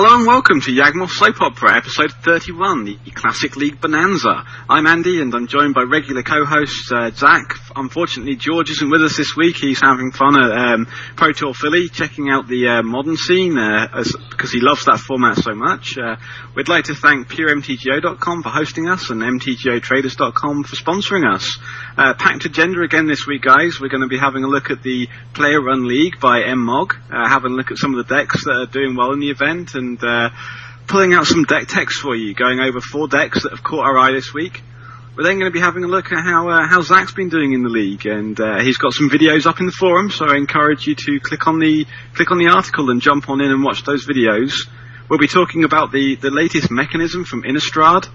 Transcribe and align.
Hello 0.00 0.16
and 0.16 0.28
welcome 0.28 0.60
to 0.60 0.70
Yawgmoth 0.70 1.10
Soap 1.10 1.40
Opera, 1.40 1.76
episode 1.76 2.12
31, 2.12 2.84
the 2.84 3.10
Classic 3.10 3.56
League 3.56 3.80
Bonanza. 3.80 4.44
I'm 4.70 4.86
Andy 4.86 5.20
and 5.20 5.34
I'm 5.34 5.48
joined 5.48 5.74
by 5.74 5.82
regular 5.82 6.22
co-host 6.22 6.92
uh, 6.92 7.10
Zach. 7.10 7.50
Unfortunately, 7.74 8.36
George 8.36 8.70
isn't 8.70 8.90
with 8.92 9.02
us 9.02 9.16
this 9.16 9.34
week. 9.36 9.56
He's 9.56 9.80
having 9.80 10.12
fun 10.12 10.40
at 10.40 10.52
um, 10.52 10.86
Pro 11.16 11.32
Tour 11.32 11.52
Philly, 11.52 11.88
checking 11.88 12.30
out 12.30 12.46
the 12.46 12.68
uh, 12.68 12.82
modern 12.84 13.16
scene 13.16 13.58
uh, 13.58 13.88
as, 13.92 14.14
because 14.30 14.52
he 14.52 14.60
loves 14.60 14.84
that 14.84 15.00
format 15.00 15.36
so 15.38 15.56
much. 15.56 15.98
Uh, 15.98 16.14
we'd 16.54 16.68
like 16.68 16.84
to 16.84 16.94
thank 16.94 17.26
PureMTGO.com 17.26 18.44
for 18.44 18.50
hosting 18.50 18.88
us 18.88 19.10
and 19.10 19.20
MTGOTraders.com 19.20 20.62
for 20.62 20.76
sponsoring 20.76 21.26
us. 21.28 21.58
Uh, 21.96 22.14
packed 22.14 22.44
agenda 22.44 22.82
again 22.82 23.08
this 23.08 23.26
week, 23.26 23.42
guys. 23.42 23.80
We're 23.80 23.88
going 23.88 24.02
to 24.02 24.06
be 24.06 24.18
having 24.18 24.44
a 24.44 24.48
look 24.48 24.70
at 24.70 24.84
the 24.84 25.08
Player 25.34 25.60
Run 25.60 25.88
League 25.88 26.20
by 26.20 26.42
MMOG, 26.42 26.92
uh, 27.10 27.28
having 27.28 27.50
a 27.50 27.54
look 27.56 27.72
at 27.72 27.78
some 27.78 27.96
of 27.96 28.06
the 28.06 28.14
decks 28.14 28.44
that 28.44 28.54
are 28.54 28.66
doing 28.66 28.94
well 28.94 29.12
in 29.12 29.18
the 29.18 29.30
event 29.30 29.74
and 29.74 29.87
uh, 29.96 30.30
pulling 30.86 31.14
out 31.14 31.26
some 31.26 31.44
deck 31.44 31.68
techs 31.68 31.98
for 31.98 32.14
you, 32.14 32.34
going 32.34 32.60
over 32.60 32.80
four 32.80 33.08
decks 33.08 33.44
that 33.44 33.52
have 33.52 33.62
caught 33.62 33.84
our 33.84 33.96
eye 33.96 34.12
this 34.12 34.34
week. 34.34 34.62
We're 35.16 35.24
then 35.24 35.40
going 35.40 35.50
to 35.50 35.54
be 35.54 35.60
having 35.60 35.82
a 35.82 35.88
look 35.88 36.12
at 36.12 36.22
how 36.22 36.48
uh, 36.48 36.68
how 36.68 36.80
Zach's 36.80 37.12
been 37.12 37.28
doing 37.28 37.52
in 37.52 37.64
the 37.64 37.68
league, 37.68 38.06
and 38.06 38.38
uh, 38.40 38.60
he's 38.60 38.76
got 38.76 38.92
some 38.92 39.10
videos 39.10 39.46
up 39.46 39.58
in 39.58 39.66
the 39.66 39.72
forum. 39.72 40.10
So 40.10 40.26
I 40.26 40.36
encourage 40.36 40.86
you 40.86 40.94
to 40.94 41.18
click 41.18 41.48
on 41.48 41.58
the 41.58 41.86
click 42.14 42.30
on 42.30 42.38
the 42.38 42.48
article 42.48 42.90
and 42.90 43.00
jump 43.00 43.28
on 43.28 43.40
in 43.40 43.50
and 43.50 43.64
watch 43.64 43.82
those 43.82 44.06
videos. 44.06 44.68
We'll 45.10 45.18
be 45.18 45.26
talking 45.26 45.64
about 45.64 45.90
the 45.90 46.14
the 46.14 46.30
latest 46.30 46.70
mechanism 46.70 47.24
from 47.24 47.42
Innistrad, 47.42 48.06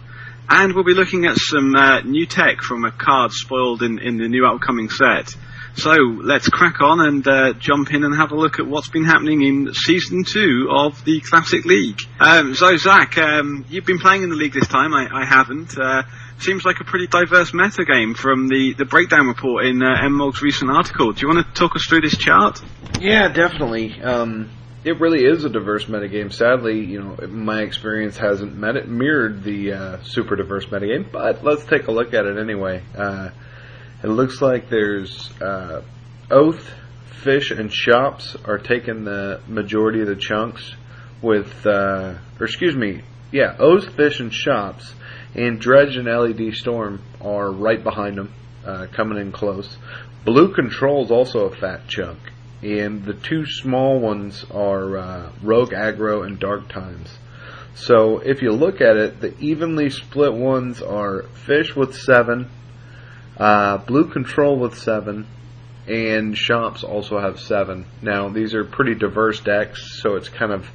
and 0.48 0.73
we'll 0.73 0.85
be 0.85 0.93
looking 0.93 1.26
at 1.26 1.35
some 1.35 1.76
uh, 1.76 1.99
new 2.01 2.26
tech 2.26 2.62
from 2.62 2.85
a 2.85 2.91
card 2.91 3.34
spoiled 3.34 3.84
in 3.84 3.99
in 3.99 4.17
the 4.17 4.29
new 4.29 4.45
upcoming 4.45 4.90
set. 4.90 5.35
So 5.76 5.91
let's 5.91 6.48
crack 6.48 6.82
on 6.82 7.00
and 7.02 7.27
uh, 7.27 7.54
jump 7.54 7.94
in 7.94 8.04
and 8.04 8.16
have 8.16 8.32
a 8.32 8.36
look 8.36 8.59
at 8.59 8.68
what's 8.68 8.90
been 8.90 9.05
happening 9.05 9.41
in 9.41 9.73
season 9.73 10.23
two 10.23 10.70
of 10.72 11.04
the 11.04 11.20
Classic 11.22 11.66
League. 11.66 11.99
Um, 12.20 12.54
so 12.54 12.77
Zach, 12.77 13.18
um, 13.18 13.66
you've 13.70 13.86
been 13.86 13.99
playing 13.99 14.23
in 14.23 14.30
the 14.30 14.36
league 14.36 14.54
this 14.54 14.68
time. 14.68 14.94
I, 14.94 15.08
I 15.12 15.26
haven't. 15.26 15.77
Uh, 15.77 16.04
seems 16.40 16.63
like 16.65 16.80
a 16.80 16.84
pretty 16.84 17.07
diverse 17.07 17.54
meta 17.54 17.85
game 17.85 18.13
from 18.13 18.48
the, 18.48 18.74
the 18.77 18.85
breakdown 18.85 19.27
report 19.27 19.65
in 19.65 19.82
uh, 19.82 19.96
MMOG's 20.04 20.41
recent 20.41 20.70
article. 20.70 21.12
Do 21.12 21.21
you 21.21 21.34
want 21.34 21.48
to 21.48 21.54
talk 21.54 21.76
us 21.76 21.85
through 21.87 22.02
this 22.02 22.18
chart? 22.18 22.62
Yeah, 22.99 23.30
definitely. 23.30 24.02
Um, 24.02 24.49
it 24.84 24.99
really 24.99 25.24
is 25.24 25.43
a 25.46 25.49
diverse 25.49 25.85
metagame. 25.85 26.32
Sadly, 26.32 26.80
you 26.82 27.02
know, 27.02 27.27
my 27.27 27.62
experience 27.62 28.18
hasn't 28.18 28.55
met 28.55 28.76
it, 28.76 28.87
mirrored 28.87 29.43
the 29.43 29.74
uh, 29.74 30.04
super 30.04 30.35
diverse 30.35 30.65
metagame, 30.65 31.10
but 31.12 31.43
let's 31.43 31.63
take 31.65 31.87
a 31.87 31.91
look 31.91 32.13
at 32.13 32.26
it 32.26 32.37
anyway. 32.37 32.84
Uh, 32.96 33.30
it 34.04 34.07
looks 34.07 34.41
like 34.41 34.70
there's 34.70 35.32
uh, 35.41 35.82
Oath, 36.29 36.70
Fish, 37.23 37.51
and 37.51 37.71
Shops 37.71 38.35
are 38.43 38.57
taking 38.57 39.05
the 39.05 39.41
majority 39.48 40.01
of 40.01 40.07
the 40.07 40.18
chunks 40.18 40.73
with, 41.21 41.65
uh, 41.65 42.15
or 42.37 42.46
excuse 42.46 42.76
me, 42.76 43.01
yeah, 43.31 43.55
Oath, 43.57 43.96
Fish, 43.96 44.20
and 44.20 44.34
Shops, 44.34 44.93
and 45.35 45.59
Dredge 45.59 45.96
and 45.96 46.07
LED 46.07 46.54
Storm 46.54 47.01
are 47.21 47.49
right 47.49 47.81
behind 47.81 48.18
them, 48.18 48.34
uh, 48.65 48.87
coming 48.91 49.18
in 49.18 49.31
close. 49.31 49.77
Blue 50.26 50.54
Control 50.54 51.05
is 51.05 51.12
also 51.12 51.46
a 51.46 51.55
fat 51.55 51.87
chunk, 51.87 52.20
and 52.62 53.05
the 53.05 53.13
two 53.13 53.46
small 53.46 54.01
ones 54.01 54.46
are 54.51 54.98
uh, 54.98 55.31
Rogue 55.41 55.71
Aggro 55.71 56.26
and 56.26 56.40
Dark 56.40 56.68
Times. 56.68 57.09
So 57.76 58.20
if 58.20 58.41
you 58.41 58.51
look 58.51 58.81
at 58.81 58.98
it, 58.98 59.21
the 59.21 59.37
evenly 59.40 59.90
split 59.90 60.34
ones 60.34 60.81
are 60.81 61.24
Fish 61.46 61.76
with 61.76 61.96
seven, 61.96 62.49
uh, 63.37 63.77
Blue 63.77 64.09
Control 64.09 64.57
with 64.57 64.78
seven, 64.78 65.28
and 65.88 66.38
Shops 66.38 66.84
also 66.84 67.19
have 67.19 67.40
seven. 67.40 67.85
Now 68.01 68.29
these 68.29 68.53
are 68.53 68.63
pretty 68.63 68.95
diverse 68.95 69.40
decks, 69.41 70.01
so 70.01 70.16
it's 70.16 70.29
kind 70.29 70.51
of 70.51 70.69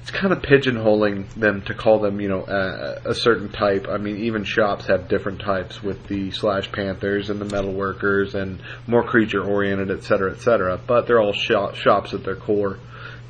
it's 0.00 0.10
kind 0.10 0.32
of 0.32 0.40
pigeonholing 0.40 1.28
them 1.34 1.60
to 1.62 1.74
call 1.74 2.00
them, 2.00 2.20
you 2.22 2.28
know, 2.28 2.44
a 2.44 3.14
certain 3.14 3.50
type. 3.50 3.86
I 3.86 3.98
mean, 3.98 4.16
even 4.24 4.44
shops 4.44 4.86
have 4.86 5.08
different 5.08 5.40
types 5.40 5.82
with 5.82 6.08
the 6.08 6.30
slash 6.30 6.72
panthers 6.72 7.28
and 7.28 7.38
the 7.38 7.44
metal 7.44 7.72
workers 7.72 8.34
and 8.34 8.62
more 8.86 9.04
creature 9.04 9.44
oriented, 9.44 9.90
et 9.90 10.02
cetera, 10.04 10.32
et 10.32 10.40
cetera. 10.40 10.80
But 10.84 11.06
they're 11.06 11.20
all 11.20 11.34
shop, 11.34 11.74
shops 11.74 12.14
at 12.14 12.24
their 12.24 12.34
core. 12.34 12.78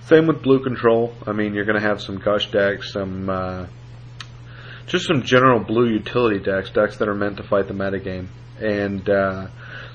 Same 0.03 0.29
with 0.29 0.43
blue 0.43 0.63
control. 0.63 1.13
I 1.27 1.33
mean, 1.33 1.55
you're 1.55 1.65
going 1.65 1.81
to 1.81 1.87
have 1.87 2.01
some 2.01 2.19
gush 2.19 2.53
decks, 2.53 2.93
some 2.93 3.29
uh, 3.29 3.67
just 4.91 5.07
some 5.07 5.23
general 5.23 5.61
blue 5.61 5.89
utility 5.89 6.41
decks, 6.41 6.71
decks 6.71 6.97
that 6.99 7.09
are 7.09 7.15
meant 7.15 7.37
to 7.37 7.45
fight 7.45 7.69
the 7.69 7.75
metagame. 7.75 8.27
And 8.59 9.09
uh, 9.09 9.47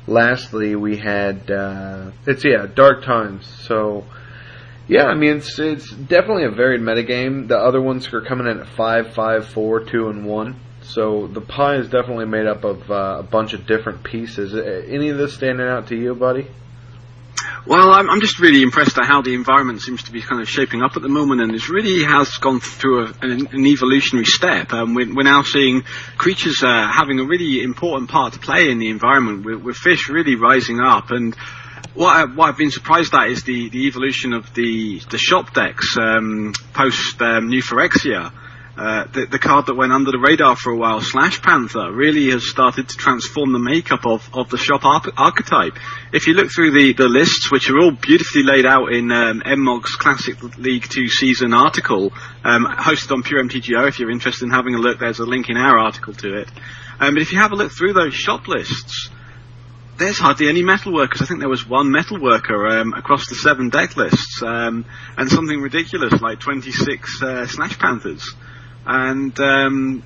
lastly, 0.08 0.76
we 0.76 0.98
had 0.98 1.52
uh, 1.52 2.12
it's 2.26 2.44
yeah, 2.44 2.66
Dark 2.74 3.04
Times. 3.04 3.46
So 3.68 4.06
yeah, 4.88 5.04
I 5.04 5.16
mean 5.16 5.38
it's 5.38 5.60
it's 5.60 5.92
definitely 5.92 6.46
a 6.46 6.52
varied 6.52 6.82
metagame. 6.82 7.50
The 7.50 7.58
other 7.58 7.82
ones 7.82 8.12
are 8.14 8.22
coming 8.22 8.48
in 8.48 8.62
at 8.62 8.68
five, 8.70 9.14
five, 9.14 9.48
four, 9.50 9.82
two, 9.82 10.08
and 10.08 10.26
one. 10.26 10.62
So 10.82 11.28
the 11.28 11.42
pie 11.42 11.76
is 11.76 11.90
definitely 11.90 12.26
made 12.26 12.46
up 12.46 12.64
of 12.64 12.90
uh, 12.90 13.18
a 13.20 13.24
bunch 13.24 13.54
of 13.54 13.68
different 13.68 14.04
pieces. 14.04 14.56
Any 14.56 15.10
of 15.10 15.18
this 15.18 15.34
standing 15.34 15.68
out 15.68 15.88
to 15.88 15.96
you, 15.96 16.16
buddy? 16.16 16.48
Well, 17.68 17.94
I'm, 17.94 18.12
I'm 18.12 18.22
just 18.22 18.40
really 18.40 18.62
impressed 18.62 18.96
at 19.00 19.06
how 19.06 19.24
the 19.24 19.34
environment 19.34 19.82
seems 19.82 20.04
to 20.04 20.12
be 20.12 20.22
kind 20.22 20.40
of 20.40 20.48
shaping 20.48 20.84
up 20.84 20.96
at 20.96 21.02
the 21.02 21.10
moment, 21.10 21.42
and 21.42 21.52
it 21.56 21.68
really 21.68 22.04
has 22.04 22.30
gone 22.38 22.60
through 22.60 23.08
a, 23.08 23.14
an, 23.24 23.48
an, 23.52 23.66
evolutionary 23.66 24.26
step. 24.26 24.72
Um, 24.72 24.94
we're, 24.94 25.12
we're, 25.12 25.24
now 25.24 25.42
seeing 25.42 25.82
creatures 26.16 26.62
uh, 26.62 26.88
having 26.88 27.20
a 27.20 27.24
really 27.26 27.64
important 27.64 28.12
part 28.12 28.34
to 28.34 28.40
play 28.40 28.70
in 28.70 28.78
the 28.78 28.90
environment, 28.90 29.46
with, 29.46 29.64
with 29.64 29.78
fish 29.78 30.10
really 30.10 30.36
rising 30.36 30.80
up, 30.80 31.10
and 31.10 31.36
what, 31.96 32.16
I, 32.16 32.26
what 32.26 32.50
I've 32.50 32.58
been 32.58 32.70
surprised 32.70 33.16
at 33.16 33.30
is 33.30 33.44
the, 33.46 33.70
the 33.70 33.88
evolution 33.88 34.34
of 34.34 34.54
the, 34.54 35.02
the 35.10 35.18
shop 35.18 35.56
decks 35.56 35.98
um, 35.98 36.54
post 36.74 37.20
um. 37.24 37.50
Uh, 38.78 39.06
the, 39.14 39.26
the, 39.26 39.40
card 39.40 39.68
that 39.68 39.76
went 39.76 39.94
under 39.94 40.12
the 40.12 40.20
radar 40.20 40.54
for 40.58 40.70
a 40.70 40.76
while, 40.76 41.00
Slash 41.00 41.42
Panther, 41.42 41.94
really 41.94 42.32
has 42.32 42.50
started 42.50 42.90
to 42.90 42.98
transform 42.98 43.54
the 43.54 43.60
makeup 43.60 44.06
of, 44.06 44.30
of 44.34 44.50
the 44.50 44.58
shop 44.58 44.82
archetype. 44.84 45.78
If 46.12 46.28
you 46.28 46.34
look 46.34 46.52
through 46.52 46.72
the, 46.72 46.92
the 46.92 47.08
lists, 47.08 47.50
which 47.54 47.70
are 47.70 47.80
all 47.80 47.92
beautifully 47.92 48.44
laid 48.44 48.66
out 48.66 48.92
in 48.92 49.14
um, 49.14 49.42
MMOG's 49.46 49.96
Classic 49.96 50.36
League 50.58 50.90
2 50.90 51.08
season 51.08 51.54
article, 51.54 52.12
um, 52.44 52.66
hosted 52.66 53.14
on 53.14 53.24
Pure 53.24 53.46
MTGO, 53.46 53.88
if 53.88 53.98
you're 53.98 54.12
interested 54.12 54.44
in 54.44 54.52
having 54.52 54.76
a 54.76 54.80
look, 54.80 55.00
there's 55.00 55.20
a 55.20 55.26
link 55.26 55.50
in 55.50 55.56
our 55.56 55.80
article 55.80 56.14
to 56.14 56.42
it. 56.42 56.50
Um, 57.00 57.14
but 57.14 57.22
if 57.22 57.32
you 57.32 57.40
have 57.40 57.54
a 57.54 57.56
look 57.56 57.72
through 57.72 57.94
those 57.94 58.14
shop 58.14 58.46
lists, 58.50 59.10
there's 59.98 60.20
hardly 60.20 60.50
any 60.50 60.64
metal 60.64 60.94
workers. 60.94 61.22
I 61.22 61.26
think 61.26 61.40
there 61.40 61.48
was 61.48 61.66
one 61.66 61.92
metal 61.92 62.20
worker 62.20 62.68
um, 62.68 62.94
across 62.94 63.30
the 63.30 63.36
seven 63.36 63.70
deck 63.70 63.96
lists, 63.96 64.42
um, 64.44 64.84
and 65.18 65.30
something 65.30 65.62
ridiculous 65.62 66.22
like 66.22 66.42
26 66.42 67.22
uh, 67.22 67.48
Slash 67.48 67.80
Panthers. 67.80 68.36
And 68.86 69.38
um, 69.40 70.04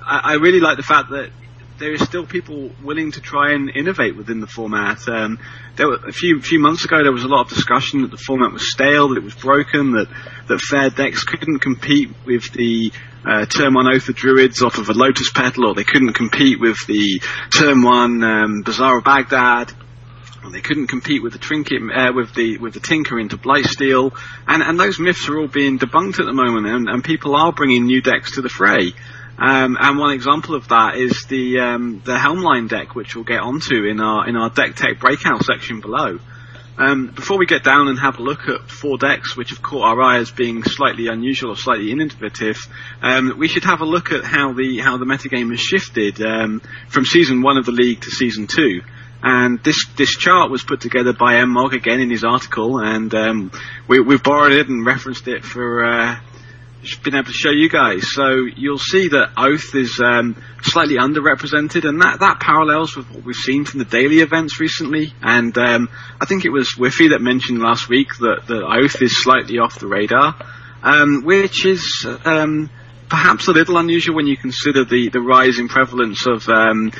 I, 0.00 0.32
I, 0.32 0.34
really 0.34 0.60
like 0.60 0.76
the 0.76 0.82
fact 0.82 1.10
that 1.10 1.30
there 1.78 1.92
is 1.92 2.02
still 2.02 2.26
people 2.26 2.70
willing 2.82 3.10
to 3.12 3.20
try 3.20 3.54
and 3.54 3.70
innovate 3.70 4.16
within 4.16 4.40
the 4.40 4.46
format. 4.46 5.08
Um, 5.08 5.38
there 5.76 5.88
were, 5.88 5.96
a 6.06 6.12
few 6.12 6.40
few 6.40 6.60
months 6.60 6.84
ago, 6.84 7.02
there 7.02 7.12
was 7.12 7.24
a 7.24 7.28
lot 7.28 7.42
of 7.42 7.48
discussion 7.48 8.02
that 8.02 8.10
the 8.10 8.18
format 8.18 8.52
was 8.52 8.70
stale, 8.70 9.08
that 9.08 9.18
it 9.18 9.24
was 9.24 9.34
broken, 9.34 9.92
that 9.92 10.08
that 10.46 10.60
fair 10.60 10.90
decks 10.90 11.24
couldn't 11.24 11.60
compete 11.60 12.10
with 12.26 12.52
the 12.52 12.92
uh, 13.26 13.46
turn 13.46 13.74
one 13.74 13.86
Oath 13.86 14.08
of 14.08 14.14
Druids 14.14 14.62
off 14.62 14.78
of 14.78 14.88
a 14.88 14.92
Lotus 14.92 15.30
Petal, 15.32 15.66
or 15.66 15.74
they 15.74 15.84
couldn't 15.84 16.12
compete 16.12 16.60
with 16.60 16.78
the 16.86 17.20
turn 17.50 17.82
one 17.82 18.22
um, 18.22 18.62
Bazaar 18.62 18.98
of 18.98 19.04
Baghdad. 19.04 19.72
Or 20.42 20.50
they 20.50 20.60
couldn't 20.60 20.86
compete 20.86 21.22
with 21.22 21.32
the 21.32 21.38
trinket 21.38 21.82
uh, 21.94 22.12
with 22.14 22.34
the 22.34 22.56
with 22.58 22.72
the 22.72 22.80
tinker 22.80 23.18
into 23.18 23.36
Blightsteel, 23.36 24.12
and 24.46 24.62
and 24.62 24.80
those 24.80 24.98
myths 24.98 25.28
are 25.28 25.38
all 25.38 25.48
being 25.48 25.78
debunked 25.78 26.18
at 26.18 26.24
the 26.24 26.32
moment, 26.32 26.66
and, 26.66 26.88
and 26.88 27.04
people 27.04 27.36
are 27.36 27.52
bringing 27.52 27.84
new 27.84 28.00
decks 28.00 28.32
to 28.32 28.42
the 28.42 28.48
fray. 28.48 28.92
Um, 29.38 29.78
and 29.80 29.98
one 29.98 30.12
example 30.12 30.54
of 30.54 30.68
that 30.68 30.96
is 30.96 31.24
the 31.28 31.60
um, 31.60 32.02
the 32.04 32.16
Helmline 32.16 32.68
deck, 32.68 32.94
which 32.94 33.14
we'll 33.14 33.24
get 33.24 33.40
onto 33.40 33.84
in 33.84 34.00
our 34.00 34.28
in 34.28 34.36
our 34.36 34.50
deck 34.50 34.76
tech 34.76 34.98
breakout 34.98 35.44
section 35.44 35.80
below. 35.80 36.18
Um, 36.80 37.08
before 37.08 37.38
we 37.38 37.44
get 37.44 37.62
down 37.62 37.88
and 37.88 37.98
have 37.98 38.18
a 38.18 38.22
look 38.22 38.48
at 38.48 38.70
four 38.70 38.96
decks, 38.96 39.36
which 39.36 39.50
have 39.50 39.60
caught 39.60 39.82
our 39.82 40.00
eye 40.00 40.18
as 40.18 40.30
being 40.30 40.62
slightly 40.62 41.08
unusual 41.08 41.50
or 41.50 41.56
slightly 41.56 41.90
innovative, 41.90 42.56
um, 43.02 43.34
we 43.38 43.48
should 43.48 43.64
have 43.64 43.82
a 43.82 43.84
look 43.84 44.12
at 44.12 44.24
how 44.24 44.54
the 44.54 44.78
how 44.78 44.96
the 44.96 45.04
metagame 45.04 45.50
has 45.50 45.60
shifted 45.60 46.22
um, 46.22 46.62
from 46.88 47.04
season 47.04 47.42
one 47.42 47.58
of 47.58 47.66
the 47.66 47.72
league 47.72 48.00
to 48.00 48.10
season 48.10 48.46
two. 48.46 48.80
And 49.22 49.62
this 49.62 49.86
this 49.96 50.16
chart 50.16 50.50
was 50.50 50.62
put 50.62 50.80
together 50.80 51.12
by 51.12 51.34
MMOG 51.34 51.72
again 51.74 52.00
in 52.00 52.10
his 52.10 52.24
article, 52.24 52.78
and 52.78 53.14
um, 53.14 53.52
we, 53.86 54.00
we've 54.00 54.22
borrowed 54.22 54.52
it 54.52 54.68
and 54.68 54.84
referenced 54.86 55.28
it 55.28 55.44
for 55.44 55.84
uh, 55.84 56.20
been 57.02 57.14
able 57.14 57.26
to 57.26 57.32
show 57.32 57.50
you 57.50 57.68
guys. 57.68 58.12
So 58.12 58.46
you'll 58.56 58.78
see 58.78 59.08
that 59.08 59.32
Oath 59.36 59.74
is 59.74 60.00
um, 60.02 60.42
slightly 60.62 60.96
underrepresented, 60.96 61.86
and 61.86 62.00
that, 62.00 62.20
that 62.20 62.40
parallels 62.40 62.96
with 62.96 63.10
what 63.10 63.24
we've 63.24 63.36
seen 63.36 63.64
from 63.64 63.78
the 63.78 63.84
daily 63.84 64.20
events 64.20 64.60
recently. 64.60 65.12
And 65.22 65.56
um, 65.58 65.90
I 66.20 66.24
think 66.24 66.44
it 66.44 66.50
was 66.50 66.72
Whiffy 66.74 67.10
that 67.10 67.20
mentioned 67.20 67.60
last 67.60 67.88
week 67.88 68.16
that 68.20 68.44
the 68.46 68.64
Oath 68.64 69.02
is 69.02 69.22
slightly 69.22 69.58
off 69.58 69.78
the 69.78 69.88
radar, 69.88 70.34
um, 70.82 71.22
which 71.24 71.66
is 71.66 72.06
um, 72.24 72.70
perhaps 73.08 73.48
a 73.48 73.52
little 73.52 73.76
unusual 73.76 74.16
when 74.16 74.26
you 74.26 74.36
consider 74.36 74.84
the, 74.84 75.10
the 75.10 75.20
rising 75.20 75.68
prevalence 75.68 76.26
of 76.26 76.48
um, 76.48 76.92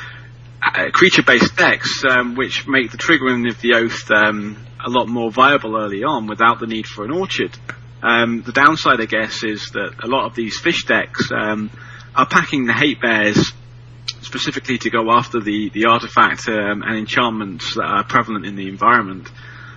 creature-based 0.93 1.57
decks, 1.57 2.03
um, 2.05 2.35
which 2.35 2.67
make 2.69 2.91
the 2.91 2.99
triggering 2.99 3.49
of 3.51 3.61
the 3.61 3.75
Oath 3.75 4.11
a 4.11 4.91
lot 4.91 5.09
more 5.09 5.31
viable 5.31 5.77
early 5.77 6.05
on 6.05 6.27
without 6.27 6.61
the 6.61 6.67
need 6.67 6.87
for 6.87 7.05
an 7.05 7.11
orchard. 7.11 7.57
Um, 8.03 8.43
the 8.43 8.53
downside, 8.53 9.01
I 9.01 9.07
guess, 9.07 9.45
is 9.45 9.71
that 9.73 9.95
a 10.03 10.07
lot 10.07 10.27
of 10.27 10.35
these 10.35 10.59
fish 10.59 10.85
decks 10.85 11.31
um, 11.33 11.71
are 12.15 12.27
packing 12.27 12.67
the 12.67 12.73
hate 12.73 13.01
bears 13.01 13.53
specifically 14.23 14.79
to 14.79 14.91
go 14.91 15.11
after 15.11 15.41
the 15.41 15.71
the 15.71 15.87
artifact 15.87 16.49
um, 16.49 16.83
and 16.83 16.97
enchantments 16.97 17.75
that 17.75 17.85
are 17.85 18.05
prevalent 18.05 18.47
in 18.47 18.57
the 18.57 18.69
environment. 18.69 19.29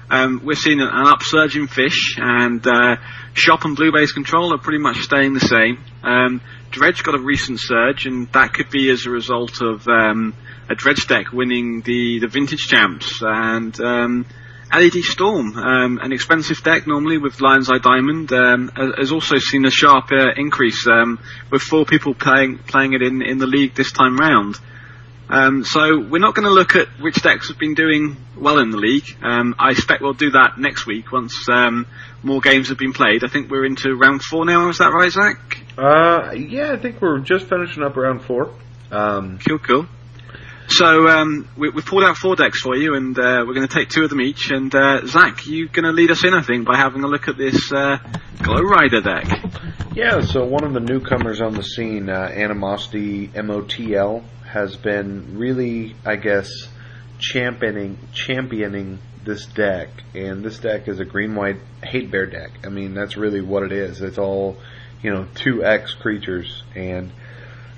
Um, 0.10 0.42
we're 0.44 0.56
seeing 0.56 0.80
an, 0.80 0.90
upsurge 0.90 1.56
in 1.56 1.68
fish, 1.68 2.18
and 2.18 2.66
uh, 2.68 2.98
shop 3.34 3.66
and 3.66 3.76
blue 3.76 3.92
base 3.92 4.12
control 4.12 4.54
are 4.54 4.60
pretty 4.60 4.80
much 4.80 4.98
staying 4.98 5.34
the 5.34 5.40
same. 5.40 5.84
Um, 6.04 6.42
dredge 6.72 7.04
got 7.04 7.16
a 7.16 7.20
recent 7.20 7.60
surge, 7.60 8.06
and 8.06 8.32
that 8.34 8.54
could 8.54 8.70
be 8.70 8.90
as 8.90 9.06
a 9.06 9.10
result 9.10 9.62
of 9.62 9.88
um, 9.88 10.36
a 10.74 10.76
dredge 10.76 11.08
deck 11.08 11.32
winning 11.32 11.82
the 11.82 12.20
the 12.20 12.28
vintage 12.28 12.68
champs 12.68 13.22
and. 13.22 13.80
Um, 13.80 14.26
LED 14.74 15.04
Storm, 15.04 15.56
um, 15.56 16.00
an 16.00 16.12
expensive 16.12 16.64
deck 16.64 16.88
normally 16.88 17.20
with 17.20 17.40
Lion's 17.40 17.70
Eye 17.70 17.78
Diamond, 17.78 18.34
um, 18.34 18.70
has 18.98 19.12
also 19.12 19.38
seen 19.38 19.66
a 19.66 19.70
sharp 19.70 20.12
uh, 20.12 20.32
increase 20.36 20.88
um, 20.88 21.20
with 21.52 21.62
four 21.62 21.86
people 21.86 22.16
playing 22.16 22.58
playing 22.58 22.94
it 22.94 23.04
in, 23.04 23.22
in 23.22 23.38
the 23.38 23.46
league 23.46 23.76
this 23.76 23.92
time 23.92 24.18
round. 24.18 24.58
Um, 25.30 25.64
so 25.64 26.00
we're 26.00 26.20
not 26.20 26.34
going 26.36 26.48
to 26.48 26.54
look 26.54 26.76
at 26.76 26.88
which 27.00 27.22
decks 27.22 27.50
have 27.50 27.60
been 27.60 27.76
doing 27.76 28.18
well 28.36 28.58
in 28.58 28.72
the 28.72 28.78
league. 28.78 29.06
Um, 29.22 29.56
I 29.60 29.72
expect 29.72 30.02
we'll 30.02 30.14
do 30.14 30.32
that 30.32 30.58
next 30.58 30.88
week 30.88 31.12
once 31.12 31.48
um, 31.50 31.86
more 32.24 32.42
games 32.42 32.70
have 32.70 32.78
been 32.78 32.94
played. 32.94 33.24
I 33.24 33.28
think 33.28 33.50
we're 33.50 33.66
into 33.66 33.96
round 33.96 34.24
four 34.24 34.44
now. 34.44 34.70
Is 34.70 34.80
that 34.80 34.92
right, 34.92 35.12
Zach? 35.12 35.38
Uh, 35.78 36.32
yeah, 36.34 36.74
I 36.74 36.78
think 36.78 37.02
we're 37.02 37.20
just 37.20 37.46
finishing 37.46 37.84
up 37.84 37.96
round 37.96 38.24
four. 38.24 38.54
Um, 38.92 39.40
cool, 39.48 39.60
cool. 39.60 39.88
So 40.70 41.08
um, 41.08 41.50
we, 41.58 41.72
have 41.72 41.86
pulled 41.86 42.04
out 42.04 42.18
four 42.18 42.36
decks 42.36 42.62
for 42.62 42.76
you, 42.76 42.96
and 42.96 43.18
uh, 43.18 43.44
we're 43.46 43.54
going 43.54 43.68
to 43.68 43.74
take 43.74 43.90
two 43.90 44.04
of 44.04 44.10
them 44.10 44.22
each. 44.22 44.50
And 44.50 44.74
uh, 44.74 45.06
Zach, 45.06 45.46
you're 45.46 45.68
going 45.68 45.86
to 45.86 45.92
lead 45.92 46.12
us 46.12 46.24
in, 46.26 46.34
I 46.34 46.42
think, 46.42 46.66
by 46.66 46.78
having 46.78 47.04
a 47.04 47.08
look 47.08 47.28
at 47.28 47.38
this 47.38 47.72
uh, 47.72 47.98
Glow 48.42 48.62
Rider 48.62 49.02
deck. 49.02 49.26
Yeah, 49.96 50.22
so 50.22 50.46
one 50.46 50.64
of 50.64 50.74
the 50.74 50.80
newcomers 50.80 51.42
on 51.42 51.54
the 51.54 51.64
scene, 51.64 52.10
uh, 52.10 52.14
Animosity 52.14 53.28
MOTL, 53.28 54.24
has 54.46 54.76
been 54.76 55.38
really, 55.38 55.96
I 56.06 56.16
guess, 56.16 56.50
championing 57.20 57.98
championing 58.14 59.00
this 59.24 59.46
deck. 59.46 59.90
And 60.14 60.44
this 60.44 60.60
deck 60.60 60.88
is 60.88 61.00
a 61.00 61.06
green 61.06 61.36
white 61.36 61.58
hate 61.84 62.12
bear 62.12 62.26
deck. 62.26 62.52
I 62.66 62.70
mean, 62.70 62.94
that's 62.94 63.18
really 63.18 63.42
what 63.42 63.64
it 63.64 63.72
is. 63.72 64.02
It's 64.02 64.18
all, 64.18 64.58
you 65.02 65.12
know, 65.12 65.28
two 65.36 65.64
X 65.64 65.94
creatures 65.94 66.64
and 66.76 67.12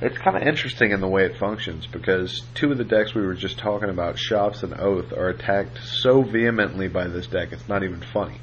it's 0.01 0.18
kind 0.18 0.36
of 0.36 0.44
interesting 0.44 0.92
in 0.92 1.00
the 1.00 1.07
way 1.07 1.25
it 1.25 1.38
functions 1.38 1.88
because 1.88 2.44
two 2.53 2.71
of 2.71 2.77
the 2.77 2.83
decks 2.83 3.15
we 3.15 3.25
were 3.25 3.33
just 3.33 3.57
talking 3.57 3.89
about, 3.89 4.19
Shops 4.19 4.63
and 4.63 4.74
Oath, 4.74 5.13
are 5.13 5.30
attacked 5.30 5.80
so 5.83 6.21
vehemently 6.21 6.88
by 6.88 7.07
this 7.07 7.27
deck 7.27 7.51
it's 7.51 7.68
not 7.68 7.83
even 7.83 8.01
funny. 8.13 8.39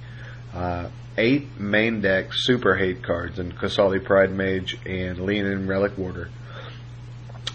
Uh, 0.55 0.89
eight 1.19 1.59
main 1.59 2.01
deck 2.01 2.29
super 2.33 2.77
hate 2.77 3.03
cards 3.03 3.39
in 3.39 3.53
Pride 3.53 4.33
Mage 4.33 4.79
and 4.87 5.19
Leonin 5.19 5.67
Relic 5.67 5.97
Warder. 5.99 6.31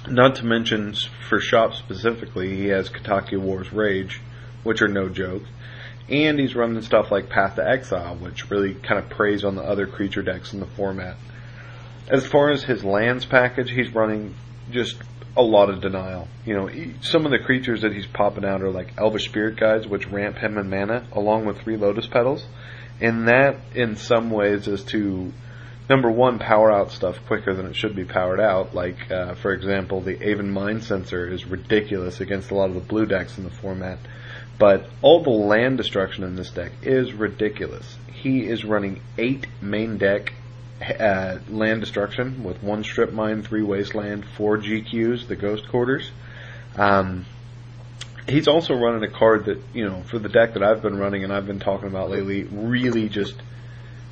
Not 0.08 0.36
to 0.36 0.46
mention, 0.46 0.94
for 1.28 1.40
Shop 1.40 1.74
specifically, 1.74 2.56
he 2.56 2.68
has 2.68 2.90
Kataki 2.90 3.38
War's 3.38 3.74
Rage, 3.74 4.22
which 4.64 4.82
are 4.82 4.88
no 4.88 5.10
joke. 5.10 5.44
And 6.08 6.40
he's 6.40 6.56
running 6.56 6.82
stuff 6.82 7.12
like 7.12 7.30
Path 7.30 7.56
to 7.56 7.68
Exile, 7.68 8.16
which 8.16 8.50
really 8.50 8.74
kind 8.76 9.00
of 9.00 9.10
preys 9.10 9.44
on 9.44 9.56
the 9.56 9.64
other 9.64 9.86
creature 9.86 10.22
decks 10.22 10.54
in 10.54 10.62
the 10.62 10.66
format. 10.66 11.18
As 12.10 12.26
far 12.26 12.52
as 12.52 12.64
his 12.64 12.84
lands 12.84 13.26
package, 13.26 13.70
he's 13.70 13.94
running 13.94 14.36
just 14.72 14.96
a 15.36 15.42
lot 15.42 15.70
of 15.70 15.82
denial. 15.82 16.28
You 16.46 16.56
know, 16.56 16.70
some 17.02 17.26
of 17.26 17.32
the 17.32 17.40
creatures 17.40 17.82
that 17.82 17.94
he's 17.94 18.08
popping 18.08 18.46
out 18.46 18.62
are 18.62 18.72
like 18.72 18.98
Elvish 18.98 19.26
Spirit 19.26 19.58
Guides, 19.58 19.88
which 19.88 20.08
ramp 20.08 20.38
him 20.38 20.58
in 20.58 20.70
mana, 20.70 21.06
along 21.12 21.46
with 21.46 21.60
three 21.60 21.78
Lotus 21.78 22.08
Petals. 22.08 22.46
And 23.00 23.28
that, 23.28 23.58
in 23.76 23.96
some 23.96 24.32
ways, 24.32 24.68
is 24.68 24.84
to 24.86 25.32
number 25.90 26.10
one, 26.10 26.40
power 26.40 26.72
out 26.72 26.92
stuff 26.92 27.24
quicker 27.28 27.54
than 27.54 27.68
it 27.68 27.76
should 27.76 27.96
be 27.96 28.04
powered 28.04 28.40
out. 28.40 28.74
Like, 28.74 29.12
uh, 29.12 29.36
for 29.36 29.54
example, 29.54 30.02
the 30.02 30.16
Aven 30.16 30.54
Mindcensor 30.54 31.32
is 31.32 31.46
ridiculous 31.46 32.20
against 32.20 32.52
a 32.52 32.56
lot 32.56 32.70
of 32.70 32.76
the 32.76 32.82
blue 32.82 33.06
decks 33.06 33.38
in 33.38 33.44
the 33.44 33.50
format. 33.50 34.00
But 34.58 34.90
all 35.02 35.22
the 35.22 35.30
land 35.30 35.78
destruction 35.78 36.24
in 36.24 36.36
this 36.36 36.50
deck 36.50 36.72
is 36.82 37.14
ridiculous. 37.14 37.98
He 38.12 38.48
is 38.48 38.66
running 38.66 39.02
eight 39.18 39.46
main 39.62 39.98
deck 39.98 40.34
uh, 40.82 41.40
land 41.50 41.82
destruction 41.82 42.44
with 42.44 42.62
one 42.62 42.84
strip 42.84 43.12
mine, 43.12 43.44
three 43.44 43.64
wasteland, 43.64 44.26
four 44.26 44.58
GQs, 44.58 45.28
the 45.28 45.36
ghost 45.36 45.68
quarters. 45.70 46.10
Um, 46.76 47.26
he's 48.28 48.48
also 48.48 48.76
running 48.76 49.04
a 49.04 49.12
card 49.12 49.46
that 49.46 49.62
you 49.74 49.86
know 49.86 50.04
for 50.04 50.20
the 50.20 50.30
deck 50.30 50.54
that 50.54 50.64
I've 50.64 50.82
been 50.82 50.98
running 50.98 51.24
and 51.24 51.34
I've 51.34 51.48
been 51.48 51.60
talking 51.60 51.88
about 51.88 52.10
lately. 52.10 52.44
Really, 52.44 53.10
just 53.10 53.36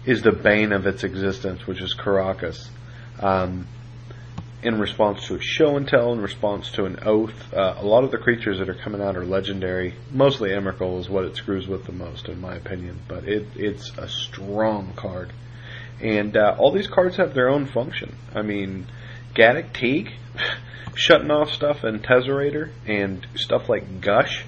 is 0.06 0.22
the 0.22 0.32
bane 0.32 0.72
of 0.72 0.86
its 0.88 1.04
existence, 1.04 1.66
which 1.68 1.82
is 1.82 1.96
Karakas. 1.96 2.68
Um, 3.20 3.68
in 4.66 4.80
response 4.80 5.28
to 5.28 5.36
a 5.36 5.42
show 5.42 5.78
and 5.78 5.88
tell, 5.88 6.12
in 6.12 6.20
response 6.20 6.72
to 6.72 6.86
an 6.86 6.98
oath, 7.04 7.54
uh, 7.54 7.76
a 7.78 7.86
lot 7.86 8.04
of 8.04 8.10
the 8.10 8.18
creatures 8.18 8.58
that 8.58 8.68
are 8.68 8.76
coming 8.76 9.00
out 9.00 9.16
are 9.16 9.24
legendary. 9.24 9.94
Mostly 10.12 10.50
Emrakul 10.50 11.00
is 11.00 11.08
what 11.08 11.24
it 11.24 11.36
screws 11.36 11.68
with 11.68 11.86
the 11.86 11.92
most, 11.92 12.28
in 12.30 12.42
my 12.42 12.56
opinion. 12.56 13.00
But 13.08 13.28
it, 13.28 13.46
it's 13.56 13.96
a 13.98 14.08
strong 14.08 14.94
card. 14.96 15.32
And 16.06 16.38
uh, 16.38 16.56
all 16.60 16.72
these 16.72 16.86
cards 16.86 17.16
have 17.16 17.34
their 17.34 17.50
own 17.50 17.66
function. 17.66 18.16
I 18.36 18.44
mean, 18.44 18.86
Gaddock 19.34 19.74
Teeg, 19.74 20.12
shutting 20.94 21.32
off 21.32 21.50
stuff 21.52 21.84
in 21.84 22.00
Tezzerator, 22.02 22.70
and 22.86 23.26
stuff 23.34 23.70
like 23.70 24.02
Gush 24.02 24.46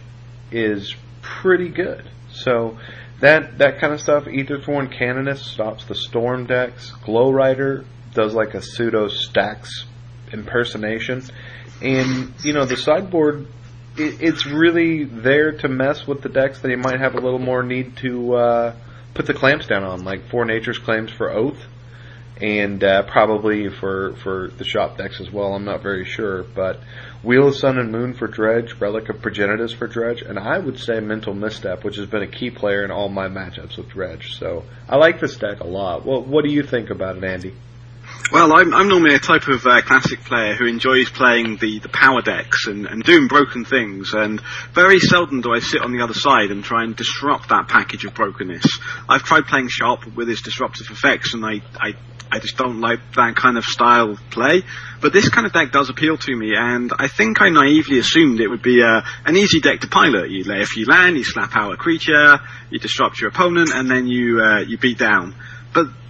is 0.51 0.95
pretty 1.23 1.69
good. 1.69 2.07
So 2.29 2.77
that 3.21 3.57
that 3.57 3.79
kind 3.79 3.91
of 3.91 3.99
stuff. 3.99 4.25
Ethersworn 4.25 4.95
Canonist 4.95 5.45
stops 5.45 5.85
the 5.85 5.95
Storm 5.95 6.45
decks. 6.45 6.91
Glow 7.03 7.31
Rider 7.31 7.85
does 8.13 8.35
like 8.35 8.53
a 8.53 8.61
pseudo 8.61 9.07
stacks 9.07 9.85
impersonation, 10.31 11.23
and 11.81 12.33
you 12.43 12.53
know 12.53 12.65
the 12.65 12.77
sideboard. 12.77 13.47
It, 13.97 14.21
it's 14.21 14.45
really 14.45 15.05
there 15.05 15.53
to 15.53 15.67
mess 15.67 16.05
with 16.05 16.21
the 16.21 16.29
decks 16.29 16.59
that 16.59 16.69
you 16.69 16.77
might 16.77 16.99
have 16.99 17.15
a 17.15 17.19
little 17.19 17.39
more 17.39 17.63
need 17.63 17.97
to 17.97 18.35
uh, 18.35 18.75
put 19.17 19.25
the 19.25 19.33
clamps 19.33 19.65
down 19.65 19.83
on, 19.83 20.05
like 20.05 20.29
Four 20.29 20.45
Nature's 20.45 20.77
claims 20.77 21.11
for 21.11 21.31
Oath, 21.31 21.57
and 22.39 22.83
uh, 22.83 23.01
probably 23.01 23.67
for 23.67 24.13
for 24.17 24.49
the 24.57 24.63
shop 24.63 24.95
decks 24.97 25.19
as 25.19 25.31
well. 25.31 25.55
I'm 25.55 25.65
not 25.65 25.81
very 25.81 26.05
sure, 26.05 26.43
but 26.43 26.79
Wheel 27.23 27.47
of 27.47 27.55
Sun 27.55 27.79
and 27.79 27.91
Moon 27.91 28.13
for 28.13 28.27
Dredge, 28.27 28.75
Relic 28.79 29.09
of 29.09 29.17
Progenitus 29.17 29.73
for 29.73 29.87
Dredge, 29.87 30.21
and 30.21 30.37
I 30.37 30.59
would 30.59 30.79
say 30.79 30.99
Mental 30.99 31.33
Misstep, 31.33 31.83
which 31.83 31.95
has 31.95 32.05
been 32.05 32.21
a 32.21 32.27
key 32.27 32.51
player 32.51 32.85
in 32.85 32.91
all 32.91 33.09
my 33.09 33.27
matchups 33.27 33.77
with 33.77 33.89
Dredge. 33.89 34.37
So 34.37 34.63
I 34.87 34.97
like 34.97 35.19
this 35.19 35.35
deck 35.35 35.61
a 35.61 35.67
lot. 35.67 36.05
Well, 36.05 36.21
what 36.21 36.45
do 36.45 36.51
you 36.51 36.61
think 36.61 36.91
about 36.91 37.17
it, 37.17 37.23
Andy? 37.23 37.55
Well, 38.31 38.51
I'm, 38.53 38.73
I'm 38.73 38.89
normally 38.89 39.15
a 39.15 39.19
type 39.19 39.47
of 39.47 39.65
uh, 39.65 39.81
classic 39.81 40.19
player 40.25 40.53
who 40.53 40.65
enjoys 40.65 41.09
playing 41.09 41.57
the, 41.57 41.79
the 41.79 41.87
power 41.89 42.21
decks 42.21 42.67
and, 42.67 42.85
and 42.85 43.01
doing 43.01 43.27
broken 43.27 43.63
things, 43.63 44.13
and 44.13 44.41
very 44.73 44.99
seldom 44.99 45.39
do 45.41 45.53
I 45.53 45.59
sit 45.59 45.81
on 45.81 45.93
the 45.93 46.03
other 46.03 46.13
side 46.13 46.51
and 46.51 46.63
try 46.63 46.83
and 46.83 46.95
disrupt 46.95 47.49
that 47.49 47.69
package 47.69 48.03
of 48.03 48.13
brokenness. 48.13 48.79
I've 49.07 49.23
tried 49.23 49.45
playing 49.45 49.69
sharp 49.69 50.05
with 50.15 50.29
its 50.29 50.41
disruptive 50.41 50.87
effects, 50.91 51.33
and 51.33 51.45
I, 51.45 51.61
I 51.75 51.93
I 52.29 52.39
just 52.39 52.57
don't 52.57 52.81
like 52.81 52.99
that 53.15 53.35
kind 53.35 53.57
of 53.57 53.63
style 53.63 54.17
play. 54.31 54.63
But 55.01 55.13
this 55.13 55.29
kind 55.29 55.47
of 55.47 55.53
deck 55.53 55.71
does 55.71 55.89
appeal 55.89 56.17
to 56.17 56.35
me, 56.35 56.53
and 56.55 56.91
I 56.97 57.07
think 57.07 57.41
I 57.41 57.49
naively 57.49 57.99
assumed 57.99 58.41
it 58.41 58.49
would 58.49 58.61
be 58.61 58.83
uh, 58.83 59.01
an 59.25 59.37
easy 59.37 59.61
deck 59.61 59.81
to 59.81 59.87
pilot. 59.87 60.29
You 60.29 60.43
lay 60.43 60.61
a 60.61 60.65
few 60.65 60.85
land, 60.85 61.17
you 61.17 61.23
slap 61.23 61.55
out 61.55 61.71
a 61.71 61.77
creature, 61.77 62.39
you 62.69 62.79
disrupt 62.79 63.21
your 63.21 63.29
opponent, 63.29 63.71
and 63.73 63.89
then 63.89 64.07
you 64.07 64.41
uh, 64.41 64.59
you 64.59 64.77
beat 64.77 64.97
down. 64.97 65.35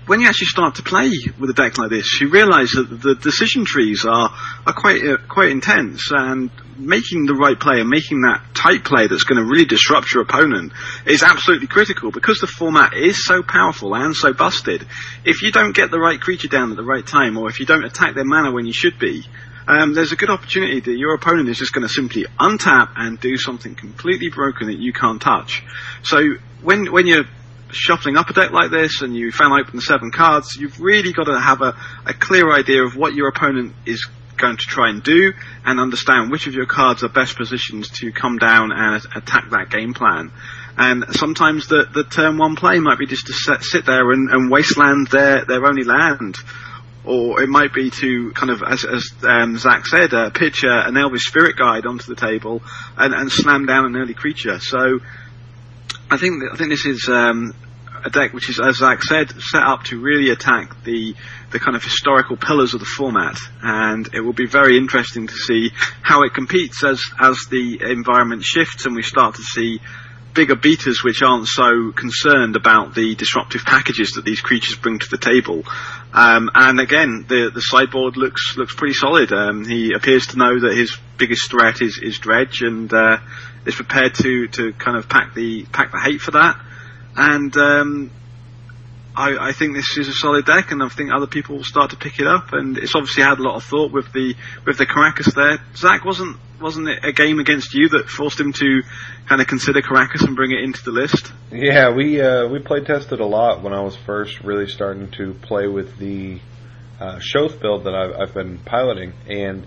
When 0.08 0.22
you 0.22 0.28
actually 0.28 0.48
start 0.48 0.76
to 0.76 0.84
play 0.84 1.12
with 1.38 1.50
a 1.50 1.54
deck 1.54 1.78
like 1.78 1.90
this, 1.90 2.22
you 2.22 2.30
realise 2.30 2.74
that 2.74 2.90
the 2.90 3.14
decision 3.14 3.66
trees 3.66 4.06
are 4.06 4.34
are 4.66 4.74
quite 4.74 5.06
uh, 5.06 5.18
quite 5.28 5.50
intense, 5.50 6.10
and 6.12 6.50
making 6.78 7.26
the 7.26 7.34
right 7.34 7.60
play 7.60 7.82
and 7.82 7.90
making 7.90 8.22
that 8.22 8.42
tight 8.54 8.86
play 8.86 9.08
that's 9.08 9.24
going 9.24 9.38
to 9.38 9.44
really 9.44 9.66
disrupt 9.66 10.14
your 10.14 10.24
opponent 10.24 10.72
is 11.06 11.24
absolutely 11.24 11.68
critical 11.68 12.12
because 12.12 12.40
the 12.40 12.48
format 12.48 12.94
is 12.94 13.26
so 13.26 13.44
powerful 13.44 13.94
and 13.96 14.16
so 14.16 14.32
busted. 14.32 14.88
If 15.26 15.42
you 15.42 15.52
don't 15.52 15.76
get 15.76 15.92
the 15.92 16.00
right 16.00 16.22
creature 16.22 16.48
down 16.48 16.72
at 16.72 16.78
the 16.78 16.86
right 16.86 17.06
time, 17.06 17.38
or 17.38 17.50
if 17.50 17.60
you 17.60 17.66
don't 17.66 17.84
attack 17.84 18.16
their 18.16 18.26
mana 18.26 18.54
when 18.54 18.66
you 18.66 18.74
should 18.74 18.98
be, 19.00 19.26
um, 19.68 19.94
there's 19.94 20.14
a 20.14 20.16
good 20.16 20.30
opportunity 20.30 20.80
that 20.80 20.98
your 20.98 21.16
opponent 21.16 21.50
is 21.50 21.58
just 21.58 21.74
going 21.74 21.86
to 21.86 21.94
simply 21.94 22.26
untap 22.40 22.94
and 22.96 23.20
do 23.20 23.36
something 23.36 23.76
completely 23.76 24.30
broken 24.30 24.68
that 24.68 24.80
you 24.80 24.94
can't 24.94 25.22
touch. 25.22 25.64
So 26.04 26.36
when 26.62 26.92
when 26.94 27.08
you're 27.08 27.26
shuffling 27.72 28.18
up 28.18 28.30
a 28.30 28.34
deck 28.34 28.52
like 28.52 28.72
this 28.72 29.02
and 29.02 29.16
you 29.16 29.32
fan 29.32 29.52
open 29.52 29.76
the 29.76 29.82
seven 29.82 30.12
cards, 30.12 30.56
you've 30.56 30.80
really 30.80 31.14
got 31.14 31.26
to 31.26 31.40
have 31.40 31.62
a, 31.62 31.76
a 32.06 32.14
clear 32.14 32.52
idea 32.52 32.84
of 32.84 32.96
what 32.96 33.14
your 33.14 33.28
opponent 33.30 33.74
is 33.86 34.08
going 34.38 34.58
to 34.58 34.66
try 34.66 34.90
and 34.90 35.04
do 35.04 35.34
and 35.66 35.80
understand 35.80 36.32
which 36.32 36.48
of 36.48 36.54
your 36.54 36.66
cards 36.66 37.04
are 37.04 37.10
best 37.10 37.36
positioned 37.36 37.86
to 37.96 38.12
come 38.12 38.38
down 38.38 38.72
and 38.72 39.04
attack 39.16 39.50
that 39.50 39.70
game 39.70 39.94
plan. 39.94 40.32
And 40.78 41.06
sometimes 41.12 41.68
the, 41.68 41.88
the 41.92 42.04
turn 42.04 42.38
one 42.38 42.56
play 42.56 42.80
might 42.80 43.00
be 43.00 43.08
just 43.08 43.28
to 43.28 43.34
set, 43.34 43.64
sit 43.64 43.86
there 43.86 44.12
and, 44.12 44.30
and 44.30 44.52
wasteland 44.52 45.08
their, 45.08 45.44
their 45.44 45.66
only 45.66 45.84
land. 45.84 46.36
Or 47.04 47.42
it 47.42 47.48
might 47.48 47.74
be 47.74 47.90
to 47.90 48.32
kind 48.34 48.52
of, 48.52 48.62
as, 48.62 48.86
as 48.86 49.10
um, 49.24 49.58
Zach 49.58 49.88
said, 49.88 50.14
uh, 50.14 50.30
pitch 50.30 50.64
uh, 50.64 50.84
an 50.86 50.98
Elvish 50.98 51.24
Spirit 51.24 51.56
Guide 51.56 51.86
onto 51.86 52.14
the 52.14 52.20
table 52.20 52.62
and, 52.98 53.14
and 53.14 53.32
slam 53.32 53.66
down 53.66 53.86
an 53.86 53.96
early 53.96 54.14
creature. 54.14 54.60
So 54.60 55.00
I 56.10 56.18
think 56.18 56.44
I 56.52 56.56
think 56.56 56.70
this 56.70 56.86
is 56.86 57.10
um, 57.10 57.54
a 58.06 58.10
deck 58.10 58.34
which 58.34 58.50
is, 58.50 58.60
as 58.60 58.78
Zach 58.78 59.04
said, 59.04 59.30
set 59.42 59.64
up 59.64 59.84
to 59.86 60.00
really 60.00 60.30
attack 60.30 60.84
the 60.84 61.16
the 61.52 61.60
kind 61.60 61.76
of 61.76 61.84
historical 61.84 62.38
pillars 62.38 62.74
of 62.74 62.80
the 62.80 62.86
format, 62.86 63.38
and 63.62 64.10
it 64.14 64.22
will 64.22 64.34
be 64.34 64.48
very 64.48 64.78
interesting 64.78 65.28
to 65.28 65.34
see 65.34 65.72
how 66.02 66.24
it 66.24 66.34
competes 66.34 66.84
as 66.84 67.04
as 67.20 67.38
the 67.50 67.80
environment 67.82 68.44
shifts 68.44 68.86
and 68.86 68.96
we 68.96 69.04
start 69.04 69.36
to 69.36 69.44
see 69.44 69.80
bigger 70.34 70.56
beaters 70.56 71.04
which 71.04 71.24
aren't 71.24 71.48
so 71.48 71.92
concerned 71.92 72.56
about 72.56 72.94
the 72.94 73.16
disruptive 73.16 73.66
packages 73.66 74.12
that 74.12 74.24
these 74.24 74.40
creatures 74.40 74.76
bring 74.76 75.00
to 75.00 75.10
the 75.10 75.18
table. 75.18 75.64
Um, 76.14 76.52
and 76.54 76.80
again, 76.80 77.26
the 77.28 77.50
the 77.54 77.62
sideboard 77.62 78.18
looks 78.18 78.56
looks 78.56 78.76
pretty 78.76 78.94
solid. 78.94 79.34
Um, 79.34 79.66
he 79.66 79.94
appears 79.94 80.28
to 80.28 80.38
know 80.38 80.60
that 80.60 80.78
his 80.78 80.96
biggest 81.18 81.50
threat 81.50 81.82
is 81.82 82.00
is 82.02 82.20
Dredge, 82.20 82.62
and 82.62 82.94
uh, 82.94 83.18
is 83.68 83.76
prepared 83.76 84.16
to 84.16 84.48
to 84.48 84.74
kind 84.74 84.98
of 84.98 85.10
pack 85.10 85.34
the 85.36 85.66
pack 85.66 85.92
the 85.92 86.00
hate 86.00 86.22
for 86.22 86.32
that. 86.32 86.60
And 87.16 87.56
um, 87.58 88.12
I, 89.16 89.50
I, 89.50 89.52
think 89.52 89.76
this 89.76 89.98
is 89.98 90.08
a 90.08 90.14
solid 90.14 90.46
deck, 90.46 90.72
and 90.72 90.84
I 90.84 90.90
think 90.90 91.10
other 91.12 91.26
people 91.26 91.56
will 91.56 91.64
start 91.64 91.90
to 91.90 91.98
pick 91.98 92.20
it 92.20 92.28
up. 92.28 92.54
And 92.54 92.78
it's 92.78 92.94
obviously 92.94 93.24
had 93.24 93.40
a 93.40 93.42
lot 93.42 93.56
of 93.56 93.64
thought 93.64 93.92
with 93.92 94.14
the 94.14 94.36
with 94.66 94.78
the 94.78 94.86
Karakas 94.86 95.34
there. 95.34 95.58
Zach 95.76 96.06
wasn't 96.06 96.38
wasn't 96.62 96.90
it 96.90 97.04
a 97.04 97.12
game 97.12 97.40
against 97.40 97.74
you 97.74 97.90
that 97.90 98.08
forced 98.08 98.40
him 98.40 98.54
to 98.54 98.84
kind 99.28 99.42
of 99.42 99.48
consider 99.48 99.82
Karakas 99.82 100.26
and 100.26 100.36
bring 100.36 100.52
it 100.52 100.64
into 100.64 100.84
the 100.84 100.92
list? 100.92 101.32
Yeah, 101.52 101.96
we 101.96 102.22
uh, 102.22 102.48
we 102.48 102.60
play 102.60 102.82
tested 102.82 103.20
a 103.20 103.26
lot 103.26 103.64
when 103.64 103.74
I 103.74 103.82
was 103.82 103.96
first 103.96 104.40
really 104.42 104.68
starting 104.68 105.10
to 105.18 105.34
play 105.34 105.68
with 105.68 105.98
the 105.98 106.40
uh, 107.00 107.20
Shoth 107.20 107.60
build 107.60 107.86
that 107.86 107.96
I've, 107.96 108.30
I've 108.30 108.34
been 108.36 108.60
piloting, 108.60 109.14
and 109.28 109.66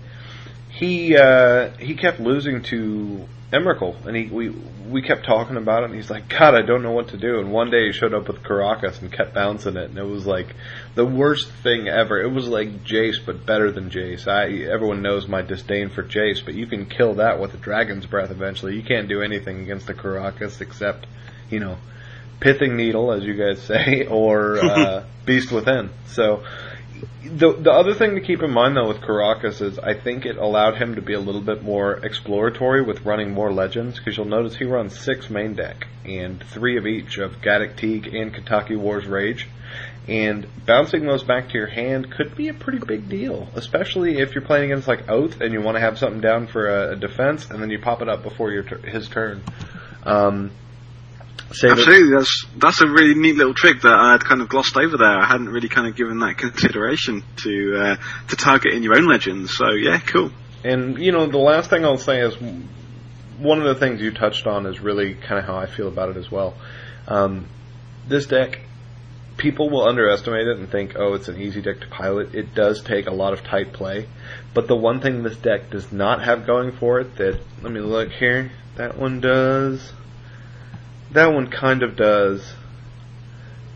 he 0.71 1.15
uh, 1.15 1.71
he 1.77 1.95
kept 1.95 2.19
losing 2.19 2.63
to 2.63 3.27
Emrakul, 3.51 4.05
and 4.05 4.15
he 4.15 4.27
we 4.27 4.49
we 4.89 5.01
kept 5.01 5.25
talking 5.25 5.57
about 5.57 5.83
it, 5.83 5.85
and 5.85 5.95
he's 5.95 6.09
like, 6.09 6.27
God, 6.27 6.55
I 6.55 6.61
don't 6.61 6.83
know 6.83 6.91
what 6.91 7.09
to 7.09 7.17
do. 7.17 7.39
And 7.39 7.51
one 7.51 7.71
day 7.71 7.87
he 7.87 7.91
showed 7.91 8.13
up 8.13 8.27
with 8.27 8.43
Karakas 8.43 9.01
and 9.01 9.11
kept 9.11 9.33
bouncing 9.33 9.77
it, 9.77 9.89
and 9.89 9.97
it 9.97 10.05
was 10.05 10.25
like 10.25 10.53
the 10.95 11.05
worst 11.05 11.51
thing 11.63 11.87
ever. 11.87 12.21
It 12.21 12.31
was 12.31 12.47
like 12.47 12.83
Jace, 12.83 13.17
but 13.25 13.45
better 13.45 13.71
than 13.71 13.89
Jace. 13.89 14.27
I 14.27 14.69
everyone 14.71 15.01
knows 15.01 15.27
my 15.27 15.41
disdain 15.41 15.89
for 15.89 16.03
Jace, 16.03 16.43
but 16.43 16.53
you 16.53 16.67
can 16.67 16.85
kill 16.85 17.15
that 17.15 17.39
with 17.39 17.53
a 17.53 17.57
Dragon's 17.57 18.05
Breath 18.05 18.31
eventually. 18.31 18.75
You 18.75 18.83
can't 18.83 19.07
do 19.07 19.21
anything 19.21 19.61
against 19.61 19.87
the 19.87 19.93
Karakas 19.93 20.61
except, 20.61 21.05
you 21.49 21.59
know, 21.59 21.77
Pithing 22.39 22.75
Needle, 22.75 23.11
as 23.11 23.23
you 23.23 23.33
guys 23.33 23.61
say, 23.65 24.05
or 24.05 24.57
uh, 24.57 25.05
Beast 25.25 25.51
Within. 25.51 25.89
So 26.07 26.43
the 27.23 27.53
the 27.53 27.71
other 27.71 27.93
thing 27.93 28.15
to 28.15 28.21
keep 28.21 28.41
in 28.41 28.51
mind 28.51 28.75
though 28.75 28.87
with 28.87 29.01
Karakas 29.01 29.61
is 29.61 29.79
I 29.79 29.93
think 29.93 30.25
it 30.25 30.37
allowed 30.37 30.75
him 30.75 30.95
to 30.95 31.01
be 31.01 31.13
a 31.13 31.19
little 31.19 31.41
bit 31.41 31.63
more 31.63 31.93
exploratory 32.05 32.81
with 32.81 33.05
running 33.05 33.31
more 33.31 33.51
legends 33.51 33.97
because 33.97 34.17
you'll 34.17 34.27
notice 34.27 34.55
he 34.55 34.65
runs 34.65 34.99
six 34.99 35.29
main 35.29 35.53
deck 35.53 35.87
and 36.05 36.43
three 36.43 36.77
of 36.77 36.85
each 36.85 37.17
of 37.17 37.41
Gaddock 37.41 37.75
Teeg 37.75 38.13
and 38.13 38.33
Kataki 38.33 38.77
Wars 38.77 39.05
Rage. 39.05 39.47
And 40.07 40.47
bouncing 40.65 41.05
those 41.05 41.23
back 41.23 41.49
to 41.49 41.53
your 41.53 41.67
hand 41.67 42.11
could 42.11 42.35
be 42.35 42.49
a 42.49 42.53
pretty 42.53 42.79
big 42.79 43.07
deal, 43.07 43.47
especially 43.53 44.17
if 44.17 44.33
you're 44.33 44.43
playing 44.43 44.71
against 44.71 44.87
like 44.87 45.07
Oath 45.09 45.39
and 45.41 45.53
you 45.53 45.61
want 45.61 45.75
to 45.75 45.81
have 45.81 45.99
something 45.99 46.21
down 46.21 46.47
for 46.47 46.67
a, 46.67 46.93
a 46.93 46.95
defense, 46.95 47.49
and 47.49 47.61
then 47.61 47.69
you 47.69 47.79
pop 47.79 48.01
it 48.01 48.09
up 48.09 48.23
before 48.23 48.51
your 48.51 48.63
his 48.63 49.07
turn. 49.07 49.43
Um, 50.03 50.51
Absolutely, 51.51 52.11
that's 52.11 52.45
that's 52.57 52.81
a 52.81 52.87
really 52.87 53.15
neat 53.15 53.35
little 53.35 53.53
trick 53.53 53.81
that 53.81 53.93
I 53.93 54.13
had 54.13 54.23
kind 54.23 54.41
of 54.41 54.49
glossed 54.49 54.77
over 54.77 54.97
there. 54.97 55.19
I 55.19 55.25
hadn't 55.25 55.49
really 55.49 55.69
kind 55.69 55.87
of 55.87 55.95
given 55.95 56.19
that 56.19 56.37
consideration 56.37 57.23
to 57.43 57.75
uh, 57.77 57.95
to 58.29 58.35
target 58.35 58.73
in 58.73 58.83
your 58.83 58.95
own 58.95 59.05
legends. 59.05 59.55
So 59.55 59.71
yeah, 59.71 59.99
cool. 59.99 60.31
And 60.63 60.97
you 60.97 61.11
know, 61.11 61.27
the 61.27 61.37
last 61.37 61.69
thing 61.69 61.83
I'll 61.83 61.97
say 61.97 62.21
is 62.21 62.35
one 63.39 63.59
of 63.59 63.65
the 63.65 63.75
things 63.75 64.01
you 64.01 64.11
touched 64.11 64.47
on 64.47 64.65
is 64.65 64.79
really 64.79 65.15
kind 65.15 65.39
of 65.39 65.45
how 65.45 65.55
I 65.55 65.65
feel 65.65 65.87
about 65.87 66.09
it 66.09 66.17
as 66.17 66.31
well. 66.31 66.55
Um, 67.07 67.47
this 68.07 68.27
deck, 68.27 68.59
people 69.37 69.69
will 69.69 69.83
underestimate 69.87 70.47
it 70.47 70.57
and 70.57 70.69
think, 70.69 70.93
oh, 70.95 71.15
it's 71.15 71.27
an 71.27 71.41
easy 71.41 71.61
deck 71.61 71.81
to 71.81 71.87
pilot. 71.87 72.35
It 72.35 72.53
does 72.53 72.81
take 72.81 73.07
a 73.07 73.11
lot 73.11 73.33
of 73.33 73.43
tight 73.43 73.73
play, 73.73 74.07
but 74.53 74.67
the 74.67 74.75
one 74.75 75.01
thing 75.01 75.23
this 75.23 75.37
deck 75.37 75.71
does 75.71 75.91
not 75.91 76.23
have 76.23 76.45
going 76.45 76.71
for 76.73 76.99
it 76.99 77.15
that 77.17 77.39
let 77.61 77.71
me 77.71 77.79
look 77.79 78.11
here. 78.11 78.51
That 78.75 78.97
one 78.97 79.19
does 79.19 79.91
that 81.11 81.33
one 81.33 81.49
kind 81.49 81.83
of 81.83 81.95
does, 81.95 82.53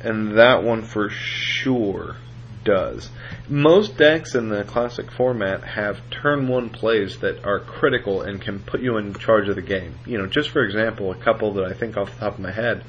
and 0.01 0.38
that 0.38 0.63
one 0.63 0.84
for 0.84 1.10
sure 1.10 2.15
does. 2.63 3.10
Most 3.48 3.98
decks 3.98 4.36
in 4.36 4.50
the 4.50 4.63
classic 4.63 5.12
format 5.12 5.63
have 5.63 6.01
turn 6.10 6.48
one 6.48 6.70
plays 6.70 7.20
that 7.20 7.46
are 7.46 7.60
critical 7.60 8.22
and 8.22 8.42
can 8.42 8.60
put 8.60 8.82
you 8.82 8.98
in 8.98 9.13
charge 9.13 9.48
of 9.48 9.56
the 9.56 9.62
game. 9.62 9.96
You 10.06 10.18
know, 10.18 10.25
just 10.25 10.50
for 10.50 10.63
example, 10.63 11.12
a 11.12 11.15
couple 11.15 11.54
that 11.54 11.65
I 11.65 11.74
think 11.74 11.96
off 11.96 12.13
the 12.13 12.20
top 12.20 12.34
of 12.34 12.39
my 12.39 12.51
head 12.51 12.84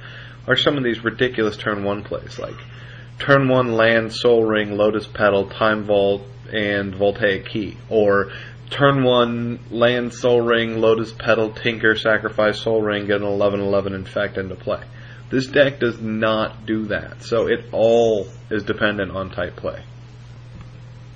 are 0.47 0.57
some 0.57 0.77
of 0.77 0.85
these 0.85 1.05
ridiculous 1.05 1.57
turn 1.57 1.85
one 1.85 2.03
plays, 2.03 2.39
like 2.39 2.57
turn 3.19 3.49
one 3.49 3.75
land, 3.75 4.13
Sol 4.13 4.45
Ring, 4.45 4.77
Lotus 4.77 5.07
Petal, 5.07 5.49
Time 5.51 5.85
Vault, 5.85 6.23
and 6.53 6.95
Voltaic 6.95 7.47
Key, 7.47 7.77
or 7.89 8.33
turn 8.71 9.05
one, 9.05 9.61
land 9.71 10.13
Sol 10.13 10.41
Ring, 10.41 10.81
Lotus 10.81 11.13
Petal, 11.13 11.51
Tinker, 11.51 11.97
sacrifice 11.97 12.61
Sol 12.61 12.83
Ring, 12.83 13.07
get 13.07 13.17
an 13.17 13.27
11-11 13.27 13.95
infect 13.95 14.39
into 14.39 14.55
play. 14.55 14.83
This 15.31 15.47
deck 15.47 15.81
does 15.81 16.01
not 16.01 16.67
do 16.67 16.87
that, 16.87 17.23
so 17.23 17.49
it 17.49 17.67
all 17.73 18.29
is 18.51 18.63
dependent 18.63 19.11
on 19.11 19.31
type 19.31 19.57
play. 19.57 19.83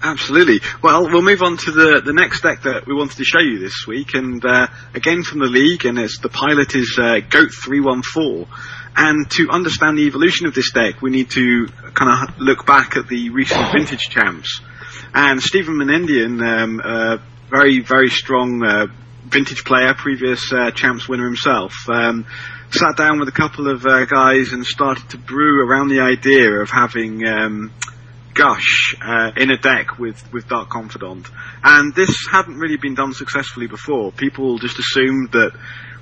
Absolutely. 0.02 0.61
Well, 0.83 1.11
we'll 1.11 1.23
move 1.23 1.42
on 1.42 1.59
to 1.59 1.71
the, 1.71 2.00
the 2.04 2.14
next 2.14 2.40
deck 2.40 2.62
that 2.62 2.87
we 2.87 2.95
wanted 2.95 3.19
to 3.19 3.25
show 3.25 3.40
you 3.40 3.59
this 3.59 3.87
week, 3.87 4.14
and 4.14 4.45
uh, 4.45 4.69
again 4.95 5.23
from 5.23 5.40
the 5.40 5.47
league, 5.47 5.85
and 5.85 5.99
it's, 5.99 6.19
the 6.19 6.30
pilot 6.30 6.75
is 6.75 6.99
uh, 6.99 7.21
Goat314. 7.28 8.49
And 8.97 9.30
to 9.33 9.50
understand 9.50 9.99
the 9.99 10.07
evolution 10.07 10.47
of 10.47 10.54
this 10.54 10.73
deck, 10.73 11.00
we 11.00 11.11
need 11.11 11.30
to 11.30 11.66
kind 11.95 12.28
of 12.28 12.40
look 12.40 12.66
back 12.66 12.97
at 12.97 13.07
the 13.09 13.30
recent 13.30 13.73
vintage 13.73 14.09
champs. 14.09 14.61
And 15.14 15.40
Stephen 15.40 15.75
Menendian 15.75 16.42
um, 16.42 16.80
uh, 16.83 17.19
very, 17.50 17.80
very 17.80 18.09
strong 18.09 18.62
uh, 18.64 18.87
vintage 19.26 19.64
player, 19.64 19.92
previous 19.95 20.52
uh, 20.52 20.71
champs 20.71 21.09
winner 21.09 21.25
himself. 21.25 21.75
Um, 21.88 22.26
sat 22.71 22.97
down 22.97 23.19
with 23.19 23.28
a 23.28 23.33
couple 23.33 23.69
of 23.69 23.85
uh, 23.85 24.04
guys 24.04 24.52
and 24.52 24.64
started 24.64 25.09
to 25.11 25.19
brew 25.19 25.69
around 25.69 25.88
the 25.88 26.00
idea 26.00 26.52
of 26.61 26.71
having 26.71 27.26
um, 27.26 27.73
Gush 28.35 28.95
uh, 29.02 29.33
in 29.37 29.50
a 29.50 29.59
deck 29.59 29.99
with, 29.99 30.33
with 30.33 30.49
Dark 30.49 30.71
Confidant. 30.71 31.26
And 31.64 31.95
this 31.95 32.28
hadn't 32.30 32.59
really 32.59 32.76
been 32.76 32.95
done 32.95 33.12
successfully 33.12 33.66
before. 33.66 34.12
People 34.12 34.59
just 34.59 34.78
assumed 34.78 35.33
that 35.33 35.52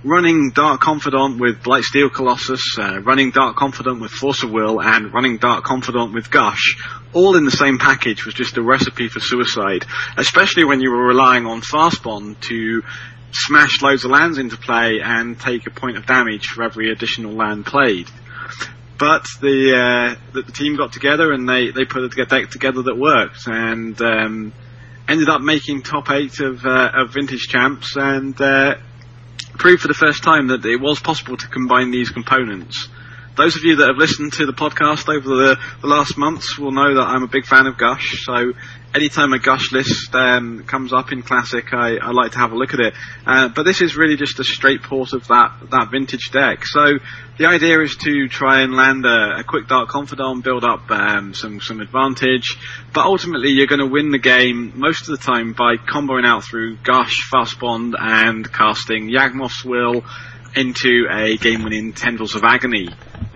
running 0.04 0.50
Dark 0.50 0.80
Confidant 0.80 1.40
with 1.40 1.62
Blightsteel 1.62 2.12
Colossus, 2.12 2.78
uh, 2.78 3.00
running 3.00 3.30
Dark 3.30 3.56
Confidant 3.56 4.00
with 4.00 4.10
Force 4.10 4.42
of 4.42 4.50
Will, 4.50 4.80
and 4.80 5.12
running 5.12 5.38
Dark 5.38 5.64
Confidant 5.64 6.14
with 6.14 6.30
Gush, 6.30 6.76
all 7.12 7.36
in 7.36 7.44
the 7.44 7.50
same 7.50 7.78
package 7.78 8.24
was 8.24 8.34
just 8.34 8.56
a 8.56 8.62
recipe 8.62 9.08
for 9.08 9.20
suicide, 9.20 9.84
especially 10.16 10.64
when 10.64 10.80
you 10.80 10.90
were 10.90 11.06
relying 11.06 11.46
on 11.46 11.60
Fastbond 11.60 12.40
to 12.42 12.82
smash 13.32 13.82
loads 13.82 14.04
of 14.04 14.10
lands 14.10 14.38
into 14.38 14.56
play 14.56 15.00
and 15.02 15.38
take 15.38 15.66
a 15.66 15.70
point 15.70 15.96
of 15.96 16.06
damage 16.06 16.46
for 16.46 16.62
every 16.62 16.90
additional 16.90 17.32
land 17.32 17.66
played. 17.66 18.08
But 18.98 19.26
the, 19.40 19.76
uh, 19.76 20.32
the, 20.32 20.42
the 20.42 20.52
team 20.52 20.76
got 20.76 20.92
together 20.92 21.32
and 21.32 21.48
they, 21.48 21.70
they 21.70 21.84
put 21.84 22.02
a 22.02 22.24
deck 22.24 22.50
together 22.50 22.82
that 22.82 22.96
worked 22.96 23.46
and 23.46 24.00
um, 24.02 24.52
ended 25.08 25.28
up 25.28 25.40
making 25.40 25.82
top 25.82 26.10
eight 26.10 26.40
of, 26.40 26.64
uh, 26.64 26.90
of 26.94 27.12
vintage 27.12 27.46
champs 27.48 27.96
and 27.96 28.40
uh, 28.40 28.74
proved 29.58 29.82
for 29.82 29.88
the 29.88 29.94
first 29.94 30.22
time 30.22 30.48
that 30.48 30.64
it 30.64 30.80
was 30.80 31.00
possible 31.00 31.36
to 31.36 31.48
combine 31.48 31.90
these 31.90 32.10
components. 32.10 32.88
Those 33.38 33.54
of 33.54 33.62
you 33.62 33.76
that 33.76 33.86
have 33.86 33.96
listened 33.96 34.32
to 34.32 34.46
the 34.46 34.52
podcast 34.52 35.08
over 35.08 35.28
the, 35.28 35.56
the 35.80 35.86
last 35.86 36.18
months 36.18 36.58
will 36.58 36.72
know 36.72 36.96
that 36.96 37.06
I'm 37.06 37.22
a 37.22 37.28
big 37.28 37.46
fan 37.46 37.68
of 37.68 37.78
Gush, 37.78 38.24
so 38.24 38.52
anytime 38.92 39.32
a 39.32 39.38
Gush 39.38 39.70
list 39.70 40.12
um, 40.12 40.64
comes 40.64 40.92
up 40.92 41.12
in 41.12 41.22
Classic, 41.22 41.64
I, 41.72 41.98
I, 41.98 42.10
like 42.10 42.32
to 42.32 42.38
have 42.38 42.50
a 42.50 42.56
look 42.56 42.74
at 42.74 42.80
it. 42.80 42.94
Uh, 43.24 43.48
but 43.48 43.62
this 43.62 43.80
is 43.80 43.96
really 43.96 44.16
just 44.16 44.40
a 44.40 44.44
straight 44.44 44.82
port 44.82 45.12
of 45.12 45.28
that, 45.28 45.56
that 45.70 45.88
vintage 45.92 46.32
deck. 46.32 46.66
So 46.66 46.98
the 47.38 47.46
idea 47.46 47.80
is 47.80 47.94
to 47.98 48.26
try 48.26 48.62
and 48.62 48.74
land 48.74 49.06
a, 49.06 49.38
a 49.38 49.44
quick 49.44 49.68
Dark 49.68 49.88
Confidant, 49.88 50.42
build 50.42 50.64
up 50.64 50.90
um, 50.90 51.32
some, 51.32 51.60
some 51.60 51.80
advantage, 51.80 52.58
but 52.92 53.04
ultimately 53.04 53.50
you're 53.50 53.68
going 53.68 53.78
to 53.78 53.86
win 53.86 54.10
the 54.10 54.18
game 54.18 54.72
most 54.74 55.08
of 55.08 55.16
the 55.16 55.24
time 55.24 55.52
by 55.52 55.76
comboing 55.76 56.26
out 56.26 56.42
through 56.42 56.76
Gush, 56.78 57.30
Fastbond, 57.32 57.94
and 57.96 58.52
casting 58.52 59.08
Yawgmoth's 59.08 59.64
Will 59.64 60.04
into 60.56 61.06
a 61.10 61.36
game-winning 61.36 61.92
Tendrils 61.92 62.34
of 62.34 62.42
Agony. 62.42 62.88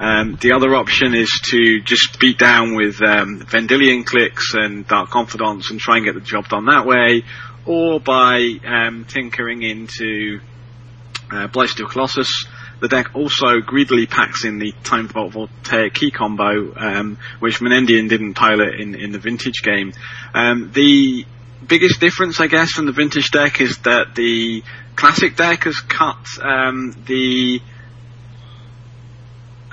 Um, 0.02 0.36
the 0.40 0.52
other 0.52 0.74
option 0.74 1.14
is 1.14 1.30
to 1.50 1.80
just 1.80 2.18
beat 2.18 2.36
down 2.36 2.74
with 2.74 3.00
um, 3.00 3.38
Vendilion 3.38 4.04
Cliques 4.04 4.52
and 4.52 4.84
Dark 4.84 5.10
Confidants 5.10 5.70
and 5.70 5.78
try 5.78 5.98
and 5.98 6.04
get 6.04 6.14
the 6.14 6.20
job 6.20 6.48
done 6.48 6.66
that 6.66 6.86
way, 6.86 7.22
or 7.66 8.00
by 8.00 8.58
um, 8.66 9.04
tinkering 9.04 9.62
into 9.62 10.40
uh, 11.30 11.46
Blightsteel 11.46 11.88
Colossus. 11.88 12.46
The 12.80 12.88
deck 12.88 13.14
also 13.14 13.60
greedily 13.60 14.06
packs 14.06 14.44
in 14.44 14.58
the 14.58 14.72
Time 14.82 15.06
Vault 15.06 15.34
Voltaic 15.34 15.94
Key 15.94 16.10
combo, 16.10 16.74
um, 16.76 17.18
which 17.38 17.60
Menendian 17.60 18.08
didn't 18.08 18.34
pilot 18.34 18.80
in, 18.80 18.96
in 18.96 19.12
the 19.12 19.20
Vintage 19.20 19.62
game. 19.62 19.92
Um, 20.34 20.72
the 20.74 21.24
biggest 21.64 22.00
difference, 22.00 22.40
I 22.40 22.48
guess, 22.48 22.72
from 22.72 22.86
the 22.86 22.92
Vintage 22.92 23.30
deck 23.30 23.60
is 23.60 23.78
that 23.84 24.16
the 24.16 24.64
Classic 24.96 25.36
deck 25.36 25.62
has 25.62 25.78
cut 25.78 26.26
um, 26.42 26.92
the 27.06 27.62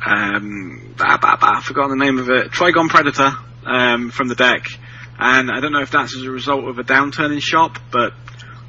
um, 0.06 0.96
ah, 1.00 1.18
bah, 1.22 1.38
bah, 1.40 1.58
I've 1.58 1.64
forgotten 1.64 1.98
the 1.98 2.06
name 2.06 2.20
of 2.20 2.30
it, 2.30 2.52
Trigon 2.52 2.90
Predator 2.90 3.32
um, 3.66 4.12
from 4.12 4.28
the 4.28 4.36
deck. 4.36 4.66
And 5.18 5.52
I 5.52 5.60
don't 5.60 5.74
know 5.74 5.82
if 5.82 5.92
that's 5.92 6.16
as 6.16 6.24
a 6.24 6.32
result 6.32 6.66
of 6.66 6.80
a 6.80 6.84
downturn 6.84 7.34
in 7.34 7.40
shop, 7.40 7.78
but 7.92 8.14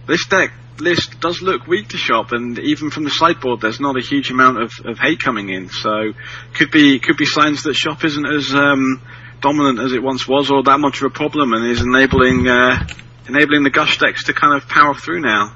this 0.06 0.26
deck 0.26 0.52
list 0.80 1.20
does 1.20 1.42
look 1.42 1.66
weak 1.66 1.88
to 1.88 1.96
shop, 1.96 2.32
and 2.32 2.58
even 2.58 2.90
from 2.90 3.04
the 3.04 3.10
sideboard, 3.10 3.60
there's 3.60 3.80
not 3.80 3.96
a 3.96 4.00
huge 4.00 4.30
amount 4.30 4.60
of, 4.60 4.72
of 4.84 4.98
hate 4.98 5.20
coming 5.20 5.48
in. 5.48 5.68
So 5.68 6.12
could 6.54 6.70
be 6.70 6.98
could 6.98 7.16
be 7.16 7.26
signs 7.26 7.62
that 7.64 7.74
shop 7.74 8.04
isn't 8.04 8.26
as 8.26 8.52
um, 8.54 9.00
dominant 9.40 9.78
as 9.78 9.92
it 9.92 10.02
once 10.02 10.26
was, 10.26 10.50
or 10.50 10.62
that 10.64 10.78
much 10.78 11.00
of 11.00 11.04
a 11.04 11.10
problem, 11.10 11.52
and 11.52 11.66
is 11.66 11.82
enabling 11.82 12.48
uh, 12.48 12.86
enabling 13.28 13.62
the 13.62 13.70
gush 13.70 13.98
decks 13.98 14.24
to 14.24 14.34
kind 14.34 14.60
of 14.60 14.68
power 14.68 14.94
through 14.94 15.20
now. 15.20 15.54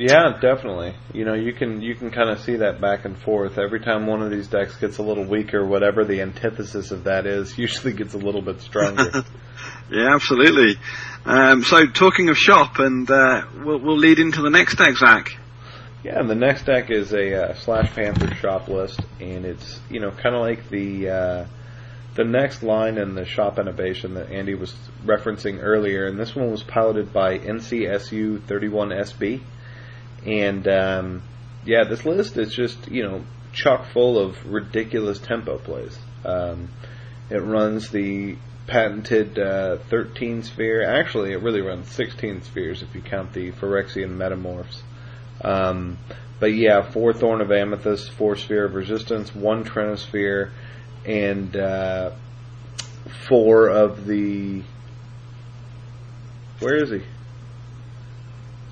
Yeah, 0.00 0.38
definitely. 0.40 0.94
You 1.12 1.26
know, 1.26 1.34
you 1.34 1.52
can 1.52 1.82
you 1.82 1.94
can 1.94 2.10
kind 2.10 2.30
of 2.30 2.40
see 2.40 2.56
that 2.56 2.80
back 2.80 3.04
and 3.04 3.18
forth. 3.18 3.58
Every 3.58 3.80
time 3.80 4.06
one 4.06 4.22
of 4.22 4.30
these 4.30 4.48
decks 4.48 4.74
gets 4.76 4.96
a 4.96 5.02
little 5.02 5.26
weaker, 5.26 5.62
whatever 5.62 6.06
the 6.06 6.22
antithesis 6.22 6.90
of 6.90 7.04
that 7.04 7.26
is, 7.26 7.58
usually 7.58 7.92
gets 7.92 8.14
a 8.14 8.18
little 8.18 8.40
bit 8.40 8.62
stronger. 8.62 9.10
yeah, 9.92 10.14
absolutely. 10.14 10.80
Um, 11.26 11.62
so, 11.62 11.86
talking 11.86 12.30
of 12.30 12.38
shop, 12.38 12.78
and 12.78 13.10
uh, 13.10 13.42
we'll, 13.62 13.78
we'll 13.78 13.98
lead 13.98 14.18
into 14.18 14.40
the 14.40 14.48
next 14.48 14.76
deck, 14.76 14.96
Zach. 14.96 15.36
Yeah, 16.02 16.22
the 16.22 16.34
next 16.34 16.64
deck 16.64 16.88
is 16.88 17.12
a 17.12 17.50
uh, 17.50 17.54
Slash 17.56 17.94
Panther 17.94 18.34
shop 18.36 18.68
list, 18.68 19.00
and 19.20 19.44
it's 19.44 19.80
you 19.90 20.00
know 20.00 20.12
kind 20.12 20.34
of 20.34 20.40
like 20.40 20.70
the 20.70 21.10
uh, 21.10 21.46
the 22.14 22.24
next 22.24 22.62
line 22.62 22.96
in 22.96 23.14
the 23.14 23.26
shop 23.26 23.58
innovation 23.58 24.14
that 24.14 24.30
Andy 24.30 24.54
was 24.54 24.74
referencing 25.04 25.58
earlier, 25.60 26.06
and 26.06 26.18
this 26.18 26.34
one 26.34 26.50
was 26.50 26.62
piloted 26.62 27.12
by 27.12 27.36
NCSU 27.36 28.38
31SB. 28.40 29.42
And 30.24 30.66
um, 30.68 31.22
yeah, 31.64 31.84
this 31.84 32.04
list 32.04 32.36
is 32.36 32.54
just 32.54 32.88
you 32.88 33.02
know 33.02 33.24
chock 33.52 33.86
full 33.92 34.18
of 34.18 34.50
ridiculous 34.50 35.18
tempo 35.18 35.58
plays. 35.58 35.98
Um, 36.24 36.70
it 37.30 37.38
runs 37.38 37.90
the 37.90 38.36
patented 38.66 39.38
uh, 39.38 39.78
13 39.88 40.42
sphere. 40.42 40.84
Actually, 40.88 41.32
it 41.32 41.42
really 41.42 41.60
runs 41.60 41.90
16 41.90 42.42
spheres 42.42 42.82
if 42.82 42.94
you 42.94 43.00
count 43.00 43.32
the 43.32 43.50
Phyrexian 43.52 44.16
Metamorphs. 44.16 44.82
Um, 45.42 45.98
but 46.38 46.54
yeah, 46.54 46.90
four 46.90 47.12
Thorn 47.12 47.40
of 47.40 47.50
Amethyst, 47.50 48.10
four 48.12 48.36
Sphere 48.36 48.64
of 48.64 48.74
Resistance, 48.74 49.34
one 49.34 49.64
Trinisphere, 49.64 50.50
and 51.04 51.54
uh, 51.56 52.12
four 53.28 53.68
of 53.68 54.06
the. 54.06 54.62
Where 56.60 56.82
is 56.82 56.90
he? 56.90 57.02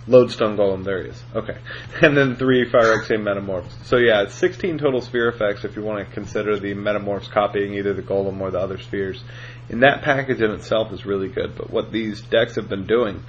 Lodestone 0.09 0.57
Golem, 0.57 0.85
there 0.85 1.03
he 1.03 1.11
is. 1.11 1.23
Okay. 1.35 1.59
And 2.01 2.17
then 2.17 2.37
three 2.37 2.69
Phyrexian 2.71 3.23
Metamorphs. 3.23 3.71
So 3.85 3.97
yeah, 3.97 4.23
it's 4.23 4.35
16 4.35 4.79
total 4.79 5.01
sphere 5.01 5.29
effects 5.29 5.65
if 5.65 5.77
you 5.77 5.83
want 5.83 6.07
to 6.07 6.15
consider 6.15 6.59
the 6.59 6.75
Metamorphs 6.75 7.31
copying 7.31 7.75
either 7.75 7.93
the 7.93 8.03
Golem 8.03 8.41
or 8.41 8.51
the 8.51 8.59
other 8.59 8.79
spheres. 8.79 9.23
And 9.69 9.83
that 9.83 10.03
package 10.03 10.41
in 10.41 10.51
itself 10.53 10.93
is 10.93 11.05
really 11.05 11.29
good, 11.29 11.57
but 11.57 11.71
what 11.71 11.93
these 11.93 12.21
decks 12.23 12.55
have 12.57 12.69
been 12.69 12.87
doing 12.87 13.23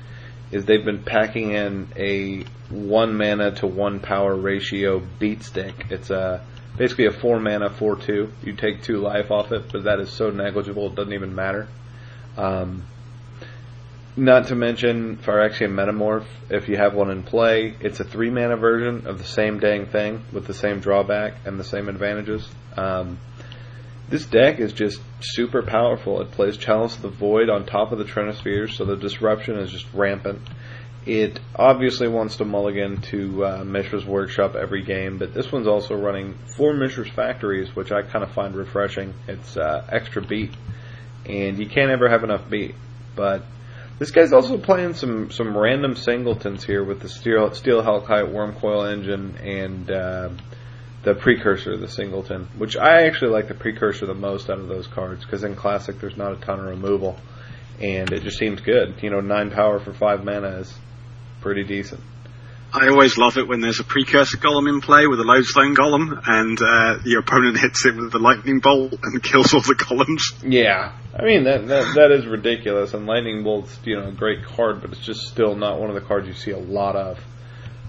is 0.52 0.66
they've 0.66 0.86
been 0.86 1.04
packing 1.04 1.52
in 1.52 1.90
a 1.98 2.44
one 2.74 3.16
mana 3.18 3.52
to 3.56 3.68
one 3.68 4.00
power 4.00 4.36
ratio 4.36 5.00
beat 5.20 5.44
stick. 5.44 5.88
It's 5.90 6.10
a 6.10 6.46
basically 6.78 7.06
a 7.08 7.12
four 7.12 7.40
mana 7.40 7.70
four 7.70 7.98
two. 7.98 8.32
You 8.44 8.54
take 8.54 8.84
two 8.84 8.98
life 8.98 9.32
off 9.32 9.52
it, 9.52 9.72
but 9.72 9.84
that 9.84 10.00
is 10.00 10.10
so 10.10 10.30
negligible 10.30 10.88
it 10.88 10.96
doesn't 10.96 11.14
even 11.14 11.36
matter. 11.36 11.68
Um, 12.38 12.86
not 14.20 14.48
to 14.48 14.56
mention 14.56 15.18
Phyrexian 15.18 15.72
Metamorph, 15.72 16.26
if 16.50 16.68
you 16.68 16.78
have 16.78 16.94
one 16.94 17.10
in 17.10 17.24
play, 17.24 17.74
it's 17.80 18.00
a 18.00 18.04
three 18.04 18.30
mana 18.30 18.58
version 18.58 19.08
of 19.08 19.18
the 19.18 19.24
same 19.24 19.60
dang 19.60 19.86
thing 19.86 20.24
with 20.32 20.46
the 20.46 20.54
same 20.54 20.80
drawback 20.80 21.34
and 21.46 21.60
the 21.60 21.64
same 21.64 21.90
advantages. 21.90 22.48
Um, 22.78 23.20
this 24.10 24.26
deck 24.26 24.60
is 24.60 24.74
just 24.74 25.00
super 25.22 25.62
powerful. 25.62 26.22
It 26.22 26.32
plays 26.32 26.58
Chalice 26.58 26.96
of 26.96 27.02
the 27.02 27.10
Void 27.10 27.50
on 27.50 27.66
top 27.66 27.92
of 27.92 28.00
the 28.00 28.06
Trinispheres, 28.06 28.76
so 28.76 28.86
the 28.86 28.96
disruption 28.96 29.58
is 29.58 29.72
just 29.72 29.86
rampant. 29.94 30.42
It 31.06 31.40
obviously 31.56 32.08
wants 32.08 32.38
to 32.38 32.46
mulligan 32.46 33.02
to 33.04 33.46
uh, 33.46 33.64
Mishra's 33.64 34.06
Workshop 34.06 34.56
every 34.56 34.84
game, 34.84 35.18
but 35.18 35.34
this 35.34 35.52
one's 35.52 35.68
also 35.68 35.96
running 35.96 36.38
four 36.58 36.74
Mishra's 36.74 37.10
Factories, 37.10 37.76
which 37.76 37.92
I 37.92 38.02
kind 38.02 38.24
of 38.24 38.32
find 38.32 38.56
refreshing. 38.56 39.14
It's 39.28 39.56
uh, 39.56 39.86
extra 39.90 40.22
beat, 40.22 40.52
and 41.26 41.58
you 41.58 41.68
can't 41.68 41.90
ever 41.90 42.10
have 42.10 42.24
enough 42.24 42.50
beat. 42.50 42.76
But 43.16 43.44
this 44.00 44.12
guy's 44.12 44.32
also 44.32 44.58
playing 44.58 44.94
some 44.94 45.30
some 45.30 45.56
random 45.56 45.96
singletons 45.96 46.64
here 46.64 46.84
with 46.84 47.02
the 47.02 47.10
Steel 47.10 47.54
Steel 47.54 47.84
Hellkite 47.84 48.32
Wurmcoil 48.32 48.92
Engine 48.92 49.36
and 49.38 49.92
uh, 49.92 50.30
the 51.04 51.16
Precursor, 51.16 51.78
the 51.78 51.88
singleton, 51.88 52.48
which 52.58 52.78
I 52.78 53.04
actually 53.04 53.32
like 53.32 53.50
the 53.50 53.54
Precursor 53.54 54.06
the 54.06 54.14
most 54.14 54.50
out 54.50 54.60
of 54.60 54.70
those 54.70 54.88
cards 54.88 55.24
because 55.26 55.44
in 55.44 55.56
Classic 55.56 56.00
there's 56.00 56.18
not 56.18 56.32
a 56.32 56.38
ton 56.38 56.60
of 56.60 56.66
removal, 56.66 57.18
and 57.82 58.12
it 58.12 58.24
just 58.24 58.38
seems 58.38 58.62
good. 58.62 58.96
You 59.02 59.10
know, 59.10 59.20
nine 59.20 59.52
power 59.52 59.80
for 59.80 59.94
five 59.94 60.24
mana 60.24 60.60
is 60.60 60.74
pretty 61.42 61.66
decent. 61.66 62.02
I 62.72 62.90
always 62.90 63.18
love 63.18 63.38
it 63.38 63.48
when 63.48 63.62
there's 63.62 63.80
a 63.80 63.84
precursor 63.84 64.38
golem 64.38 64.70
in 64.70 64.82
play 64.82 65.08
with 65.08 65.20
a 65.20 65.24
lodestone 65.24 65.76
golem, 65.76 66.22
and 66.26 66.62
uh, 66.62 67.00
your 67.04 67.22
opponent 67.22 67.58
hits 67.60 67.86
it 67.86 67.96
with 67.96 68.12
the 68.12 68.20
lightning 68.20 68.60
bolt 68.60 68.94
and 69.04 69.24
kills 69.24 69.54
all 69.54 69.62
the 69.62 69.76
golems. 69.76 70.22
Yeah, 70.44 70.96
I 71.16 71.24
mean 71.24 71.46
that 71.46 71.68
that, 71.68 71.96
that 71.96 72.12
is 72.12 72.28
ridiculous. 72.28 72.94
And 72.94 73.06
lightning 73.06 73.44
bolt's 73.44 73.78
you 73.84 74.00
know 74.00 74.10
a 74.10 74.12
great 74.12 74.44
card, 74.44 74.82
but 74.82 74.92
it's 74.92 75.02
just 75.02 75.22
still 75.22 75.56
not 75.56 75.80
one 75.80 75.90
of 75.90 75.96
the 75.96 76.02
cards 76.02 76.28
you 76.28 76.34
see 76.34 76.52
a 76.52 76.60
lot 76.60 76.96
of. 76.96 77.20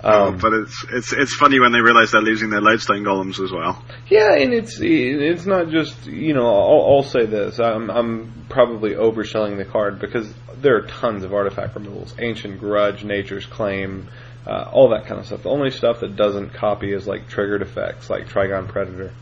Oh, 0.03 0.29
um, 0.29 0.35
oh, 0.35 0.38
but 0.38 0.53
it's 0.55 0.85
it's 0.90 1.12
it's 1.12 1.35
funny 1.35 1.61
when 1.61 1.73
they 1.73 1.81
realize 1.81 2.12
they're 2.12 2.23
losing 2.23 2.49
their 2.49 2.62
lodestone 2.62 3.05
golems 3.05 3.43
as 3.43 3.53
well. 3.53 3.85
Yeah, 4.09 4.35
and 4.35 4.55
it's 4.55 4.79
it's 4.81 5.45
not 5.45 5.69
just 5.69 6.07
you 6.07 6.33
know 6.33 6.47
I'll, 6.47 6.97
I'll 6.97 7.03
say 7.03 7.27
this 7.27 7.61
I'm 7.61 7.90
I'm 7.90 8.47
probably 8.49 8.95
overselling 8.95 9.59
the 9.59 9.66
card 9.66 9.99
because 9.99 10.33
there 10.57 10.77
are 10.77 10.87
tons 10.87 11.25
of 11.25 11.35
artifact 11.35 11.75
removals, 11.75 12.14
ancient 12.19 12.61
grudge, 12.61 13.05
nature's 13.05 13.45
claim 13.45 14.09
uh, 14.46 14.70
all 14.72 14.90
that 14.90 15.07
kind 15.07 15.20
of 15.20 15.26
stuff. 15.26 15.42
The 15.42 15.50
only 15.50 15.70
stuff 15.70 16.00
that 16.00 16.16
doesn't 16.16 16.55
copy 16.55 16.92
is 16.92 17.07
like 17.07 17.29
triggered 17.29 17.62
effects, 17.62 18.09
like 18.09 18.29
Trigon 18.29 18.68
Predator. 18.68 19.12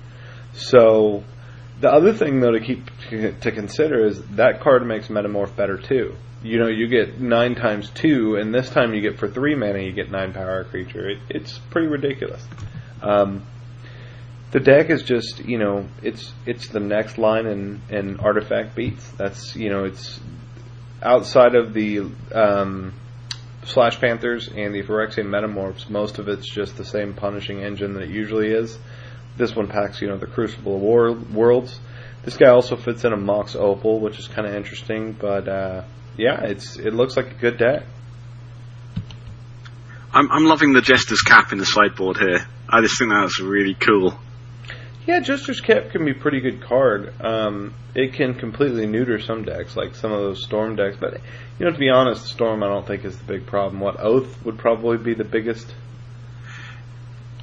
So 0.52 1.24
the 1.81 1.90
other 1.90 2.12
thing 2.12 2.40
though 2.40 2.52
to 2.52 2.61
keep 2.61 2.87
to 3.11 3.52
consider 3.52 4.07
is 4.07 4.22
that 4.37 4.61
card 4.61 4.87
makes 4.87 5.09
Metamorph 5.09 5.54
better 5.57 5.76
too. 5.76 6.16
You 6.42 6.59
know, 6.59 6.68
you 6.68 6.87
get 6.87 7.20
nine 7.20 7.57
times 7.57 7.90
two, 7.90 8.37
and 8.37 8.54
this 8.54 8.70
time 8.70 8.94
you 8.94 9.00
get 9.00 9.18
for 9.18 9.28
three 9.28 9.57
mana, 9.57 9.81
you 9.81 9.92
get 9.92 10.11
nine 10.11 10.33
power 10.33 10.64
creature. 10.64 11.11
It, 11.11 11.18
it's 11.28 11.59
pretty 11.70 11.88
ridiculous. 11.88 12.44
Um, 13.02 13.44
the 14.50 14.61
deck 14.61 14.88
is 14.88 15.02
just 15.02 15.44
you 15.44 15.59
know 15.59 15.88
it's 16.02 16.33
it's 16.46 16.68
the 16.68 16.81
next 16.81 17.18
line 17.18 17.46
in, 17.46 17.83
in 17.90 18.20
artifact 18.20 18.74
beats. 18.74 19.09
That's 19.11 19.57
you 19.57 19.68
know 19.68 19.85
it's 19.85 20.20
outside 21.02 21.54
of 21.54 21.74
the 21.74 22.11
um, 22.33 22.94
Slash 23.64 24.01
Panthers 24.01 24.49
and 24.49 24.75
the 24.75 24.83
Phyrexian 24.83 25.27
Metamorphs, 25.27 25.90
most 25.90 26.18
of 26.18 26.29
it's 26.29 26.49
just 26.49 26.77
the 26.77 26.85
same 26.85 27.14
punishing 27.14 27.61
engine 27.62 27.94
that 27.94 28.05
it 28.05 28.11
usually 28.11 28.49
is. 28.49 28.79
This 29.37 29.55
one 29.55 29.68
packs, 29.68 30.01
you 30.01 30.09
know, 30.09 30.16
the 30.16 30.27
Crucible 30.27 30.77
of 30.77 30.81
War- 30.81 31.12
Worlds. 31.12 31.79
This 32.25 32.37
guy 32.37 32.51
also 32.51 32.77
fits 32.77 33.05
in 33.05 33.12
a 33.12 33.16
Mox 33.16 33.55
Opal, 33.55 34.01
which 34.01 34.18
is 34.18 34.27
kind 34.27 34.47
of 34.47 34.55
interesting, 34.55 35.12
but 35.12 35.49
uh, 35.49 35.85
yeah, 36.16 36.42
it's 36.42 36.77
it 36.77 36.92
looks 36.92 37.16
like 37.16 37.31
a 37.31 37.35
good 37.35 37.59
deck. 37.59 37.85
I'm 40.12 40.31
I'm 40.33 40.44
loving 40.47 40.73
the 40.73 40.81
Jester's 40.81 41.21
Cap 41.21 41.53
in 41.53 41.59
the 41.59 41.66
sideboard 41.66 42.18
here. 42.18 42.47
I 42.68 42.81
just 42.81 42.99
think 42.99 43.12
that's 43.12 43.40
really 43.40 43.75
cool. 43.75 44.18
Yeah, 45.09 45.21
Jester's 45.21 45.62
Cap 45.62 45.88
can 45.90 46.05
be 46.05 46.11
a 46.11 46.14
pretty 46.14 46.40
good 46.40 46.61
card. 46.61 47.14
Um, 47.23 47.73
it 47.94 48.12
can 48.12 48.35
completely 48.35 48.87
neuter 48.87 49.18
some 49.18 49.42
decks, 49.42 49.75
like 49.75 49.94
some 49.94 50.12
of 50.12 50.21
those 50.21 50.44
Storm 50.44 50.77
decks. 50.77 50.99
But 51.01 51.23
you 51.59 51.64
know, 51.64 51.73
to 51.73 51.79
be 51.79 51.88
honest, 51.88 52.27
Storm 52.27 52.62
I 52.62 52.68
don't 52.68 52.87
think 52.87 53.07
is 53.07 53.16
the 53.16 53.25
big 53.25 53.47
problem. 53.47 53.81
What 53.81 53.99
Oath 53.99 54.44
would 54.44 54.59
probably 54.59 54.99
be 54.99 55.14
the 55.14 55.25
biggest. 55.25 55.75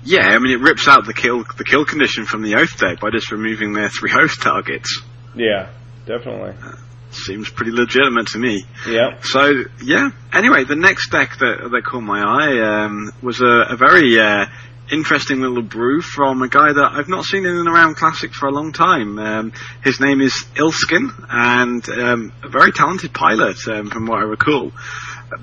Yeah, 0.03 0.27
I 0.27 0.37
mean 0.37 0.53
it 0.53 0.61
rips 0.61 0.87
out 0.87 1.07
the 1.07 1.13
kill 1.15 1.43
the 1.57 1.63
kill 1.63 1.85
condition 1.85 2.27
from 2.27 2.43
the 2.43 2.53
Oath 2.53 2.77
deck 2.79 2.99
by 2.99 3.09
just 3.09 3.31
removing 3.31 3.73
their 3.73 3.89
three 3.89 4.11
Oath 4.15 4.39
targets. 4.39 5.01
Yeah, 5.33 5.71
definitely. 6.05 6.53
Uh, 6.63 6.75
seems 7.09 7.49
pretty 7.49 7.71
legitimate 7.71 8.27
to 8.27 8.37
me. 8.37 8.63
Yeah. 8.87 9.19
So 9.23 9.63
yeah. 9.83 10.11
Anyway, 10.31 10.65
the 10.65 10.75
next 10.75 11.09
deck 11.09 11.35
that 11.39 11.67
that 11.71 11.81
caught 11.83 12.03
my 12.03 12.21
eye 12.21 12.83
um, 12.83 13.11
was 13.23 13.41
a, 13.41 13.73
a 13.73 13.75
very 13.75 14.19
uh, 14.19 14.45
interesting 14.91 15.41
little 15.41 15.61
brew 15.61 16.01
from 16.01 16.41
a 16.41 16.47
guy 16.47 16.73
that 16.73 16.91
I've 16.93 17.09
not 17.09 17.25
seen 17.25 17.45
in 17.45 17.55
and 17.55 17.67
around 17.67 17.95
Classic 17.95 18.33
for 18.33 18.47
a 18.47 18.51
long 18.51 18.71
time. 18.73 19.17
Um, 19.19 19.53
his 19.83 19.99
name 19.99 20.21
is 20.21 20.33
Ilskin, 20.55 21.09
and 21.29 21.87
um, 21.89 22.33
a 22.43 22.49
very 22.49 22.71
talented 22.71 23.13
pilot, 23.13 23.57
um, 23.67 23.89
from 23.89 24.07
what 24.07 24.19
I 24.19 24.23
recall. 24.23 24.71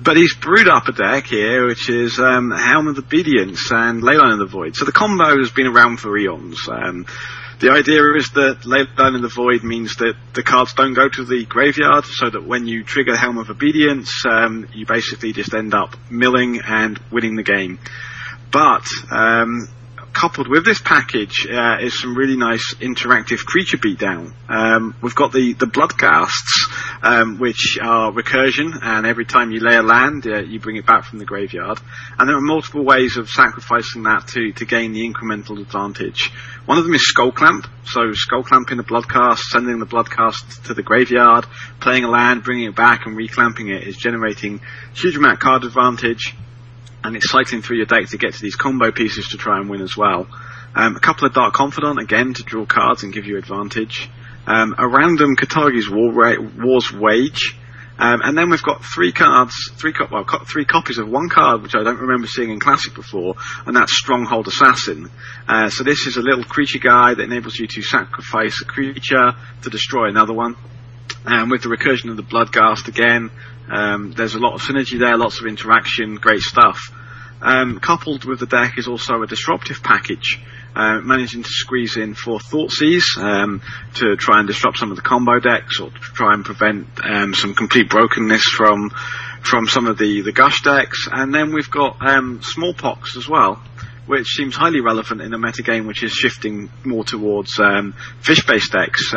But 0.01 0.17
he's 0.17 0.35
brewed 0.35 0.69
up 0.69 0.87
a 0.87 0.93
deck 0.93 1.25
here, 1.25 1.67
which 1.67 1.89
is 1.89 2.19
um, 2.19 2.51
Helm 2.51 2.87
of 2.87 2.97
Obedience 2.97 3.69
and 3.71 4.01
Leyline 4.01 4.33
of 4.33 4.39
the 4.39 4.45
Void. 4.45 4.75
So 4.75 4.85
the 4.85 4.93
combo 4.93 5.37
has 5.37 5.51
been 5.51 5.67
around 5.67 5.99
for 5.99 6.17
eons. 6.17 6.57
Um, 6.69 7.05
the 7.59 7.71
idea 7.71 8.15
is 8.15 8.31
that 8.31 8.61
Leyline 8.65 9.15
of 9.15 9.21
the 9.21 9.31
Void 9.33 9.63
means 9.63 9.95
that 9.97 10.15
the 10.33 10.43
cards 10.43 10.73
don't 10.73 10.93
go 10.93 11.07
to 11.07 11.25
the 11.25 11.45
graveyard, 11.45 12.05
so 12.05 12.29
that 12.29 12.45
when 12.45 12.65
you 12.65 12.83
trigger 12.83 13.15
Helm 13.15 13.37
of 13.37 13.49
Obedience, 13.49 14.23
um, 14.29 14.67
you 14.73 14.85
basically 14.85 15.33
just 15.33 15.53
end 15.53 15.73
up 15.73 15.95
milling 16.09 16.61
and 16.65 16.99
winning 17.11 17.35
the 17.35 17.43
game. 17.43 17.79
But 18.53 18.85
um, 19.09 19.67
coupled 20.13 20.47
with 20.47 20.63
this 20.63 20.79
package 20.79 21.47
uh, 21.49 21.77
is 21.81 21.99
some 21.99 22.15
really 22.15 22.37
nice 22.37 22.75
interactive 22.75 23.39
creature 23.39 23.77
beatdown. 23.77 24.31
Um, 24.47 24.95
we've 25.01 25.15
got 25.15 25.33
the 25.33 25.53
the 25.53 25.65
Bloodghasts, 25.65 26.69
um, 27.01 27.39
which 27.39 27.79
are 27.81 28.11
recursion, 28.11 28.77
and 28.79 29.07
every 29.07 29.25
time 29.25 29.51
you 29.51 29.59
lay 29.59 29.75
a 29.75 29.81
land, 29.81 30.27
uh, 30.27 30.43
you 30.43 30.59
bring 30.59 30.75
it 30.75 30.85
back 30.85 31.05
from 31.05 31.17
the 31.17 31.25
graveyard. 31.25 31.79
And 32.19 32.29
there 32.29 32.37
are 32.37 32.41
multiple 32.41 32.85
ways 32.85 33.17
of 33.17 33.27
sacrificing 33.27 34.03
that 34.03 34.27
to 34.29 34.53
to 34.53 34.65
gain 34.65 34.93
the 34.93 35.01
incremental 35.01 35.59
advantage. 35.59 36.31
One 36.65 36.77
of 36.77 36.83
them 36.83 36.93
is 36.93 37.07
Skull 37.07 37.31
Clamp. 37.31 37.65
So 37.85 38.13
Skull 38.13 38.43
Clamping 38.43 38.77
the 38.77 38.83
Bloodghast, 38.83 39.39
sending 39.49 39.79
the 39.79 39.87
Bloodghast 39.87 40.67
to 40.67 40.75
the 40.75 40.83
graveyard, 40.83 41.45
playing 41.79 42.03
a 42.03 42.09
land, 42.09 42.43
bringing 42.43 42.69
it 42.69 42.75
back, 42.75 43.07
and 43.07 43.17
reclamping 43.17 43.75
it 43.75 43.87
is 43.87 43.97
generating 43.97 44.61
huge 44.93 45.17
amount 45.17 45.33
of 45.33 45.39
card 45.39 45.63
advantage 45.63 46.35
and 47.03 47.15
it's 47.15 47.29
cycling 47.29 47.61
through 47.61 47.77
your 47.77 47.85
deck 47.85 48.07
to 48.09 48.17
get 48.17 48.33
to 48.33 48.41
these 48.41 48.55
combo 48.55 48.91
pieces 48.91 49.29
to 49.29 49.37
try 49.37 49.59
and 49.59 49.69
win 49.69 49.81
as 49.81 49.95
well. 49.97 50.27
Um, 50.75 50.95
a 50.95 50.99
couple 50.99 51.27
of 51.27 51.33
Dark 51.33 51.53
Confidant 51.53 51.99
again 51.99 52.33
to 52.33 52.43
draw 52.43 52.65
cards 52.65 53.03
and 53.03 53.13
give 53.13 53.25
you 53.25 53.37
advantage. 53.37 54.09
Um, 54.47 54.75
a 54.77 54.87
random 54.87 55.35
Katagi's 55.35 55.89
War 55.89 56.11
Ra- 56.11 56.41
War's 56.57 56.91
Wage. 56.91 57.57
Um, 57.99 58.21
and 58.23 58.35
then 58.35 58.49
we've 58.49 58.63
got 58.63 58.83
three 58.83 59.11
cards, 59.11 59.53
three, 59.75 59.93
co- 59.93 60.07
well, 60.11 60.25
co- 60.25 60.43
three 60.43 60.65
copies 60.65 60.97
of 60.97 61.07
one 61.07 61.29
card, 61.29 61.61
which 61.61 61.75
I 61.75 61.83
don't 61.83 61.99
remember 61.99 62.25
seeing 62.25 62.49
in 62.49 62.59
Classic 62.59 62.93
before, 62.93 63.35
and 63.67 63.75
that's 63.75 63.95
Stronghold 63.95 64.47
Assassin. 64.47 65.11
Uh, 65.47 65.69
so 65.69 65.83
this 65.83 66.07
is 66.07 66.17
a 66.17 66.21
little 66.21 66.43
creature 66.43 66.79
guy 66.79 67.13
that 67.13 67.21
enables 67.21 67.55
you 67.55 67.67
to 67.67 67.81
sacrifice 67.83 68.59
a 68.61 68.65
creature 68.65 69.33
to 69.61 69.69
destroy 69.69 70.09
another 70.09 70.33
one. 70.33 70.55
And 71.25 71.51
with 71.51 71.61
the 71.61 71.69
recursion 71.69 72.09
of 72.09 72.17
the 72.17 72.23
Bloodghast 72.23 72.87
again, 72.87 73.29
um, 73.69 74.13
there's 74.15 74.35
a 74.35 74.39
lot 74.39 74.53
of 74.53 74.61
synergy 74.61 74.99
there, 74.99 75.17
lots 75.17 75.39
of 75.39 75.47
interaction, 75.47 76.15
great 76.15 76.41
stuff. 76.41 76.79
Um, 77.41 77.79
coupled 77.79 78.23
with 78.23 78.39
the 78.39 78.45
deck 78.45 78.77
is 78.77 78.87
also 78.87 79.21
a 79.21 79.27
disruptive 79.27 79.83
package, 79.83 80.39
uh, 80.75 81.01
managing 81.01 81.43
to 81.43 81.49
squeeze 81.49 81.97
in 81.97 82.13
four 82.13 82.39
Thoughtseize 82.39 83.17
um, 83.17 83.61
to 83.95 84.15
try 84.15 84.39
and 84.39 84.47
disrupt 84.47 84.77
some 84.77 84.91
of 84.91 84.95
the 84.95 85.03
combo 85.03 85.39
decks, 85.39 85.79
or 85.81 85.89
to 85.89 85.99
try 85.99 86.33
and 86.33 86.45
prevent 86.45 86.87
um, 87.03 87.33
some 87.33 87.53
complete 87.53 87.89
brokenness 87.89 88.43
from 88.43 88.91
from 89.41 89.67
some 89.67 89.87
of 89.87 89.97
the 89.97 90.21
the 90.21 90.31
gush 90.31 90.63
decks. 90.63 91.09
And 91.11 91.35
then 91.35 91.53
we've 91.53 91.69
got 91.69 91.97
um, 92.01 92.39
Smallpox 92.41 93.17
as 93.17 93.27
well, 93.27 93.61
which 94.05 94.27
seems 94.27 94.55
highly 94.55 94.79
relevant 94.79 95.21
in 95.21 95.33
a 95.33 95.37
metagame 95.37 95.85
which 95.85 96.01
is 96.01 96.13
shifting 96.13 96.69
more 96.85 97.03
towards 97.03 97.59
um, 97.59 97.93
fish-based 98.21 98.71
decks. 98.71 99.13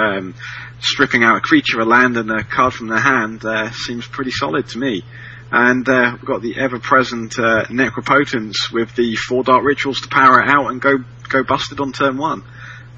Stripping 0.81 1.25
out 1.25 1.37
a 1.37 1.41
creature, 1.41 1.81
a 1.81 1.85
land, 1.85 2.17
and 2.17 2.31
a 2.31 2.45
card 2.45 2.75
from 2.75 2.89
their 2.89 3.01
hand 3.01 3.45
uh, 3.45 3.71
seems 3.71 4.07
pretty 4.07 4.31
solid 4.31 4.69
to 4.69 4.79
me. 4.79 5.03
And 5.51 5.89
uh, 5.89 6.12
we've 6.12 6.25
got 6.25 6.43
the 6.43 6.59
ever-present 6.59 7.39
uh, 7.39 7.65
Necropotence 7.67 8.73
with 8.73 8.95
the 8.95 9.15
four 9.17 9.45
dark 9.45 9.65
rituals 9.65 10.01
to 10.01 10.09
power 10.09 10.43
it 10.43 10.49
out 10.49 10.71
and 10.71 10.81
go 10.81 10.99
go 11.29 11.43
busted 11.43 11.81
on 11.81 11.93
turn 11.93 12.17
one. 12.19 12.45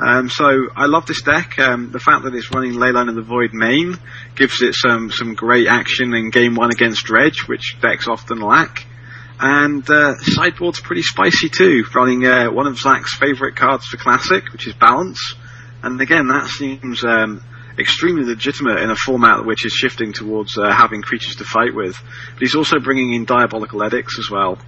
Um, 0.01 0.29
so 0.29 0.69
I 0.77 0.87
love 0.87 1.07
this 1.07 1.23
deck. 1.23 1.59
Um, 1.59 1.91
the 1.91 1.99
fact 1.99 2.25
that 2.25 2.35
it's 2.35 2.53
running 2.55 2.75
Leyline 2.75 3.09
of 3.09 3.17
the 3.17 3.23
Void 3.23 3.51
main 3.53 3.97
gives 4.37 4.63
it 4.63 4.75
some 4.75 5.11
some 5.11 5.35
great 5.35 5.67
action 5.67 6.15
in 6.15 6.31
game 6.31 6.55
one 6.55 6.71
against 6.71 7.05
Dredge, 7.05 7.49
which 7.49 7.77
decks 7.81 8.07
often 8.07 8.41
lack. 8.41 8.87
And 9.41 9.89
uh, 9.89 10.17
sideboard's 10.19 10.81
pretty 10.81 11.03
spicy 11.03 11.49
too, 11.49 11.85
running 11.95 12.27
uh, 12.27 12.51
one 12.51 12.67
of 12.67 12.79
Zach's 12.79 13.15
favourite 13.17 13.57
cards 13.57 13.87
for 13.87 13.97
Classic, 13.97 14.53
which 14.53 14.67
is 14.67 14.75
Balance. 14.75 15.35
And 15.83 16.01
again, 16.01 16.27
that 16.29 16.49
seems 16.49 17.05
um, 17.05 17.45
extremely 17.79 18.25
legitimate 18.25 18.79
in 18.79 18.91
a 18.91 18.97
format 18.97 19.45
which 19.45 19.65
is 19.65 19.73
shifting 19.73 20.13
towards 20.13 20.59
uh, 20.59 20.71
having 20.71 21.03
creatures 21.03 21.37
to 21.37 21.45
fight 21.45 21.75
with. 21.75 22.01
But 22.35 22.41
he's 22.41 22.57
also 22.57 22.79
bringing 22.79 23.13
in 23.15 23.25
Diabolical 23.25 23.85
Edicts 23.85 24.19
as 24.19 24.31
well. 24.31 24.59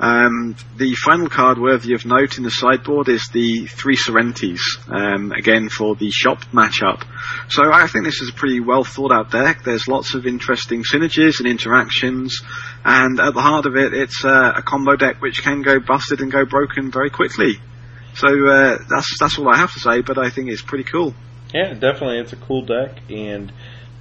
Um, 0.00 0.56
the 0.78 0.94
final 0.94 1.28
card 1.28 1.58
worthy 1.58 1.92
of 1.92 2.06
note 2.06 2.38
in 2.38 2.42
the 2.42 2.50
sideboard 2.50 3.10
is 3.10 3.28
the 3.34 3.66
three 3.66 3.96
Sorrentis, 3.96 4.60
um, 4.88 5.30
again 5.30 5.68
for 5.68 5.94
the 5.94 6.10
shop 6.10 6.40
matchup. 6.54 7.02
So 7.50 7.70
I 7.70 7.86
think 7.86 8.06
this 8.06 8.22
is 8.22 8.30
a 8.30 8.32
pretty 8.32 8.60
well 8.60 8.82
thought 8.82 9.12
out 9.12 9.30
deck. 9.30 9.62
There's 9.62 9.88
lots 9.88 10.14
of 10.14 10.26
interesting 10.26 10.84
synergies 10.84 11.40
and 11.40 11.46
interactions, 11.46 12.40
and 12.82 13.20
at 13.20 13.34
the 13.34 13.42
heart 13.42 13.66
of 13.66 13.76
it, 13.76 13.92
it's 13.92 14.24
uh, 14.24 14.54
a 14.56 14.62
combo 14.62 14.96
deck 14.96 15.20
which 15.20 15.42
can 15.42 15.60
go 15.60 15.78
busted 15.78 16.20
and 16.20 16.32
go 16.32 16.46
broken 16.46 16.90
very 16.90 17.10
quickly. 17.10 17.60
So 18.14 18.26
uh, 18.26 18.78
that's 18.88 19.18
that's 19.20 19.38
all 19.38 19.50
I 19.50 19.58
have 19.58 19.74
to 19.74 19.80
say, 19.80 20.00
but 20.00 20.16
I 20.16 20.30
think 20.30 20.48
it's 20.48 20.62
pretty 20.62 20.84
cool. 20.84 21.14
Yeah, 21.52 21.74
definitely, 21.74 22.18
it's 22.18 22.32
a 22.32 22.36
cool 22.36 22.64
deck, 22.64 23.00
and 23.10 23.52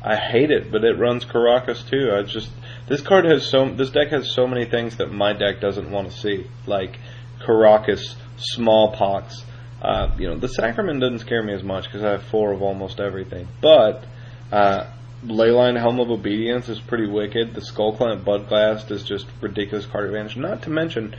I 0.04 0.16
hate 0.16 0.52
it, 0.52 0.72
but 0.72 0.84
it 0.84 0.98
runs 0.98 1.26
Karakas 1.26 1.90
too. 1.90 2.12
I 2.14 2.24
just 2.24 2.50
this 2.88 3.02
card 3.02 3.26
has 3.26 3.48
so 3.48 3.70
this 3.70 3.90
deck 3.90 4.10
has 4.10 4.34
so 4.34 4.48
many 4.48 4.66
things 4.66 4.98
that 4.98 5.12
my 5.12 5.34
deck 5.34 5.60
doesn't 5.60 5.90
want 5.92 6.12
to 6.12 6.18
see, 6.18 6.48
like 6.68 6.98
Karakas, 7.46 8.16
Smallpox. 8.38 9.44
Uh, 9.82 10.14
you 10.18 10.28
know, 10.28 10.38
the 10.38 10.48
Sacrament 10.48 11.00
doesn't 11.00 11.20
scare 11.20 11.42
me 11.42 11.54
as 11.54 11.64
much 11.64 11.86
because 11.86 12.04
I 12.04 12.12
have 12.12 12.24
four 12.24 12.52
of 12.52 12.62
almost 12.62 13.00
everything. 13.00 13.48
But 13.62 14.04
uh, 14.52 14.92
Leyline 15.26 15.80
Helm 15.80 16.00
of 16.00 16.10
Obedience 16.10 16.70
is 16.70 16.80
pretty 16.80 17.08
wicked. 17.08 17.54
The 17.54 17.62
Skull 17.62 17.96
Clamp 17.96 18.26
Bloodghast 18.26 18.92
is 18.92 19.04
just 19.04 19.26
ridiculous 19.42 19.86
card 19.86 20.06
advantage. 20.06 20.36
Not 20.38 20.64
to 20.64 20.70
mention, 20.70 21.16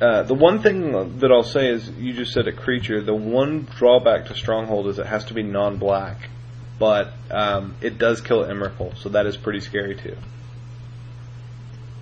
uh, 0.00 0.22
the 0.24 0.34
one 0.34 0.62
thing 0.62 1.18
that 1.18 1.30
I'll 1.30 1.42
say 1.42 1.68
is 1.68 1.88
you 1.90 2.12
just 2.12 2.32
said 2.32 2.48
a 2.48 2.52
creature. 2.52 3.02
The 3.02 3.14
one 3.14 3.68
drawback 3.76 4.26
to 4.26 4.34
Stronghold 4.34 4.88
is 4.88 4.98
it 4.98 5.06
has 5.06 5.24
to 5.26 5.34
be 5.34 5.42
non-black, 5.42 6.28
but 6.78 7.12
um, 7.30 7.76
it 7.80 7.98
does 7.98 8.20
kill 8.20 8.44
Emrakul, 8.44 8.96
so 8.98 9.10
that 9.10 9.26
is 9.26 9.36
pretty 9.36 9.60
scary 9.60 9.96
too. 9.96 10.16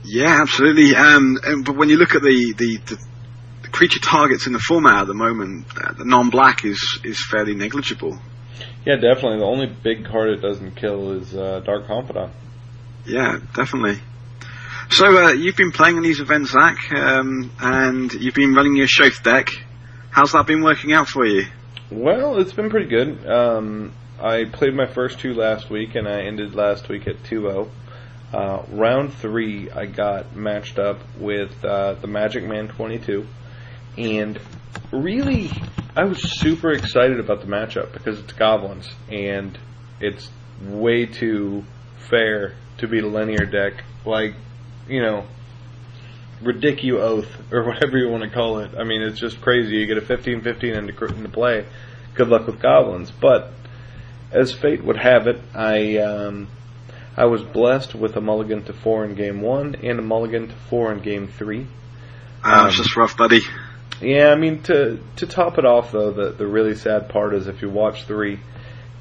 Yeah, 0.05 0.41
absolutely. 0.41 0.97
Um, 0.97 1.39
and, 1.45 1.65
but 1.65 1.77
when 1.77 1.91
you 1.91 1.97
look 1.97 2.15
at 2.15 2.23
the, 2.23 2.55
the, 2.57 2.79
the, 2.87 2.97
the 3.63 3.69
creature 3.69 4.01
targets 4.01 4.47
in 4.47 4.55
the 4.55 4.59
format 4.59 5.03
at 5.03 5.07
the 5.07 5.15
moment, 5.15 5.67
uh, 5.77 5.93
the 5.93 6.05
non-black 6.05 6.65
is 6.65 7.01
is 7.05 7.23
fairly 7.31 7.55
negligible. 7.55 8.19
Yeah, 8.87 8.97
definitely. 8.97 9.39
The 9.39 9.45
only 9.45 9.67
big 9.67 10.07
card 10.07 10.31
it 10.31 10.41
doesn't 10.41 10.77
kill 10.77 11.13
is 11.13 11.35
uh, 11.35 11.61
Dark 11.61 11.87
Confidant. 11.87 12.33
Yeah, 13.07 13.41
definitely. 13.55 14.01
So 14.93 15.07
uh, 15.07 15.31
you've 15.31 15.57
been 15.57 15.71
playing 15.71 15.99
in 15.99 16.03
these 16.03 16.19
events, 16.19 16.51
Zach, 16.51 16.77
um, 16.93 17.53
and 17.61 18.13
you've 18.13 18.35
been 18.35 18.55
running 18.55 18.75
your 18.75 18.89
Shoth 18.89 19.23
deck. 19.23 19.49
How's 20.11 20.33
that 20.33 20.49
been 20.49 20.63
working 20.63 20.93
out 20.93 21.07
for 21.07 21.25
you? 21.25 21.47
Well, 21.93 22.41
it's 22.41 22.53
been 22.53 22.71
pretty 22.71 22.89
good. 22.89 23.25
Um, 23.25 23.93
I 24.21 24.47
played 24.47 24.75
my 24.75 24.87
first 24.87 25.21
two 25.21 25.33
last 25.33 25.71
week, 25.71 25.95
and 25.95 26.09
I 26.09 26.23
ended 26.23 26.57
last 26.57 26.89
week 26.89 27.07
at 27.07 27.23
2-0. 27.23 27.71
Uh, 28.33 28.63
round 28.73 29.15
three, 29.15 29.71
I 29.71 29.87
got 29.87 30.35
matched 30.35 30.81
up 30.81 30.99
with 31.19 31.65
uh, 31.65 31.95
the 31.95 32.09
Magic 32.09 32.43
Man 32.45 32.67
22, 32.67 33.27
and 33.97 34.41
really, 34.91 35.53
I 35.97 36.03
was 36.03 36.41
super 36.41 36.73
excited 36.73 37.21
about 37.21 37.43
the 37.43 37.47
matchup 37.47 37.93
because 37.93 38.19
it's 38.19 38.33
goblins, 38.33 38.89
and 39.09 39.57
it's 40.01 40.29
way 40.65 41.07
too 41.07 41.65
fair 42.09 42.57
to 42.79 42.89
beat 42.89 43.05
a 43.05 43.09
linear 43.09 43.47
deck 43.47 43.85
like, 44.05 44.35
you 44.91 45.01
know, 45.01 45.25
ridiculous 46.43 47.03
oath 47.03 47.53
or 47.53 47.65
whatever 47.67 47.97
you 47.99 48.09
want 48.09 48.25
to 48.25 48.31
call 48.31 48.59
it. 48.59 48.73
I 48.79 48.85
mean, 48.85 49.03
it's 49.03 49.19
just 49.19 49.41
crazy. 49.41 49.77
You 49.77 49.87
get 49.87 49.99
a 49.99 50.03
15-15 50.03 50.63
into, 50.63 51.05
into 51.07 51.29
play. 51.29 51.67
Good 52.15 52.29
luck 52.29 52.47
with 52.47 52.61
goblins, 52.61 53.11
but 53.11 53.53
as 54.33 54.53
fate 54.53 54.85
would 54.85 54.99
have 54.99 55.27
it, 55.27 55.41
I. 55.55 55.99
Um, 55.99 56.49
I 57.17 57.27
was 57.27 57.43
blessed 57.43 57.95
with 57.95 58.17
a 58.17 58.21
mulligan 58.21 58.65
to 58.65 58.73
four 58.73 59.05
in 59.05 59.15
game 59.15 59.43
one 59.43 59.75
and 59.83 59.99
a 59.99 60.03
mulligan 60.03 60.49
to 60.49 60.55
four 60.55 60.93
in 60.93 61.01
game 61.01 61.29
three. 61.29 61.67
Ah, 62.43 62.69
it's 62.69 62.77
just 62.77 62.97
rough, 62.97 63.17
buddy. 63.17 63.41
Yeah, 64.01 64.29
I 64.29 64.37
mean 64.37 64.63
to 64.63 64.99
to 65.17 65.27
top 65.27 65.59
it 65.59 65.67
off 65.67 65.93
though, 65.93 66.13
the 66.13 66.31
the 66.31 66.47
really 66.47 66.75
sad 66.75 67.09
part 67.09 67.35
is 67.35 67.47
if 67.47 67.61
you 67.61 67.69
watch 67.69 68.05
three, 68.05 68.41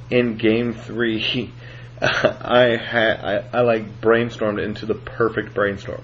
in 0.10 0.36
game 0.38 0.74
three, 0.74 1.54
I 2.02 2.78
had 2.78 3.20
I, 3.20 3.60
I 3.60 3.62
like 3.62 4.02
brainstormed 4.02 4.64
into 4.64 4.86
the 4.86 4.96
perfect 4.96 5.54
brainstorm. 5.54 6.04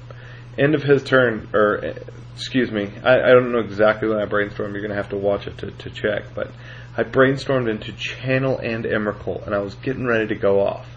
End 0.58 0.76
of 0.76 0.84
his 0.84 1.04
turn, 1.04 1.50
or 1.54 1.96
excuse 2.36 2.72
me, 2.72 2.92
I, 3.04 3.16
I 3.22 3.30
don't 3.32 3.52
know 3.52 3.60
exactly 3.60 4.08
when 4.08 4.20
I 4.20 4.26
brainstormed. 4.26 4.74
You're 4.74 4.82
gonna 4.82 4.96
have 4.96 5.10
to 5.10 5.18
watch 5.18 5.48
it 5.48 5.58
to 5.60 5.72
to 5.72 5.90
check, 5.90 6.34
but 6.34 6.52
I 6.98 7.04
brainstormed 7.04 7.70
into 7.70 7.92
Channel 7.94 8.58
and 8.60 8.86
Emrakul, 8.86 9.46
and 9.46 9.54
I 9.54 9.60
was 9.60 9.76
getting 9.76 10.06
ready 10.06 10.28
to 10.28 10.36
go 10.36 10.62
off 10.62 10.88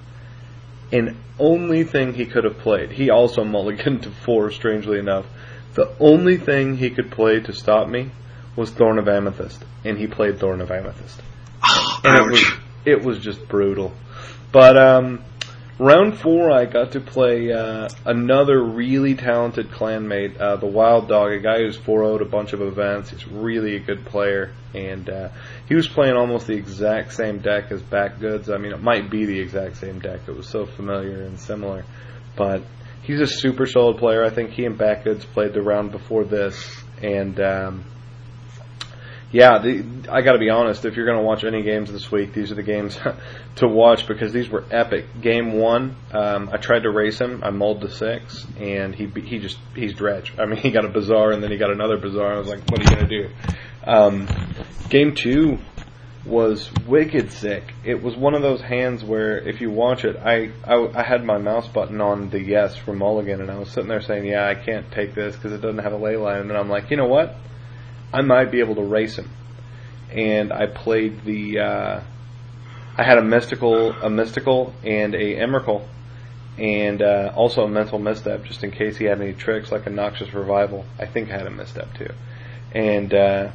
and 0.93 1.17
only 1.39 1.85
thing 1.85 2.15
he 2.15 2.27
could 2.27 2.45
have 2.45 2.59
played, 2.59 2.93
he 2.93 3.11
also 3.11 3.45
mulliganed 3.45 4.03
to 4.03 4.11
four, 4.11 4.51
strangely 4.51 4.99
enough. 4.99 5.27
The 5.75 5.95
only 6.01 6.39
thing 6.39 6.77
he 6.77 6.91
could 6.91 7.11
play 7.11 7.41
to 7.41 7.53
stop 7.53 7.89
me 7.89 8.11
was 8.57 8.71
Thorn 8.71 8.99
of 8.99 9.09
Amethyst, 9.09 9.65
and 9.85 9.99
he 9.99 10.07
played 10.07 10.39
Thorn 10.39 10.61
of 10.61 10.71
Amethyst. 10.71 11.21
Oh, 11.63 12.01
and 12.05 12.19
it 12.19 12.31
was, 12.31 12.53
it 12.85 13.05
was 13.05 13.19
just 13.19 13.47
brutal. 13.49 13.93
But 14.51 14.79
um, 14.79 15.25
round 15.79 16.19
four, 16.19 16.51
I 16.51 16.65
got 16.65 16.93
to 16.93 17.01
play 17.01 17.53
uh, 17.53 17.89
another 18.05 18.63
really 18.63 19.15
talented 19.15 19.71
clanmate, 19.71 20.39
uh, 20.39 20.57
the 20.57 20.67
Wild 20.67 21.09
Dog, 21.09 21.33
a 21.33 21.41
guy 21.41 21.59
who's 21.59 21.77
4 21.77 22.03
0'd 22.03 22.23
a 22.23 22.25
bunch 22.25 22.53
of 22.53 22.63
events. 22.63 23.11
He's 23.11 23.27
really 23.27 23.77
a 23.77 23.81
good 23.81 24.07
player, 24.07 24.53
and 24.75 25.09
uh, 25.09 25.29
he 25.69 25.75
was 25.75 25.87
playing 25.87 26.17
almost 26.17 26.47
the 26.47 26.55
exact 26.55 27.13
same 27.13 27.39
deck 27.41 27.71
as 27.71 27.83
Backgoods. 27.83 28.53
I 28.53 28.59
mean, 28.59 28.73
it 28.73 28.83
might 28.83 29.11
be 29.11 29.27
the 29.27 29.39
exact 29.39 29.77
same 29.77 29.99
deck. 29.99 30.21
It 30.27 30.37
was 30.37 30.49
so 30.49 30.65
familiar 30.65 31.23
and 31.23 31.39
similar, 31.39 31.85
but 32.37 32.63
he's 33.03 33.21
a 33.21 33.27
super 33.27 33.67
solid 33.67 33.99
player. 33.99 34.25
I 34.25 34.31
think 34.31 34.51
he 34.51 34.65
and 34.65 34.79
Backgoods 34.79 35.23
played 35.23 35.53
the 35.53 35.63
round 35.63 35.93
before 35.93 36.25
this, 36.25 36.83
and 37.03 37.39
um, 37.41 37.85
yeah, 39.31 39.59
the, 39.59 39.85
I 40.11 40.23
got 40.23 40.33
to 40.33 40.39
be 40.39 40.49
honest. 40.49 40.85
If 40.87 40.97
you're 40.97 41.05
going 41.05 41.19
to 41.19 41.25
watch 41.25 41.45
any 41.45 41.63
games 41.63 41.93
this 41.93 42.11
week, 42.11 42.33
these 42.33 42.51
are 42.51 42.55
the 42.55 42.63
games 42.63 42.99
to 43.57 43.69
watch 43.69 44.07
because 44.07 44.33
these 44.33 44.49
were 44.49 44.65
epic. 44.71 45.21
Game 45.21 45.53
one, 45.53 45.97
um, 46.13 46.49
I 46.51 46.57
tried 46.57 46.85
to 46.85 46.91
race 46.91 47.21
him. 47.21 47.43
I 47.45 47.51
mulled 47.51 47.83
to 47.83 47.91
six, 47.91 48.47
and 48.59 48.95
he 48.95 49.07
he 49.07 49.39
just 49.39 49.59
he's 49.75 49.93
dredge. 49.93 50.33
I 50.39 50.47
mean, 50.47 50.57
he 50.63 50.71
got 50.71 50.85
a 50.85 50.89
Bazaar, 50.89 51.33
and 51.33 51.43
then 51.43 51.51
he 51.51 51.59
got 51.59 51.71
another 51.71 51.99
Bazaar. 51.99 52.35
I 52.35 52.39
was 52.39 52.49
like, 52.49 52.61
what 52.71 52.81
are 52.81 52.85
you 52.85 52.97
going 52.97 53.09
to 53.09 53.23
do? 53.23 53.31
Um, 53.85 54.29
game 54.89 55.15
two 55.15 55.59
was 56.25 56.71
wicked 56.87 57.31
sick. 57.33 57.75
It 57.85 58.03
was 58.03 58.17
one 58.17 58.35
of 58.35 58.43
those 58.43 58.61
hands 58.61 59.05
where 59.05 59.39
if 59.39 59.61
you 59.61 59.71
watch 59.71 60.05
it, 60.05 60.17
I, 60.17 60.51
I, 60.65 60.89
I 60.95 61.03
had 61.03 61.25
my 61.25 61.39
mouse 61.39 61.67
button 61.69 62.01
on 62.01 62.31
the 62.31 62.43
yes 62.43 62.77
from 62.77 62.99
Mulligan, 62.99 63.41
and 63.41 63.51
I 63.51 63.59
was 63.59 63.71
sitting 63.71 63.89
there 63.89 64.03
saying, 64.03 64.27
yeah, 64.27 64.47
I 64.47 64.55
can't 64.55 64.91
take 64.93 65.15
this 65.15 65.37
because 65.37 65.53
it 65.53 65.61
doesn't 65.61 65.79
have 65.79 65.93
a 65.93 65.99
Leyline. 65.99 66.43
And 66.43 66.51
then 66.51 66.57
I'm 66.57 66.69
like, 66.69 66.91
you 66.91 66.97
know 66.97 67.07
what? 67.07 67.35
I 68.13 68.23
might 68.23 68.51
be 68.51 68.61
able 68.61 68.77
to 68.77 68.83
race 68.83 69.17
him. 69.17 69.31
And 70.11 70.53
I 70.53 70.67
played 70.67 71.25
the, 71.25 71.59
uh, 71.59 72.01
I 72.97 73.03
had 73.03 73.19
a 73.19 73.23
mystical, 73.23 73.93
a 73.93 74.09
mystical, 74.09 74.73
and 74.83 75.15
a 75.15 75.37
Emrakul, 75.37 75.87
and 76.59 77.03
uh, 77.03 77.33
also 77.37 77.63
a 77.63 77.69
mental 77.69 77.99
misstep, 77.99 78.45
just 78.45 78.65
in 78.65 78.71
case 78.71 78.97
he 78.97 79.05
had 79.05 79.21
any 79.21 79.33
tricks 79.33 79.71
like 79.71 79.87
a 79.87 79.91
noxious 79.91 80.33
revival. 80.35 80.85
I 80.99 81.07
think 81.07 81.31
I 81.31 81.37
had 81.37 81.47
a 81.47 81.51
misstep 81.51 81.95
too, 81.95 82.11
and 82.73 83.15
uh, 83.15 83.53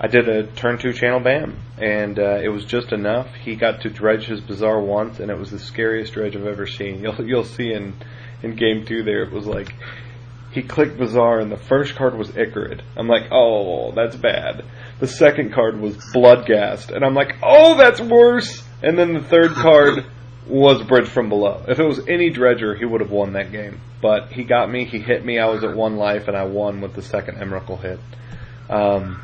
I 0.00 0.06
did 0.06 0.28
a 0.28 0.46
turn 0.46 0.78
two 0.78 0.92
channel 0.92 1.20
bam, 1.20 1.58
and 1.76 2.18
uh, 2.18 2.40
it 2.42 2.48
was 2.48 2.64
just 2.64 2.92
enough. 2.92 3.34
He 3.34 3.56
got 3.56 3.82
to 3.82 3.90
dredge 3.90 4.26
his 4.26 4.40
Bazaar 4.40 4.80
once, 4.80 5.20
and 5.20 5.30
it 5.30 5.36
was 5.36 5.50
the 5.50 5.58
scariest 5.58 6.14
dredge 6.14 6.36
I've 6.36 6.46
ever 6.46 6.66
seen. 6.66 7.02
You'll 7.02 7.26
you'll 7.26 7.44
see 7.44 7.72
in 7.72 7.94
in 8.42 8.54
game 8.54 8.86
two 8.86 9.02
there, 9.02 9.24
it 9.24 9.32
was 9.32 9.46
like 9.46 9.74
he 10.58 10.66
clicked 10.66 10.98
Bazaar, 10.98 11.38
and 11.38 11.52
the 11.52 11.56
first 11.56 11.94
card 11.94 12.18
was 12.18 12.30
Ichorid. 12.30 12.82
I'm 12.96 13.06
like, 13.06 13.30
oh, 13.30 13.92
that's 13.92 14.16
bad. 14.16 14.64
The 14.98 15.06
second 15.06 15.52
card 15.52 15.80
was 15.80 15.96
Bloodghast, 16.12 16.90
and 16.90 17.04
I'm 17.04 17.14
like, 17.14 17.36
oh, 17.44 17.76
that's 17.76 18.00
worse. 18.00 18.64
And 18.82 18.98
then 18.98 19.12
the 19.12 19.22
third 19.22 19.52
card 19.52 20.04
was 20.48 20.82
Bridge 20.82 21.08
from 21.08 21.28
Below. 21.28 21.64
If 21.68 21.78
it 21.78 21.86
was 21.86 22.00
any 22.08 22.30
Dredger, 22.30 22.74
he 22.74 22.84
would 22.84 23.00
have 23.00 23.10
won 23.10 23.34
that 23.34 23.52
game. 23.52 23.80
But 24.02 24.32
he 24.32 24.42
got 24.42 24.68
me, 24.68 24.84
he 24.84 24.98
hit 24.98 25.24
me, 25.24 25.38
I 25.38 25.46
was 25.46 25.62
at 25.62 25.76
one 25.76 25.96
life, 25.96 26.26
and 26.26 26.36
I 26.36 26.46
won 26.46 26.80
with 26.80 26.94
the 26.94 27.02
second 27.02 27.36
Emrakul 27.36 27.80
hit. 27.80 28.00
Um, 28.68 29.22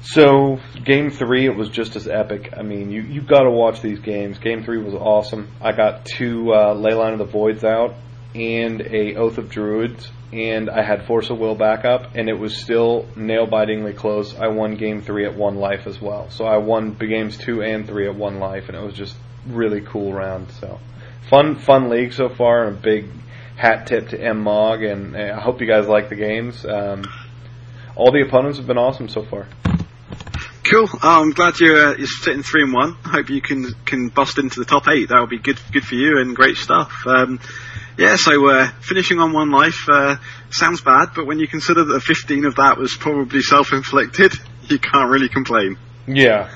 so 0.00 0.58
game 0.86 1.10
three, 1.10 1.44
it 1.44 1.54
was 1.54 1.68
just 1.68 1.96
as 1.96 2.08
epic. 2.08 2.54
I 2.56 2.62
mean, 2.62 2.90
you 2.90 3.02
you 3.02 3.20
got 3.20 3.42
to 3.42 3.50
watch 3.50 3.82
these 3.82 3.98
games. 3.98 4.38
Game 4.38 4.64
three 4.64 4.82
was 4.82 4.94
awesome. 4.94 5.48
I 5.60 5.72
got 5.72 6.06
two 6.06 6.50
uh, 6.52 6.74
Leyline 6.74 7.12
of 7.12 7.18
the 7.18 7.26
Voids 7.26 7.62
out 7.62 7.94
and 8.34 8.80
a 8.82 9.16
Oath 9.16 9.38
of 9.38 9.48
Druids, 9.48 10.10
and 10.32 10.68
I 10.68 10.82
had 10.82 11.06
Force 11.06 11.30
of 11.30 11.38
Will 11.38 11.54
backup, 11.54 12.14
and 12.14 12.28
it 12.28 12.38
was 12.38 12.56
still 12.56 13.06
nail 13.16 13.46
bitingly 13.46 13.94
close. 13.94 14.36
I 14.36 14.48
won 14.48 14.76
game 14.76 15.02
three 15.02 15.24
at 15.24 15.34
one 15.34 15.56
life 15.56 15.86
as 15.86 16.00
well. 16.00 16.30
So 16.30 16.44
I 16.44 16.58
won 16.58 16.94
games 16.94 17.38
two 17.38 17.62
and 17.62 17.86
three 17.86 18.06
at 18.06 18.14
one 18.14 18.38
life, 18.38 18.68
and 18.68 18.76
it 18.76 18.82
was 18.82 18.94
just 18.94 19.16
really 19.46 19.80
cool 19.80 20.12
round. 20.12 20.50
So 20.60 20.78
fun, 21.30 21.56
fun 21.56 21.88
league 21.88 22.12
so 22.12 22.28
far, 22.28 22.64
and 22.64 22.76
a 22.76 22.80
big 22.80 23.06
hat 23.56 23.86
tip 23.86 24.10
to 24.10 24.20
M 24.20 24.40
Mog, 24.40 24.82
and 24.82 25.16
I 25.16 25.40
hope 25.40 25.60
you 25.60 25.66
guys 25.66 25.86
like 25.88 26.08
the 26.08 26.16
games. 26.16 26.64
Um, 26.64 27.04
all 27.96 28.12
the 28.12 28.22
opponents 28.22 28.58
have 28.58 28.66
been 28.66 28.78
awesome 28.78 29.08
so 29.08 29.24
far. 29.24 29.48
Cool. 30.70 30.88
Oh, 31.02 31.22
I'm 31.22 31.30
glad 31.30 31.58
you're 31.60 31.88
uh, 31.88 31.96
you're 31.96 32.06
sitting 32.06 32.42
three 32.42 32.62
and 32.62 32.74
one. 32.74 32.96
I 33.04 33.08
hope 33.08 33.30
you 33.30 33.40
can 33.40 33.72
can 33.86 34.08
bust 34.08 34.38
into 34.38 34.60
the 34.60 34.66
top 34.66 34.86
eight. 34.88 35.08
That 35.08 35.20
would 35.20 35.30
be 35.30 35.38
good 35.38 35.58
good 35.72 35.84
for 35.84 35.94
you 35.94 36.18
and 36.18 36.36
great 36.36 36.56
stuff. 36.56 36.92
Um, 37.06 37.40
yeah, 37.98 38.14
so 38.14 38.48
uh, 38.48 38.70
finishing 38.80 39.18
on 39.18 39.32
one 39.32 39.50
life 39.50 39.88
uh, 39.88 40.16
sounds 40.50 40.80
bad, 40.80 41.08
but 41.16 41.26
when 41.26 41.40
you 41.40 41.48
consider 41.48 41.84
that 41.84 42.00
15 42.00 42.44
of 42.44 42.54
that 42.54 42.78
was 42.78 42.96
probably 42.96 43.42
self-inflicted, 43.42 44.34
you 44.68 44.78
can't 44.78 45.10
really 45.10 45.28
complain. 45.28 45.76
Yeah. 46.06 46.54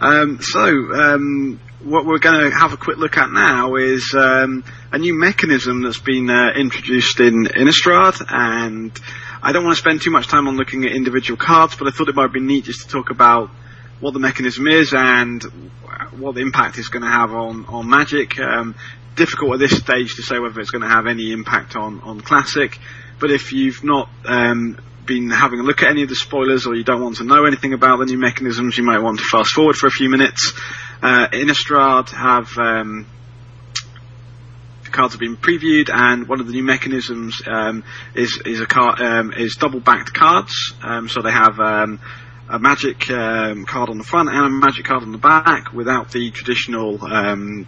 Um, 0.00 0.38
so, 0.40 0.62
um, 0.62 1.60
what 1.82 2.06
we're 2.06 2.20
going 2.20 2.50
to 2.50 2.56
have 2.56 2.72
a 2.72 2.76
quick 2.76 2.98
look 2.98 3.18
at 3.18 3.32
now 3.32 3.74
is 3.74 4.14
um, 4.16 4.62
a 4.92 4.98
new 4.98 5.12
mechanism 5.12 5.82
that's 5.82 5.98
been 5.98 6.30
uh, 6.30 6.50
introduced 6.56 7.18
in 7.18 7.46
Innistrad, 7.46 8.24
and 8.28 8.96
I 9.42 9.50
don't 9.50 9.64
want 9.64 9.74
to 9.74 9.80
spend 9.80 10.02
too 10.02 10.12
much 10.12 10.28
time 10.28 10.46
on 10.46 10.56
looking 10.56 10.84
at 10.84 10.92
individual 10.92 11.36
cards, 11.36 11.74
but 11.74 11.88
I 11.88 11.90
thought 11.90 12.08
it 12.08 12.14
might 12.14 12.32
be 12.32 12.40
neat 12.40 12.64
just 12.64 12.82
to 12.82 12.88
talk 12.88 13.10
about 13.10 13.50
what 13.98 14.14
the 14.14 14.20
mechanism 14.20 14.68
is 14.68 14.94
and 14.94 15.42
what 16.16 16.36
the 16.36 16.42
impact 16.42 16.78
is 16.78 16.88
going 16.88 17.02
to 17.02 17.10
have 17.10 17.32
on 17.32 17.66
on 17.66 17.90
Magic. 17.90 18.38
Um, 18.38 18.76
difficult 19.18 19.54
at 19.54 19.58
this 19.58 19.76
stage 19.76 20.14
to 20.16 20.22
say 20.22 20.38
whether 20.38 20.58
it's 20.60 20.70
going 20.70 20.82
to 20.82 20.88
have 20.88 21.06
any 21.06 21.32
impact 21.32 21.76
on, 21.76 22.00
on 22.00 22.20
Classic, 22.20 22.78
but 23.20 23.30
if 23.30 23.52
you've 23.52 23.84
not 23.84 24.08
um, 24.24 24.78
been 25.04 25.30
having 25.30 25.60
a 25.60 25.62
look 25.62 25.82
at 25.82 25.90
any 25.90 26.02
of 26.02 26.08
the 26.08 26.14
spoilers 26.14 26.66
or 26.66 26.74
you 26.74 26.84
don't 26.84 27.02
want 27.02 27.16
to 27.16 27.24
know 27.24 27.44
anything 27.44 27.72
about 27.72 27.98
the 27.98 28.06
new 28.06 28.18
mechanisms, 28.18 28.78
you 28.78 28.84
might 28.84 29.00
want 29.00 29.18
to 29.18 29.24
fast 29.24 29.50
forward 29.50 29.76
for 29.76 29.88
a 29.88 29.90
few 29.90 30.08
minutes. 30.08 30.52
Uh, 31.02 31.28
Innistrad 31.32 32.10
have 32.10 32.56
um, 32.58 33.06
cards 34.90 35.14
have 35.14 35.20
been 35.20 35.36
previewed, 35.36 35.90
and 35.92 36.28
one 36.28 36.40
of 36.40 36.46
the 36.46 36.52
new 36.52 36.62
mechanisms 36.62 37.40
um, 37.46 37.84
is 38.14 38.40
is 38.44 38.60
a 38.60 38.66
card 38.66 39.00
um, 39.00 39.32
is 39.32 39.56
double 39.56 39.80
backed 39.80 40.12
cards. 40.12 40.74
Um, 40.82 41.08
so 41.08 41.22
they 41.22 41.30
have 41.30 41.58
um, 41.60 42.00
a 42.48 42.58
magic 42.58 43.10
um, 43.10 43.64
card 43.64 43.90
on 43.90 43.98
the 43.98 44.04
front 44.04 44.28
and 44.28 44.46
a 44.46 44.50
magic 44.50 44.86
card 44.86 45.02
on 45.02 45.12
the 45.12 45.18
back, 45.18 45.72
without 45.72 46.10
the 46.12 46.30
traditional 46.30 47.04
um, 47.04 47.66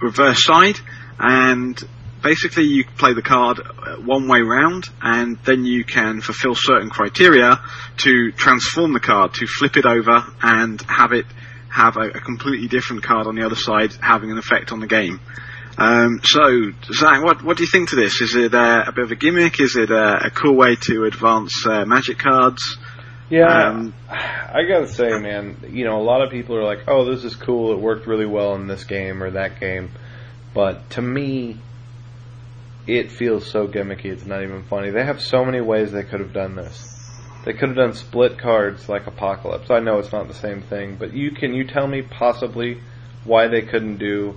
reverse 0.00 0.44
side, 0.44 0.78
and 1.18 1.82
basically 2.22 2.64
you 2.64 2.84
play 2.98 3.14
the 3.14 3.22
card 3.22 3.60
uh, 3.60 3.96
one 3.96 4.28
way 4.28 4.40
round, 4.40 4.84
and 5.00 5.38
then 5.44 5.64
you 5.64 5.84
can 5.84 6.20
fulfill 6.20 6.54
certain 6.54 6.90
criteria 6.90 7.60
to 7.98 8.32
transform 8.32 8.92
the 8.92 9.00
card, 9.00 9.34
to 9.34 9.46
flip 9.46 9.76
it 9.76 9.86
over 9.86 10.24
and 10.42 10.80
have 10.82 11.12
it 11.12 11.26
have 11.70 11.96
a, 11.96 12.08
a 12.08 12.20
completely 12.20 12.68
different 12.68 13.02
card 13.02 13.26
on 13.26 13.34
the 13.34 13.44
other 13.44 13.56
side, 13.56 13.92
having 14.00 14.30
an 14.30 14.38
effect 14.38 14.72
on 14.72 14.80
the 14.80 14.86
game. 14.86 15.20
Um, 15.78 16.20
so, 16.24 16.72
Zach, 16.90 17.22
what 17.22 17.44
what 17.44 17.58
do 17.58 17.62
you 17.62 17.70
think 17.70 17.90
to 17.90 17.96
this? 17.96 18.20
Is 18.22 18.34
it 18.34 18.54
uh, 18.54 18.84
a 18.86 18.92
bit 18.92 19.04
of 19.04 19.12
a 19.12 19.16
gimmick? 19.16 19.60
Is 19.60 19.76
it 19.76 19.90
a, 19.90 20.26
a 20.26 20.30
cool 20.30 20.56
way 20.56 20.76
to 20.88 21.04
advance 21.04 21.66
uh, 21.66 21.84
Magic 21.84 22.18
cards? 22.18 22.78
Yeah, 23.28 23.70
um, 23.70 23.94
I 24.08 24.62
gotta 24.68 24.86
say, 24.86 25.08
man, 25.18 25.56
you 25.70 25.84
know, 25.84 26.00
a 26.00 26.02
lot 26.02 26.22
of 26.22 26.30
people 26.30 26.56
are 26.56 26.64
like, 26.64 26.84
"Oh, 26.86 27.04
this 27.04 27.24
is 27.24 27.34
cool. 27.34 27.72
It 27.72 27.80
worked 27.80 28.06
really 28.06 28.26
well 28.26 28.54
in 28.54 28.68
this 28.68 28.84
game 28.84 29.22
or 29.22 29.30
that 29.32 29.58
game," 29.58 29.90
but 30.54 30.90
to 30.90 31.02
me, 31.02 31.56
it 32.86 33.10
feels 33.10 33.50
so 33.50 33.66
gimmicky. 33.66 34.06
It's 34.06 34.24
not 34.24 34.42
even 34.42 34.62
funny. 34.62 34.90
They 34.90 35.04
have 35.04 35.20
so 35.20 35.44
many 35.44 35.60
ways 35.60 35.90
they 35.90 36.04
could 36.04 36.20
have 36.20 36.32
done 36.32 36.54
this. 36.54 36.92
They 37.44 37.52
could 37.52 37.70
have 37.70 37.76
done 37.76 37.94
split 37.94 38.38
cards 38.38 38.88
like 38.88 39.06
Apocalypse. 39.06 39.70
I 39.70 39.80
know 39.80 39.98
it's 39.98 40.12
not 40.12 40.28
the 40.28 40.34
same 40.34 40.62
thing, 40.62 40.96
but 40.96 41.12
you 41.12 41.32
can 41.32 41.52
you 41.52 41.64
tell 41.66 41.86
me 41.86 42.02
possibly 42.02 42.80
why 43.24 43.48
they 43.48 43.62
couldn't 43.62 43.98
do 43.98 44.36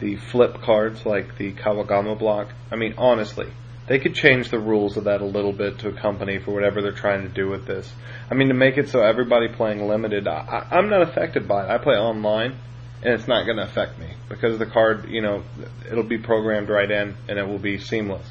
the 0.00 0.16
flip 0.16 0.60
cards 0.60 1.04
like 1.06 1.36
the 1.38 1.52
Kamigawa 1.52 2.18
block? 2.18 2.48
I 2.70 2.76
mean, 2.76 2.94
honestly, 2.98 3.50
they 3.88 3.98
could 3.98 4.14
change 4.14 4.50
the 4.50 4.58
rules 4.58 4.96
of 4.96 5.04
that 5.04 5.20
a 5.20 5.24
little 5.24 5.52
bit 5.52 5.78
to 5.80 5.88
accompany 5.88 6.38
for 6.38 6.52
whatever 6.52 6.82
they're 6.82 6.92
trying 6.92 7.22
to 7.22 7.28
do 7.28 7.48
with 7.48 7.66
this. 7.66 7.90
I 8.30 8.34
mean, 8.34 8.48
to 8.48 8.54
make 8.54 8.76
it 8.76 8.88
so 8.88 9.00
everybody 9.02 9.48
playing 9.48 9.86
limited, 9.88 10.28
I, 10.28 10.66
I'm 10.70 10.90
not 10.90 11.02
affected 11.02 11.48
by 11.48 11.64
it. 11.64 11.70
I 11.70 11.78
play 11.78 11.94
online, 11.94 12.58
and 13.02 13.14
it's 13.14 13.26
not 13.26 13.44
going 13.44 13.56
to 13.56 13.64
affect 13.64 13.98
me 13.98 14.08
because 14.28 14.58
the 14.58 14.66
card, 14.66 15.08
you 15.08 15.22
know, 15.22 15.42
it'll 15.90 16.04
be 16.04 16.18
programmed 16.18 16.68
right 16.68 16.90
in, 16.90 17.16
and 17.28 17.38
it 17.38 17.48
will 17.48 17.58
be 17.58 17.78
seamless. 17.78 18.26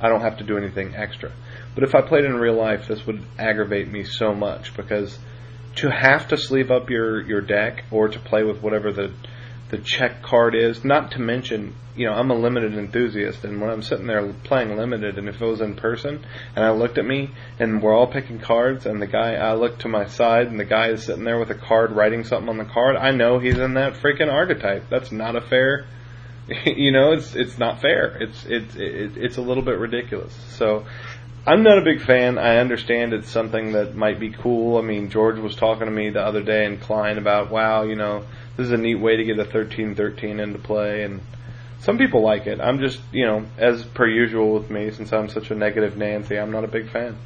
I 0.00 0.08
don't 0.08 0.22
have 0.22 0.38
to 0.38 0.44
do 0.44 0.56
anything 0.56 0.94
extra. 0.94 1.32
But 1.74 1.84
if 1.84 1.94
I 1.94 2.00
played 2.00 2.24
in 2.24 2.34
real 2.36 2.54
life, 2.54 2.88
this 2.88 3.04
would 3.06 3.22
aggravate 3.38 3.88
me 3.88 4.04
so 4.04 4.34
much 4.34 4.74
because 4.76 5.18
to 5.76 5.90
have 5.90 6.28
to 6.28 6.36
sleeve 6.36 6.70
up 6.70 6.90
your 6.90 7.20
your 7.22 7.40
deck 7.40 7.84
or 7.90 8.08
to 8.08 8.18
play 8.18 8.42
with 8.42 8.62
whatever 8.62 8.92
the 8.92 9.12
the 9.70 9.78
check 9.78 10.22
card 10.22 10.54
is. 10.54 10.84
Not 10.84 11.12
to 11.12 11.20
mention, 11.20 11.74
you 11.96 12.06
know, 12.06 12.12
I'm 12.12 12.30
a 12.30 12.34
limited 12.34 12.74
enthusiast, 12.74 13.44
and 13.44 13.60
when 13.60 13.70
I'm 13.70 13.82
sitting 13.82 14.06
there 14.06 14.32
playing 14.44 14.76
limited, 14.76 15.18
and 15.18 15.28
if 15.28 15.40
it 15.40 15.44
was 15.44 15.60
in 15.60 15.76
person, 15.76 16.24
and 16.56 16.64
I 16.64 16.70
looked 16.70 16.98
at 16.98 17.04
me, 17.04 17.30
and 17.58 17.82
we're 17.82 17.94
all 17.94 18.06
picking 18.06 18.40
cards, 18.40 18.86
and 18.86 19.00
the 19.00 19.06
guy, 19.06 19.34
I 19.34 19.54
look 19.54 19.78
to 19.80 19.88
my 19.88 20.06
side, 20.06 20.48
and 20.48 20.58
the 20.58 20.64
guy 20.64 20.88
is 20.88 21.04
sitting 21.04 21.24
there 21.24 21.38
with 21.38 21.50
a 21.50 21.54
card, 21.54 21.92
writing 21.92 22.24
something 22.24 22.48
on 22.48 22.58
the 22.58 22.64
card, 22.64 22.96
I 22.96 23.12
know 23.12 23.38
he's 23.38 23.58
in 23.58 23.74
that 23.74 23.94
freaking 23.94 24.32
archetype. 24.32 24.90
That's 24.90 25.12
not 25.12 25.36
a 25.36 25.40
fair, 25.40 25.86
you 26.64 26.92
know, 26.92 27.12
it's 27.12 27.34
it's 27.34 27.58
not 27.58 27.80
fair. 27.80 28.16
It's 28.20 28.44
it's 28.46 28.74
it, 28.74 29.16
it's 29.16 29.36
a 29.36 29.42
little 29.42 29.62
bit 29.62 29.78
ridiculous. 29.78 30.34
So. 30.50 30.84
I'm 31.50 31.64
not 31.64 31.78
a 31.78 31.82
big 31.82 32.00
fan. 32.00 32.38
I 32.38 32.58
understand 32.58 33.12
it's 33.12 33.28
something 33.28 33.72
that 33.72 33.96
might 33.96 34.20
be 34.20 34.30
cool. 34.30 34.78
I 34.78 34.82
mean, 34.82 35.10
George 35.10 35.40
was 35.40 35.56
talking 35.56 35.86
to 35.86 35.90
me 35.90 36.08
the 36.10 36.20
other 36.20 36.44
day 36.44 36.64
in 36.64 36.78
Klein 36.78 37.18
about, 37.18 37.50
wow, 37.50 37.82
you 37.82 37.96
know, 37.96 38.24
this 38.56 38.66
is 38.66 38.72
a 38.72 38.76
neat 38.76 39.00
way 39.00 39.16
to 39.16 39.24
get 39.24 39.36
a 39.36 39.44
13-13 39.44 40.40
into 40.40 40.60
play, 40.60 41.02
and 41.02 41.20
some 41.80 41.98
people 41.98 42.22
like 42.22 42.46
it. 42.46 42.60
I'm 42.60 42.78
just, 42.78 43.00
you 43.10 43.26
know, 43.26 43.46
as 43.58 43.84
per 43.84 44.06
usual 44.06 44.54
with 44.54 44.70
me, 44.70 44.92
since 44.92 45.12
I'm 45.12 45.28
such 45.28 45.50
a 45.50 45.56
negative 45.56 45.96
Nancy, 45.96 46.38
I'm 46.38 46.52
not 46.52 46.62
a 46.62 46.68
big 46.68 46.88
fan. 46.92 47.16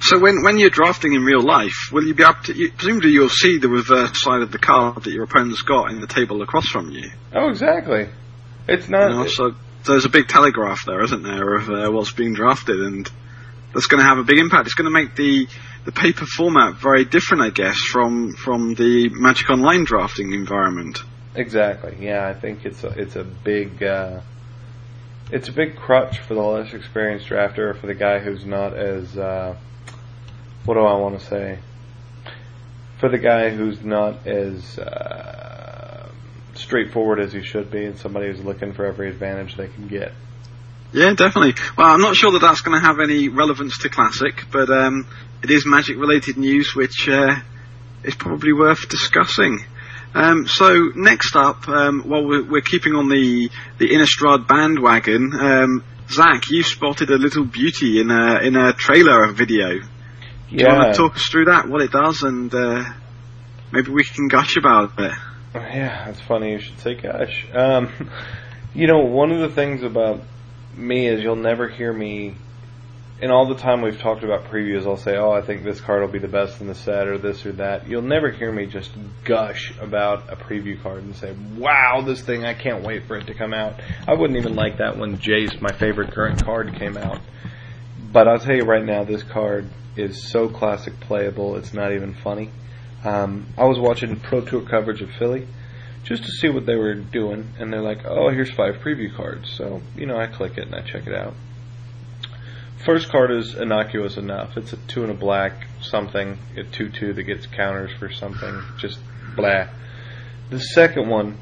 So 0.00 0.20
when 0.20 0.42
when 0.44 0.58
you're 0.58 0.70
drafting 0.70 1.12
in 1.12 1.24
real 1.24 1.42
life, 1.42 1.90
will 1.90 2.04
you 2.04 2.14
be 2.14 2.22
able 2.22 2.34
to? 2.44 2.52
You, 2.54 2.70
presumably, 2.70 3.10
you'll 3.10 3.28
see 3.28 3.58
the 3.58 3.68
reverse 3.68 4.22
side 4.22 4.42
of 4.42 4.52
the 4.52 4.58
card 4.58 5.02
that 5.02 5.12
your 5.12 5.24
opponent's 5.24 5.62
got 5.62 5.90
in 5.90 6.00
the 6.00 6.06
table 6.06 6.42
across 6.42 6.66
from 6.68 6.90
you. 6.90 7.10
Oh, 7.32 7.48
exactly. 7.48 8.08
It's 8.68 8.88
not. 8.88 9.10
You 9.10 9.16
know, 9.16 9.26
so 9.26 9.54
there's 9.84 10.04
a 10.04 10.08
big 10.08 10.28
telegraph 10.28 10.84
there, 10.84 11.02
isn't 11.02 11.22
there, 11.22 11.54
of 11.54 11.70
uh, 11.70 11.90
what's 11.90 12.12
being 12.12 12.34
drafted, 12.34 12.80
and 12.80 13.10
that's 13.74 13.86
going 13.86 14.02
to 14.02 14.08
have 14.08 14.18
a 14.18 14.24
big 14.24 14.38
impact. 14.38 14.66
It's 14.66 14.74
going 14.74 14.92
to 14.92 14.98
make 14.98 15.16
the 15.16 15.46
the 15.84 15.92
paper 15.92 16.26
format 16.26 16.76
very 16.76 17.04
different, 17.04 17.42
I 17.42 17.50
guess, 17.50 17.76
from 17.90 18.34
from 18.34 18.74
the 18.74 19.08
Magic 19.10 19.48
Online 19.50 19.84
drafting 19.84 20.32
environment. 20.32 20.98
Exactly. 21.34 21.96
Yeah, 22.00 22.26
I 22.28 22.34
think 22.34 22.64
it's 22.64 22.84
a 22.84 22.88
it's 22.88 23.16
a 23.16 23.24
big 23.24 23.82
uh, 23.82 24.20
it's 25.30 25.48
a 25.48 25.52
big 25.52 25.76
crutch 25.76 26.18
for 26.18 26.34
the 26.34 26.42
less 26.42 26.74
experienced 26.74 27.26
drafter, 27.28 27.78
for 27.80 27.86
the 27.86 27.94
guy 27.94 28.18
who's 28.18 28.44
not 28.44 28.76
as 28.76 29.16
uh, 29.16 29.56
what 30.64 30.74
do 30.74 30.80
I 30.80 30.94
want 30.96 31.18
to 31.18 31.24
say? 31.24 31.58
For 32.98 33.08
the 33.08 33.18
guy 33.18 33.48
who's 33.50 33.82
not 33.82 34.26
as 34.26 34.78
uh, 34.78 35.49
straightforward 36.60 37.20
as 37.20 37.32
he 37.32 37.42
should 37.42 37.70
be, 37.70 37.84
and 37.84 37.98
somebody 37.98 38.28
who's 38.28 38.44
looking 38.44 38.72
for 38.72 38.86
every 38.86 39.08
advantage 39.08 39.56
they 39.56 39.68
can 39.68 39.88
get. 39.88 40.12
Yeah, 40.92 41.14
definitely. 41.14 41.54
Well, 41.76 41.86
I'm 41.86 42.00
not 42.00 42.16
sure 42.16 42.32
that 42.32 42.40
that's 42.40 42.62
going 42.62 42.80
to 42.80 42.84
have 42.84 42.98
any 42.98 43.28
relevance 43.28 43.78
to 43.78 43.88
Classic, 43.88 44.44
but 44.50 44.70
um, 44.70 45.06
it 45.42 45.50
is 45.50 45.64
Magic 45.64 45.96
related 45.96 46.36
news, 46.36 46.74
which 46.74 47.08
uh, 47.08 47.36
is 48.02 48.14
probably 48.16 48.52
worth 48.52 48.88
discussing. 48.88 49.64
Um, 50.14 50.48
so 50.48 50.90
next 50.96 51.36
up, 51.36 51.68
um, 51.68 52.02
while 52.02 52.26
we're, 52.26 52.44
we're, 52.44 52.60
keeping 52.62 52.94
on 52.94 53.08
the 53.08 53.48
the 53.78 53.88
Innistrad 53.90 54.48
bandwagon, 54.48 55.32
um, 55.40 55.84
Zach, 56.10 56.50
you 56.50 56.64
spotted 56.64 57.10
a 57.10 57.16
little 57.16 57.44
beauty 57.44 58.00
in 58.00 58.10
a 58.10 58.40
in 58.40 58.56
a 58.56 58.72
trailer 58.72 59.30
video. 59.32 59.78
Do 59.78 59.86
yeah. 60.50 60.72
you 60.72 60.78
want 60.78 60.94
to 60.94 60.98
talk 60.98 61.14
us 61.14 61.28
through 61.30 61.44
that, 61.44 61.68
what 61.68 61.82
it 61.82 61.92
does, 61.92 62.24
and 62.24 62.52
uh, 62.52 62.84
maybe 63.70 63.92
we 63.92 64.02
can 64.02 64.26
gush 64.26 64.56
about 64.56 64.98
it? 64.98 65.12
Yeah, 65.54 66.08
it's 66.08 66.20
funny 66.20 66.52
you 66.52 66.60
should 66.60 66.78
say 66.78 66.94
gush. 66.94 67.46
Um, 67.52 68.10
you 68.74 68.86
know, 68.86 69.00
one 69.00 69.32
of 69.32 69.40
the 69.40 69.54
things 69.54 69.82
about 69.82 70.20
me 70.76 71.06
is 71.08 71.22
you'll 71.22 71.36
never 71.36 71.68
hear 71.68 71.92
me 71.92 72.36
in 73.20 73.30
all 73.30 73.46
the 73.46 73.54
time 73.54 73.82
we've 73.82 74.00
talked 74.00 74.24
about 74.24 74.44
previews, 74.44 74.86
I'll 74.86 74.96
say, 74.96 75.16
"Oh, 75.16 75.30
I 75.30 75.42
think 75.42 75.62
this 75.62 75.80
card 75.80 76.00
will 76.00 76.08
be 76.08 76.18
the 76.18 76.28
best 76.28 76.60
in 76.60 76.66
the 76.66 76.74
set," 76.74 77.06
or 77.06 77.18
this 77.18 77.44
or 77.44 77.52
that. 77.52 77.86
You'll 77.86 78.02
never 78.02 78.30
hear 78.30 78.50
me 78.50 78.66
just 78.66 78.92
gush 79.24 79.74
about 79.78 80.32
a 80.32 80.36
preview 80.36 80.80
card 80.82 81.02
and 81.02 81.14
say, 81.14 81.34
"Wow, 81.56 82.02
this 82.04 82.22
thing! 82.22 82.44
I 82.44 82.54
can't 82.54 82.82
wait 82.82 83.06
for 83.06 83.16
it 83.16 83.26
to 83.26 83.34
come 83.34 83.52
out." 83.52 83.74
I 84.08 84.14
wouldn't 84.14 84.38
even 84.38 84.54
like 84.54 84.78
that 84.78 84.96
when 84.96 85.18
Jace, 85.18 85.60
my 85.60 85.72
favorite 85.72 86.12
current 86.12 86.42
card, 86.42 86.74
came 86.76 86.96
out. 86.96 87.20
But 88.10 88.26
I'll 88.26 88.38
tell 88.38 88.56
you 88.56 88.64
right 88.64 88.84
now, 88.84 89.04
this 89.04 89.22
card 89.22 89.68
is 89.96 90.30
so 90.30 90.48
classic 90.48 90.98
playable. 91.00 91.56
It's 91.56 91.74
not 91.74 91.92
even 91.92 92.14
funny. 92.14 92.50
Um, 93.04 93.46
I 93.56 93.64
was 93.64 93.78
watching 93.78 94.20
Pro 94.20 94.42
Tour 94.42 94.62
coverage 94.62 95.00
of 95.00 95.10
Philly 95.12 95.46
just 96.04 96.24
to 96.24 96.30
see 96.30 96.48
what 96.48 96.66
they 96.66 96.76
were 96.76 96.94
doing, 96.94 97.48
and 97.58 97.72
they're 97.72 97.82
like, 97.82 98.04
"Oh, 98.04 98.30
here's 98.30 98.50
five 98.50 98.76
preview 98.76 99.14
cards." 99.14 99.50
So 99.50 99.80
you 99.96 100.06
know, 100.06 100.16
I 100.16 100.26
click 100.26 100.58
it 100.58 100.66
and 100.66 100.74
I 100.74 100.82
check 100.82 101.06
it 101.06 101.14
out 101.14 101.34
First 102.84 103.10
card 103.10 103.30
is 103.30 103.54
innocuous 103.54 104.16
enough. 104.16 104.56
It's 104.56 104.72
a 104.72 104.76
two 104.76 105.02
and 105.02 105.10
a 105.10 105.14
black 105.14 105.66
something, 105.82 106.38
a 106.56 106.64
two 106.64 106.88
two 106.88 107.12
that 107.12 107.24
gets 107.24 107.44
counters 107.46 107.90
for 107.98 108.10
something. 108.10 108.62
Just 108.78 108.98
blah. 109.36 109.66
The 110.48 110.58
second 110.58 111.08
one, 111.10 111.36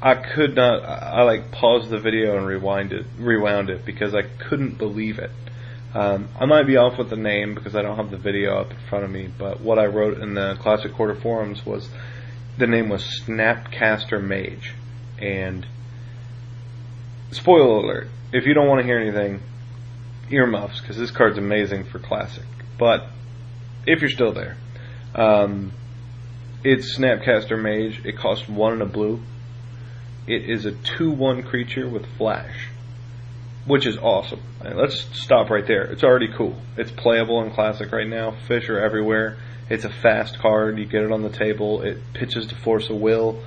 I 0.00 0.14
could 0.14 0.54
not. 0.54 0.82
I, 0.82 1.18
I 1.18 1.22
like 1.24 1.52
paused 1.52 1.90
the 1.90 1.98
video 1.98 2.38
and 2.38 2.46
rewind 2.46 2.94
it, 2.94 3.04
rewound 3.18 3.68
it 3.68 3.84
because 3.84 4.14
I 4.14 4.22
couldn't 4.22 4.78
believe 4.78 5.18
it. 5.18 5.30
Um, 5.94 6.28
I 6.38 6.44
might 6.46 6.66
be 6.66 6.76
off 6.76 6.98
with 6.98 7.08
the 7.08 7.16
name 7.16 7.54
because 7.54 7.76
I 7.76 7.82
don't 7.82 7.96
have 7.96 8.10
the 8.10 8.16
video 8.16 8.58
up 8.58 8.72
in 8.72 8.76
front 8.88 9.04
of 9.04 9.10
me, 9.10 9.28
but 9.38 9.60
what 9.60 9.78
I 9.78 9.86
wrote 9.86 10.18
in 10.20 10.34
the 10.34 10.56
Classic 10.60 10.92
Quarter 10.92 11.14
forums 11.14 11.64
was 11.64 11.88
the 12.58 12.66
name 12.66 12.88
was 12.88 13.22
Snapcaster 13.24 14.20
Mage, 14.20 14.74
and 15.18 15.64
spoiler 17.30 17.78
alert: 17.78 18.08
if 18.32 18.44
you 18.44 18.54
don't 18.54 18.66
want 18.66 18.80
to 18.80 18.86
hear 18.86 18.98
anything, 18.98 19.40
earmuffs 20.30 20.80
because 20.80 20.96
this 20.96 21.12
card's 21.12 21.38
amazing 21.38 21.84
for 21.84 22.00
classic. 22.00 22.44
But 22.76 23.06
if 23.86 24.00
you're 24.00 24.10
still 24.10 24.32
there, 24.32 24.56
um, 25.14 25.72
it's 26.64 26.98
Snapcaster 26.98 27.60
Mage. 27.60 28.04
It 28.04 28.18
costs 28.18 28.48
one 28.48 28.72
and 28.72 28.82
a 28.82 28.86
blue. 28.86 29.20
It 30.26 30.50
is 30.50 30.64
a 30.64 30.72
two-one 30.72 31.42
creature 31.42 31.88
with 31.88 32.06
flash, 32.16 32.68
which 33.66 33.86
is 33.86 33.96
awesome. 33.96 34.40
Let's 34.62 35.00
stop 35.18 35.50
right 35.50 35.66
there. 35.66 35.84
It's 35.84 36.04
already 36.04 36.28
cool. 36.36 36.56
It's 36.76 36.90
playable 36.90 37.42
in 37.42 37.50
classic 37.52 37.92
right 37.92 38.08
now. 38.08 38.32
Fish 38.46 38.68
are 38.68 38.78
everywhere. 38.78 39.38
It's 39.70 39.84
a 39.84 39.90
fast 39.90 40.38
card. 40.38 40.78
You 40.78 40.84
get 40.84 41.02
it 41.02 41.12
on 41.12 41.22
the 41.22 41.30
table. 41.30 41.82
It 41.82 41.98
pitches 42.12 42.46
to 42.48 42.54
Force 42.56 42.90
of 42.90 42.96
Will. 42.96 43.42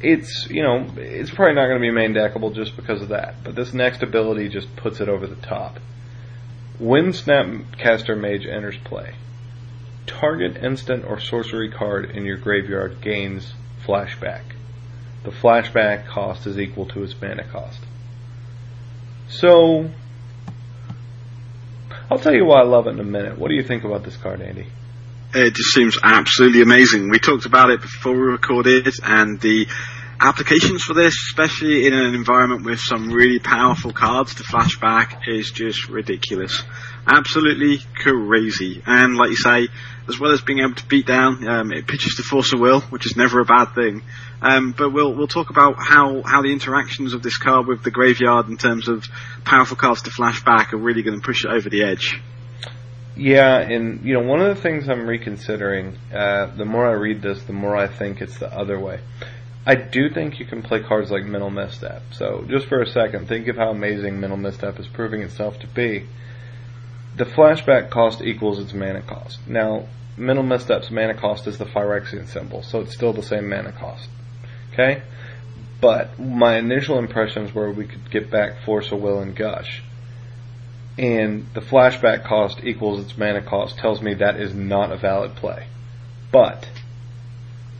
It's 0.00 0.48
you 0.50 0.62
know 0.62 0.86
it's 0.96 1.30
probably 1.30 1.54
not 1.54 1.66
going 1.66 1.80
to 1.80 1.86
be 1.86 1.90
main 1.90 2.14
deckable 2.14 2.54
just 2.54 2.76
because 2.76 3.02
of 3.02 3.08
that. 3.08 3.42
But 3.42 3.54
this 3.54 3.72
next 3.72 4.02
ability 4.02 4.48
just 4.50 4.74
puts 4.76 5.00
it 5.00 5.08
over 5.08 5.26
the 5.26 5.36
top. 5.36 5.78
When 6.78 7.12
Snapcaster 7.12 8.18
Mage 8.18 8.46
enters 8.46 8.76
play, 8.84 9.14
target 10.06 10.62
instant 10.62 11.04
or 11.06 11.18
sorcery 11.18 11.70
card 11.70 12.10
in 12.10 12.24
your 12.24 12.36
graveyard 12.36 13.00
gains 13.00 13.54
flashback. 13.84 14.42
The 15.24 15.30
flashback 15.30 16.06
cost 16.06 16.46
is 16.46 16.58
equal 16.58 16.86
to 16.86 17.02
its 17.02 17.20
mana 17.20 17.44
cost. 17.44 17.80
So, 19.28 19.90
I'll 22.10 22.18
tell 22.18 22.34
you 22.34 22.44
why 22.44 22.60
I 22.60 22.64
love 22.64 22.86
it 22.86 22.90
in 22.90 23.00
a 23.00 23.04
minute. 23.04 23.38
What 23.38 23.48
do 23.48 23.54
you 23.54 23.62
think 23.62 23.84
about 23.84 24.04
this 24.04 24.16
card, 24.16 24.40
Andy? 24.40 24.66
It 25.34 25.54
just 25.54 25.72
seems 25.72 25.98
absolutely 26.02 26.62
amazing. 26.62 27.10
We 27.10 27.18
talked 27.18 27.46
about 27.46 27.70
it 27.70 27.80
before 27.80 28.12
we 28.12 28.20
recorded, 28.20 28.88
and 29.02 29.40
the 29.40 29.66
applications 30.20 30.82
for 30.82 30.94
this, 30.94 31.14
especially 31.30 31.86
in 31.86 31.92
an 31.92 32.14
environment 32.14 32.64
with 32.64 32.80
some 32.80 33.10
really 33.10 33.38
powerful 33.38 33.92
cards 33.92 34.36
to 34.36 34.44
flashback, 34.44 35.28
is 35.28 35.50
just 35.50 35.88
ridiculous. 35.88 36.62
Absolutely 37.06 37.78
crazy. 37.96 38.82
And 38.86 39.16
like 39.16 39.30
you 39.30 39.36
say, 39.36 39.68
as 40.08 40.18
well 40.18 40.32
as 40.32 40.40
being 40.40 40.60
able 40.60 40.74
to 40.74 40.86
beat 40.86 41.06
down, 41.06 41.46
um, 41.48 41.72
it 41.72 41.86
pitches 41.86 42.16
to 42.16 42.22
force 42.22 42.52
of 42.52 42.60
will, 42.60 42.80
which 42.82 43.06
is 43.06 43.16
never 43.16 43.40
a 43.40 43.44
bad 43.44 43.74
thing. 43.74 44.02
Um, 44.40 44.72
but 44.76 44.90
we'll 44.90 45.14
we'll 45.14 45.26
talk 45.26 45.50
about 45.50 45.76
how 45.78 46.22
how 46.22 46.42
the 46.42 46.52
interactions 46.52 47.14
of 47.14 47.22
this 47.22 47.38
card 47.38 47.66
with 47.66 47.82
the 47.82 47.90
graveyard 47.90 48.48
in 48.48 48.56
terms 48.56 48.88
of 48.88 49.04
powerful 49.44 49.76
cards 49.76 50.02
to 50.02 50.10
flashback 50.10 50.72
are 50.72 50.78
really 50.78 51.02
going 51.02 51.18
to 51.18 51.24
push 51.24 51.44
it 51.44 51.50
over 51.50 51.68
the 51.68 51.82
edge. 51.82 52.20
Yeah, 53.16 53.58
and 53.58 54.04
you 54.04 54.12
know 54.12 54.20
one 54.20 54.40
of 54.40 54.54
the 54.54 54.60
things 54.62 54.88
I'm 54.88 55.06
reconsidering. 55.06 55.96
Uh, 56.12 56.54
the 56.54 56.66
more 56.66 56.86
I 56.86 56.92
read 56.92 57.22
this, 57.22 57.42
the 57.44 57.54
more 57.54 57.76
I 57.76 57.88
think 57.88 58.20
it's 58.20 58.38
the 58.38 58.52
other 58.52 58.78
way. 58.78 59.00
I 59.68 59.74
do 59.74 60.10
think 60.10 60.38
you 60.38 60.46
can 60.46 60.62
play 60.62 60.80
cards 60.80 61.10
like 61.10 61.24
Mental 61.24 61.50
Misstep. 61.50 62.02
So, 62.12 62.44
just 62.48 62.68
for 62.68 62.82
a 62.82 62.86
second, 62.86 63.26
think 63.26 63.48
of 63.48 63.56
how 63.56 63.70
amazing 63.70 64.20
Mental 64.20 64.36
Misstep 64.36 64.78
is 64.78 64.86
proving 64.86 65.22
itself 65.22 65.58
to 65.60 65.66
be. 65.66 66.06
The 67.16 67.24
flashback 67.24 67.90
cost 67.90 68.20
equals 68.20 68.58
its 68.58 68.74
mana 68.74 69.00
cost. 69.00 69.38
Now, 69.48 69.86
Mental 70.18 70.44
Misstep's 70.44 70.90
mana 70.90 71.14
cost 71.14 71.46
is 71.46 71.58
the 71.58 71.64
Phyrexian 71.64 72.26
symbol, 72.26 72.62
so 72.62 72.80
it's 72.80 72.94
still 72.94 73.12
the 73.12 73.22
same 73.22 73.48
mana 73.48 73.72
cost. 73.72 74.08
Okay? 74.72 75.02
But 75.80 76.18
my 76.18 76.56
initial 76.56 76.98
impressions 76.98 77.54
were 77.54 77.70
we 77.70 77.86
could 77.86 78.10
get 78.10 78.30
back 78.30 78.64
Force 78.64 78.92
of 78.92 79.00
Will 79.00 79.20
and 79.20 79.34
Gush. 79.34 79.82
And 80.98 81.46
the 81.52 81.60
flashback 81.60 82.24
cost 82.24 82.60
equals 82.62 83.00
its 83.00 83.18
mana 83.18 83.42
cost 83.42 83.78
tells 83.78 84.00
me 84.00 84.14
that 84.14 84.40
is 84.40 84.54
not 84.54 84.92
a 84.92 84.96
valid 84.96 85.36
play. 85.36 85.66
But 86.32 86.68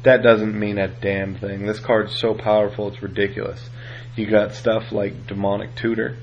that 0.03 0.23
doesn't 0.23 0.59
mean 0.59 0.79
a 0.79 0.89
damn 0.89 1.35
thing. 1.35 1.65
This 1.67 1.81
card's 1.81 2.19
so 2.19 2.35
powerful, 2.35 2.89
it's 2.89 3.03
ridiculous. 3.03 3.71
You 4.15 4.27
got 4.27 4.55
stuff 4.55 4.93
like 4.93 5.27
Demonic 5.27 5.75
Tutor, 5.75 6.17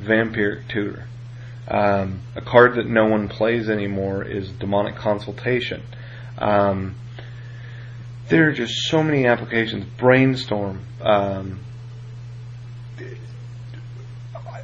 Vampiric 0.00 0.68
Tutor. 0.68 1.06
Um, 1.68 2.20
a 2.34 2.40
card 2.40 2.74
that 2.74 2.86
no 2.86 3.06
one 3.06 3.28
plays 3.28 3.70
anymore 3.70 4.24
is 4.24 4.50
Demonic 4.50 4.96
Consultation. 4.96 5.82
Um, 6.38 6.96
there 8.28 8.48
are 8.48 8.52
just 8.52 8.74
so 8.88 9.02
many 9.02 9.26
applications. 9.26 9.84
Brainstorm. 9.96 10.84
Um, 11.00 11.60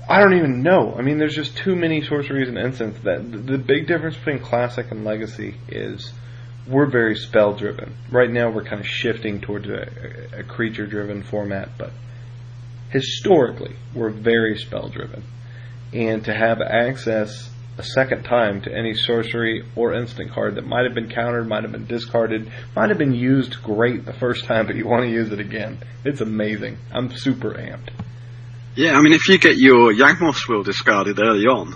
I 0.09 0.21
don't 0.21 0.35
even 0.35 0.63
know. 0.63 0.95
I 0.97 1.03
mean, 1.03 1.19
there's 1.19 1.35
just 1.35 1.57
too 1.57 1.77
many 1.77 2.03
sorceries 2.03 2.49
and 2.49 2.57
instants. 2.57 3.01
That 3.01 3.31
the 3.47 3.59
big 3.59 3.87
difference 3.87 4.17
between 4.17 4.39
classic 4.39 4.91
and 4.91 5.05
legacy 5.05 5.57
is 5.69 6.13
we're 6.67 6.87
very 6.87 7.15
spell 7.17 7.55
driven. 7.55 7.95
Right 8.11 8.31
now, 8.31 8.51
we're 8.51 8.65
kind 8.65 8.81
of 8.81 8.87
shifting 8.87 9.41
towards 9.41 9.69
a, 9.69 10.39
a 10.39 10.43
creature 10.45 10.87
driven 10.87 11.23
format, 11.23 11.71
but 11.77 11.91
historically, 12.91 13.77
we're 13.95 14.11
very 14.11 14.57
spell 14.57 14.89
driven. 14.89 15.25
And 15.93 16.25
to 16.25 16.35
have 16.35 16.61
access 16.61 17.51
a 17.79 17.83
second 17.83 18.25
time 18.25 18.61
to 18.63 18.75
any 18.75 18.93
sorcery 18.95 19.65
or 19.77 19.95
instant 19.95 20.33
card 20.33 20.57
that 20.57 20.67
might 20.67 20.85
have 20.85 20.95
been 20.95 21.09
countered, 21.09 21.49
might 21.49 21.63
have 21.63 21.73
been 21.73 21.87
discarded, 21.87 22.51
might 22.75 22.89
have 22.89 22.99
been 22.99 23.15
used 23.15 23.63
great 23.63 24.05
the 24.05 24.13
first 24.13 24.45
time, 24.45 24.67
but 24.67 24.75
you 24.75 24.87
want 24.87 25.05
to 25.05 25.11
use 25.11 25.31
it 25.31 25.39
again. 25.39 25.79
It's 26.05 26.21
amazing. 26.21 26.79
I'm 26.93 27.11
super 27.13 27.55
amped. 27.55 27.91
Yeah, 28.75 28.97
I 28.97 29.01
mean, 29.01 29.13
if 29.13 29.29
you 29.29 29.39
get 29.39 29.57
your 29.57 29.93
Yawgmoth's 29.93 30.49
Will 30.49 30.63
discarded 30.63 31.19
early 31.21 31.45
on, 31.45 31.75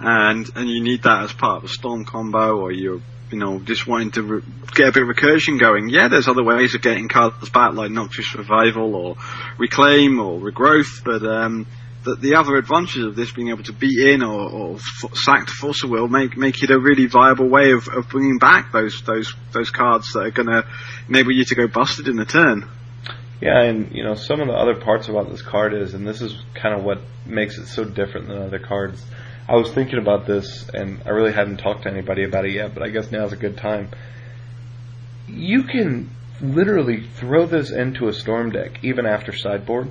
and 0.00 0.50
and 0.56 0.68
you 0.68 0.82
need 0.82 1.02
that 1.04 1.24
as 1.24 1.32
part 1.32 1.58
of 1.58 1.64
a 1.64 1.68
storm 1.68 2.04
combo, 2.04 2.58
or 2.58 2.72
you're 2.72 3.00
you 3.32 3.38
know, 3.38 3.58
just 3.60 3.86
wanting 3.86 4.10
to 4.12 4.22
re- 4.22 4.42
get 4.74 4.88
a 4.88 4.92
bit 4.92 5.02
of 5.02 5.08
recursion 5.08 5.58
going. 5.58 5.88
Yeah, 5.88 6.08
there's 6.08 6.28
other 6.28 6.44
ways 6.44 6.74
of 6.74 6.82
getting 6.82 7.08
cards 7.08 7.48
back, 7.48 7.72
like 7.72 7.90
Noxious 7.90 8.34
Revival 8.34 8.94
or 8.94 9.16
Reclaim 9.58 10.20
or 10.20 10.38
Regrowth, 10.38 11.02
but 11.02 11.24
um, 11.24 11.66
that 12.04 12.20
the 12.20 12.34
other 12.34 12.56
advantages 12.56 13.04
of 13.04 13.16
this 13.16 13.32
being 13.32 13.48
able 13.48 13.62
to 13.62 13.72
beat 13.72 13.98
in 14.08 14.22
or, 14.22 14.50
or 14.50 14.74
f- 14.76 15.14
sack 15.14 15.46
to 15.46 15.52
force 15.52 15.84
a 15.84 15.86
will 15.86 16.08
make 16.08 16.36
make 16.36 16.62
it 16.62 16.70
a 16.70 16.78
really 16.78 17.06
viable 17.06 17.48
way 17.48 17.72
of, 17.72 17.88
of 17.88 18.08
bringing 18.08 18.38
back 18.38 18.72
those 18.72 19.02
those 19.02 19.32
those 19.52 19.70
cards 19.70 20.12
that 20.12 20.20
are 20.20 20.30
going 20.30 20.48
to 20.48 20.66
enable 21.08 21.32
you 21.32 21.44
to 21.44 21.54
go 21.54 21.66
busted 21.66 22.08
in 22.08 22.16
the 22.16 22.24
turn. 22.24 22.68
Yeah, 23.40 23.62
and 23.62 23.92
you 23.92 24.04
know 24.04 24.14
some 24.14 24.40
of 24.40 24.46
the 24.46 24.54
other 24.54 24.76
parts 24.76 25.08
about 25.08 25.30
this 25.30 25.42
card 25.42 25.74
is, 25.74 25.94
and 25.94 26.06
this 26.06 26.20
is 26.20 26.36
kind 26.54 26.74
of 26.74 26.84
what 26.84 26.98
makes 27.26 27.58
it 27.58 27.66
so 27.66 27.84
different 27.84 28.28
than 28.28 28.38
other 28.38 28.58
cards. 28.60 29.04
I 29.48 29.56
was 29.56 29.70
thinking 29.72 29.98
about 29.98 30.26
this, 30.26 30.68
and 30.72 31.02
I 31.04 31.10
really 31.10 31.32
hadn't 31.32 31.56
talked 31.56 31.82
to 31.82 31.90
anybody 31.90 32.24
about 32.24 32.44
it 32.44 32.52
yet, 32.52 32.74
but 32.74 32.82
I 32.84 32.90
guess 32.90 33.10
now's 33.10 33.32
a 33.32 33.36
good 33.36 33.56
time. 33.56 33.90
You 35.26 35.64
can 35.64 36.10
literally 36.40 37.06
throw 37.16 37.46
this 37.46 37.70
into 37.70 38.08
a 38.08 38.12
storm 38.12 38.50
deck 38.50 38.82
even 38.84 39.06
after 39.06 39.32
sideboard, 39.32 39.90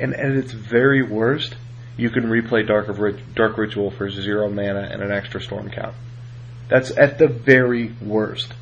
and 0.00 0.14
at 0.14 0.30
its 0.32 0.52
very 0.52 1.02
worst, 1.02 1.56
you 1.96 2.10
can 2.10 2.24
replay 2.24 2.66
Dark 2.66 2.86
Rit- 2.98 3.34
Dark 3.34 3.58
Ritual 3.58 3.90
for 3.90 4.08
zero 4.10 4.48
mana 4.48 4.88
and 4.90 5.02
an 5.02 5.10
extra 5.10 5.40
storm 5.40 5.70
count. 5.70 5.94
That's 6.68 6.96
at 6.96 7.18
the 7.18 7.28
very 7.28 7.94
worst. 8.00 8.52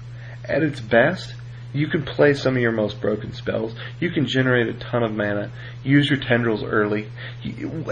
At 0.45 0.62
its 0.62 0.80
best, 0.80 1.34
you 1.72 1.89
can 1.89 2.05
play 2.05 2.32
some 2.34 2.57
of 2.57 2.62
your 2.62 2.72
most 2.72 3.01
broken 3.01 3.32
spells. 3.32 3.74
You 4.01 4.11
can 4.11 4.26
generate 4.26 4.68
a 4.68 4.74
ton 4.74 5.03
of 5.03 5.12
mana. 5.12 5.51
Use 5.84 6.09
your 6.09 6.18
tendrils 6.20 6.62
early. 6.62 7.11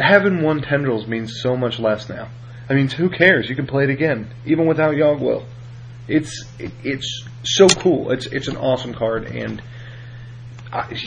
Having 0.00 0.42
one 0.42 0.62
tendrils 0.62 1.06
means 1.06 1.40
so 1.42 1.56
much 1.56 1.78
less 1.78 2.08
now. 2.08 2.28
I 2.68 2.74
mean, 2.74 2.88
who 2.88 3.10
cares? 3.10 3.50
You 3.50 3.56
can 3.56 3.66
play 3.66 3.84
it 3.84 3.90
again, 3.90 4.32
even 4.46 4.66
without 4.66 4.94
Yawg 4.94 5.20
Will. 5.20 5.44
It's 6.08 6.44
it's 6.58 7.28
so 7.42 7.68
cool. 7.68 8.10
It's 8.10 8.26
it's 8.26 8.48
an 8.48 8.56
awesome 8.56 8.94
card, 8.94 9.26
and 9.26 9.62
I, 10.72 10.98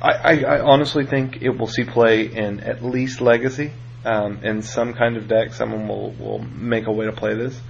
I 0.00 0.44
I 0.44 0.60
honestly 0.60 1.06
think 1.06 1.42
it 1.42 1.50
will 1.50 1.66
see 1.66 1.84
play 1.84 2.26
in 2.26 2.60
at 2.60 2.84
least 2.84 3.20
Legacy, 3.20 3.72
um, 4.04 4.40
in 4.44 4.62
some 4.62 4.94
kind 4.94 5.16
of 5.16 5.28
deck. 5.28 5.52
Someone 5.54 5.88
will 5.88 6.12
will 6.12 6.38
make 6.38 6.86
a 6.86 6.92
way 6.92 7.06
to 7.06 7.12
play 7.12 7.34
this, 7.34 7.60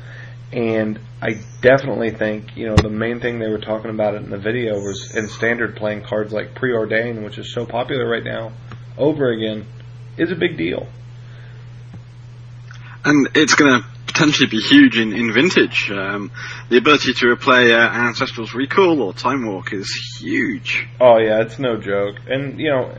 and 0.53 0.99
I 1.22 1.41
definitely 1.61 2.11
think 2.11 2.57
you 2.57 2.66
know 2.66 2.77
the 2.77 2.91
main 2.91 3.20
thing 3.20 3.39
they 3.39 3.49
were 3.49 3.59
talking 3.59 3.91
about 3.91 4.14
it 4.14 4.22
in 4.22 4.31
the 4.31 4.39
video 4.39 4.74
was 4.74 5.14
in 5.14 5.29
Standard 5.29 5.77
playing 5.77 6.03
cards 6.03 6.33
like 6.33 6.55
Preordain, 6.55 7.24
which 7.24 7.39
is 7.39 7.53
so 7.53 7.64
popular 7.64 8.09
right 8.09 8.24
now, 8.24 8.53
over 8.99 9.31
again, 9.31 9.66
is 10.16 10.31
a 10.31 10.37
big 10.37 10.57
deal. 10.57 10.89
and 13.07 13.29
it's 13.35 13.55
going 13.55 13.81
to 13.81 13.89
potentially 14.07 14.49
be 14.49 14.59
huge 14.59 14.97
in, 14.99 15.13
in 15.13 15.33
vintage. 15.33 15.91
Um, 15.91 16.31
the 16.69 16.79
ability 16.79 17.13
to 17.15 17.27
replay 17.27 17.73
uh, 17.73 17.91
Ancestral's 17.91 18.55
Recall 18.55 19.03
or 19.03 19.13
Time 19.13 19.47
Walk 19.47 19.73
is 19.73 19.91
huge. 20.19 20.87
Oh 21.01 21.19
yeah, 21.19 21.43
it's 21.43 21.59
no 21.59 21.77
joke. 21.81 22.17
And 22.29 22.59
you 22.59 22.71
know, 22.71 22.95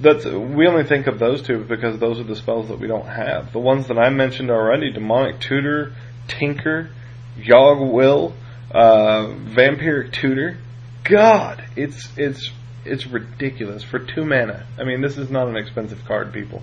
that's 0.00 0.24
we 0.24 0.66
only 0.66 0.84
think 0.84 1.06
of 1.06 1.18
those 1.18 1.42
two 1.42 1.64
because 1.64 1.98
those 1.98 2.18
are 2.18 2.24
the 2.24 2.36
spells 2.36 2.68
that 2.68 2.80
we 2.80 2.88
don't 2.88 3.06
have. 3.06 3.52
The 3.52 3.58
ones 3.58 3.88
that 3.88 3.98
I 3.98 4.10
mentioned 4.10 4.50
already: 4.50 4.92
Demonic 4.92 5.40
Tutor, 5.40 5.94
Tinker, 6.26 6.90
Yawg 7.38 7.92
Will, 7.92 8.34
uh, 8.70 9.26
Vampiric 9.26 10.12
Tutor. 10.12 10.56
God, 11.04 11.64
it's 11.76 12.08
it's 12.16 12.50
it's 12.84 13.06
ridiculous 13.06 13.82
for 13.82 13.98
two 13.98 14.24
mana. 14.24 14.66
I 14.78 14.84
mean, 14.84 15.00
this 15.00 15.18
is 15.18 15.30
not 15.30 15.48
an 15.48 15.56
expensive 15.56 16.04
card, 16.06 16.32
people. 16.32 16.62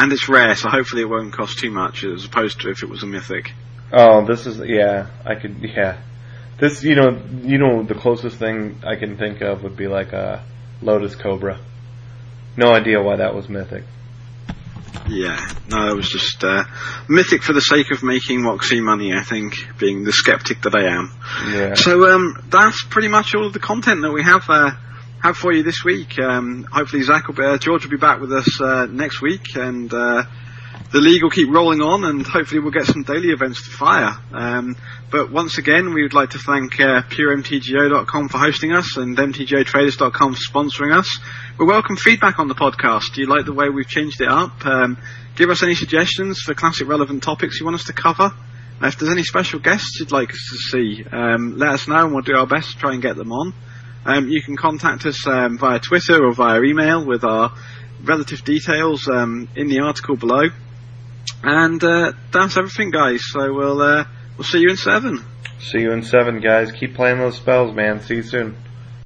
And 0.00 0.10
it's 0.12 0.30
rare, 0.30 0.54
so 0.54 0.70
hopefully 0.70 1.02
it 1.02 1.10
won't 1.10 1.34
cost 1.34 1.58
too 1.58 1.70
much 1.70 2.04
as 2.04 2.24
opposed 2.24 2.62
to 2.62 2.70
if 2.70 2.82
it 2.82 2.88
was 2.88 3.02
a 3.02 3.06
mythic. 3.06 3.52
Oh, 3.92 4.24
this 4.24 4.46
is 4.46 4.58
yeah. 4.66 5.08
I 5.26 5.34
could 5.34 5.58
yeah. 5.60 6.00
This 6.58 6.82
you 6.82 6.94
know 6.94 7.22
you 7.42 7.58
know 7.58 7.82
the 7.82 7.94
closest 7.94 8.38
thing 8.38 8.80
I 8.82 8.96
can 8.96 9.18
think 9.18 9.42
of 9.42 9.62
would 9.62 9.76
be 9.76 9.88
like 9.88 10.14
a 10.14 10.42
Lotus 10.80 11.14
Cobra. 11.14 11.60
No 12.56 12.72
idea 12.72 13.02
why 13.02 13.16
that 13.16 13.34
was 13.34 13.50
mythic. 13.50 13.84
Yeah, 15.06 15.38
no, 15.68 15.90
it 15.90 15.96
was 15.96 16.08
just 16.08 16.42
uh, 16.44 16.64
mythic 17.06 17.42
for 17.42 17.52
the 17.52 17.60
sake 17.60 17.90
of 17.90 18.02
making 18.02 18.42
Moxie 18.42 18.80
money, 18.80 19.12
I 19.12 19.22
think, 19.22 19.54
being 19.78 20.04
the 20.04 20.12
skeptic 20.12 20.62
that 20.62 20.74
I 20.74 20.86
am. 20.86 21.12
Yeah. 21.52 21.74
So 21.74 22.10
um, 22.10 22.42
that's 22.48 22.84
pretty 22.84 23.08
much 23.08 23.34
all 23.34 23.46
of 23.46 23.52
the 23.52 23.58
content 23.58 24.00
that 24.00 24.12
we 24.12 24.22
have 24.22 24.48
uh, 24.48 24.70
have 25.22 25.36
for 25.36 25.52
you 25.52 25.62
this 25.62 25.84
week. 25.84 26.18
Um, 26.18 26.66
hopefully, 26.70 27.02
Zach 27.02 27.28
will 27.28 27.34
be, 27.34 27.44
uh, 27.44 27.58
George 27.58 27.84
will 27.84 27.90
be 27.90 27.98
back 27.98 28.20
with 28.20 28.32
us 28.32 28.60
uh, 28.60 28.86
next 28.86 29.20
week, 29.20 29.54
and 29.54 29.92
uh, 29.92 30.22
the 30.92 31.00
league 31.00 31.22
will 31.22 31.30
keep 31.30 31.50
rolling 31.50 31.82
on, 31.82 32.04
and 32.04 32.26
hopefully, 32.26 32.60
we'll 32.60 32.72
get 32.72 32.86
some 32.86 33.02
daily 33.02 33.28
events 33.28 33.64
to 33.64 33.70
fire. 33.70 34.16
Um, 34.32 34.76
but 35.10 35.30
once 35.30 35.58
again, 35.58 35.92
we 35.92 36.02
would 36.02 36.14
like 36.14 36.30
to 36.30 36.38
thank 36.38 36.80
uh, 36.80 37.02
PureMTGO.com 37.02 38.28
for 38.28 38.38
hosting 38.38 38.72
us 38.72 38.96
and 38.96 39.16
MTGOTraders.com 39.16 40.34
for 40.34 40.40
sponsoring 40.40 40.96
us. 40.96 41.18
We 41.58 41.66
welcome 41.66 41.96
feedback 41.96 42.38
on 42.38 42.48
the 42.48 42.54
podcast. 42.54 43.14
Do 43.14 43.20
you 43.20 43.26
like 43.26 43.44
the 43.44 43.52
way 43.52 43.68
we've 43.68 43.86
changed 43.86 44.22
it 44.22 44.28
up? 44.28 44.64
Um, 44.64 44.96
give 45.36 45.50
us 45.50 45.62
any 45.62 45.74
suggestions 45.74 46.40
for 46.40 46.54
classic 46.54 46.88
relevant 46.88 47.22
topics 47.22 47.60
you 47.60 47.66
want 47.66 47.74
us 47.74 47.84
to 47.84 47.92
cover. 47.92 48.32
If 48.82 48.98
there's 48.98 49.12
any 49.12 49.24
special 49.24 49.60
guests 49.60 50.00
you'd 50.00 50.12
like 50.12 50.30
us 50.30 50.48
to 50.50 50.56
see, 50.56 51.04
um, 51.12 51.58
let 51.58 51.74
us 51.74 51.86
know 51.86 52.06
and 52.06 52.14
we'll 52.14 52.22
do 52.22 52.34
our 52.34 52.46
best 52.46 52.72
to 52.72 52.78
try 52.78 52.94
and 52.94 53.02
get 53.02 53.16
them 53.16 53.30
on. 53.30 53.52
Um, 54.04 54.28
you 54.28 54.42
can 54.42 54.56
contact 54.56 55.04
us 55.06 55.26
um, 55.26 55.58
via 55.58 55.78
Twitter 55.78 56.24
or 56.24 56.32
via 56.32 56.62
email 56.62 57.04
with 57.04 57.24
our 57.24 57.52
relative 58.02 58.44
details 58.44 59.08
um, 59.08 59.48
in 59.54 59.68
the 59.68 59.80
article 59.80 60.16
below. 60.16 60.48
And 61.42 61.82
uh, 61.84 62.12
that's 62.32 62.56
everything, 62.56 62.90
guys. 62.90 63.22
So 63.30 63.52
we'll 63.52 63.80
uh, 63.80 64.04
we'll 64.36 64.44
see 64.44 64.60
you 64.60 64.70
in 64.70 64.76
seven. 64.76 65.24
See 65.58 65.80
you 65.80 65.92
in 65.92 66.02
seven, 66.02 66.40
guys. 66.40 66.72
Keep 66.72 66.94
playing 66.94 67.18
those 67.18 67.36
spells, 67.36 67.74
man. 67.74 68.00
See 68.00 68.16
you 68.16 68.22
soon. 68.22 68.56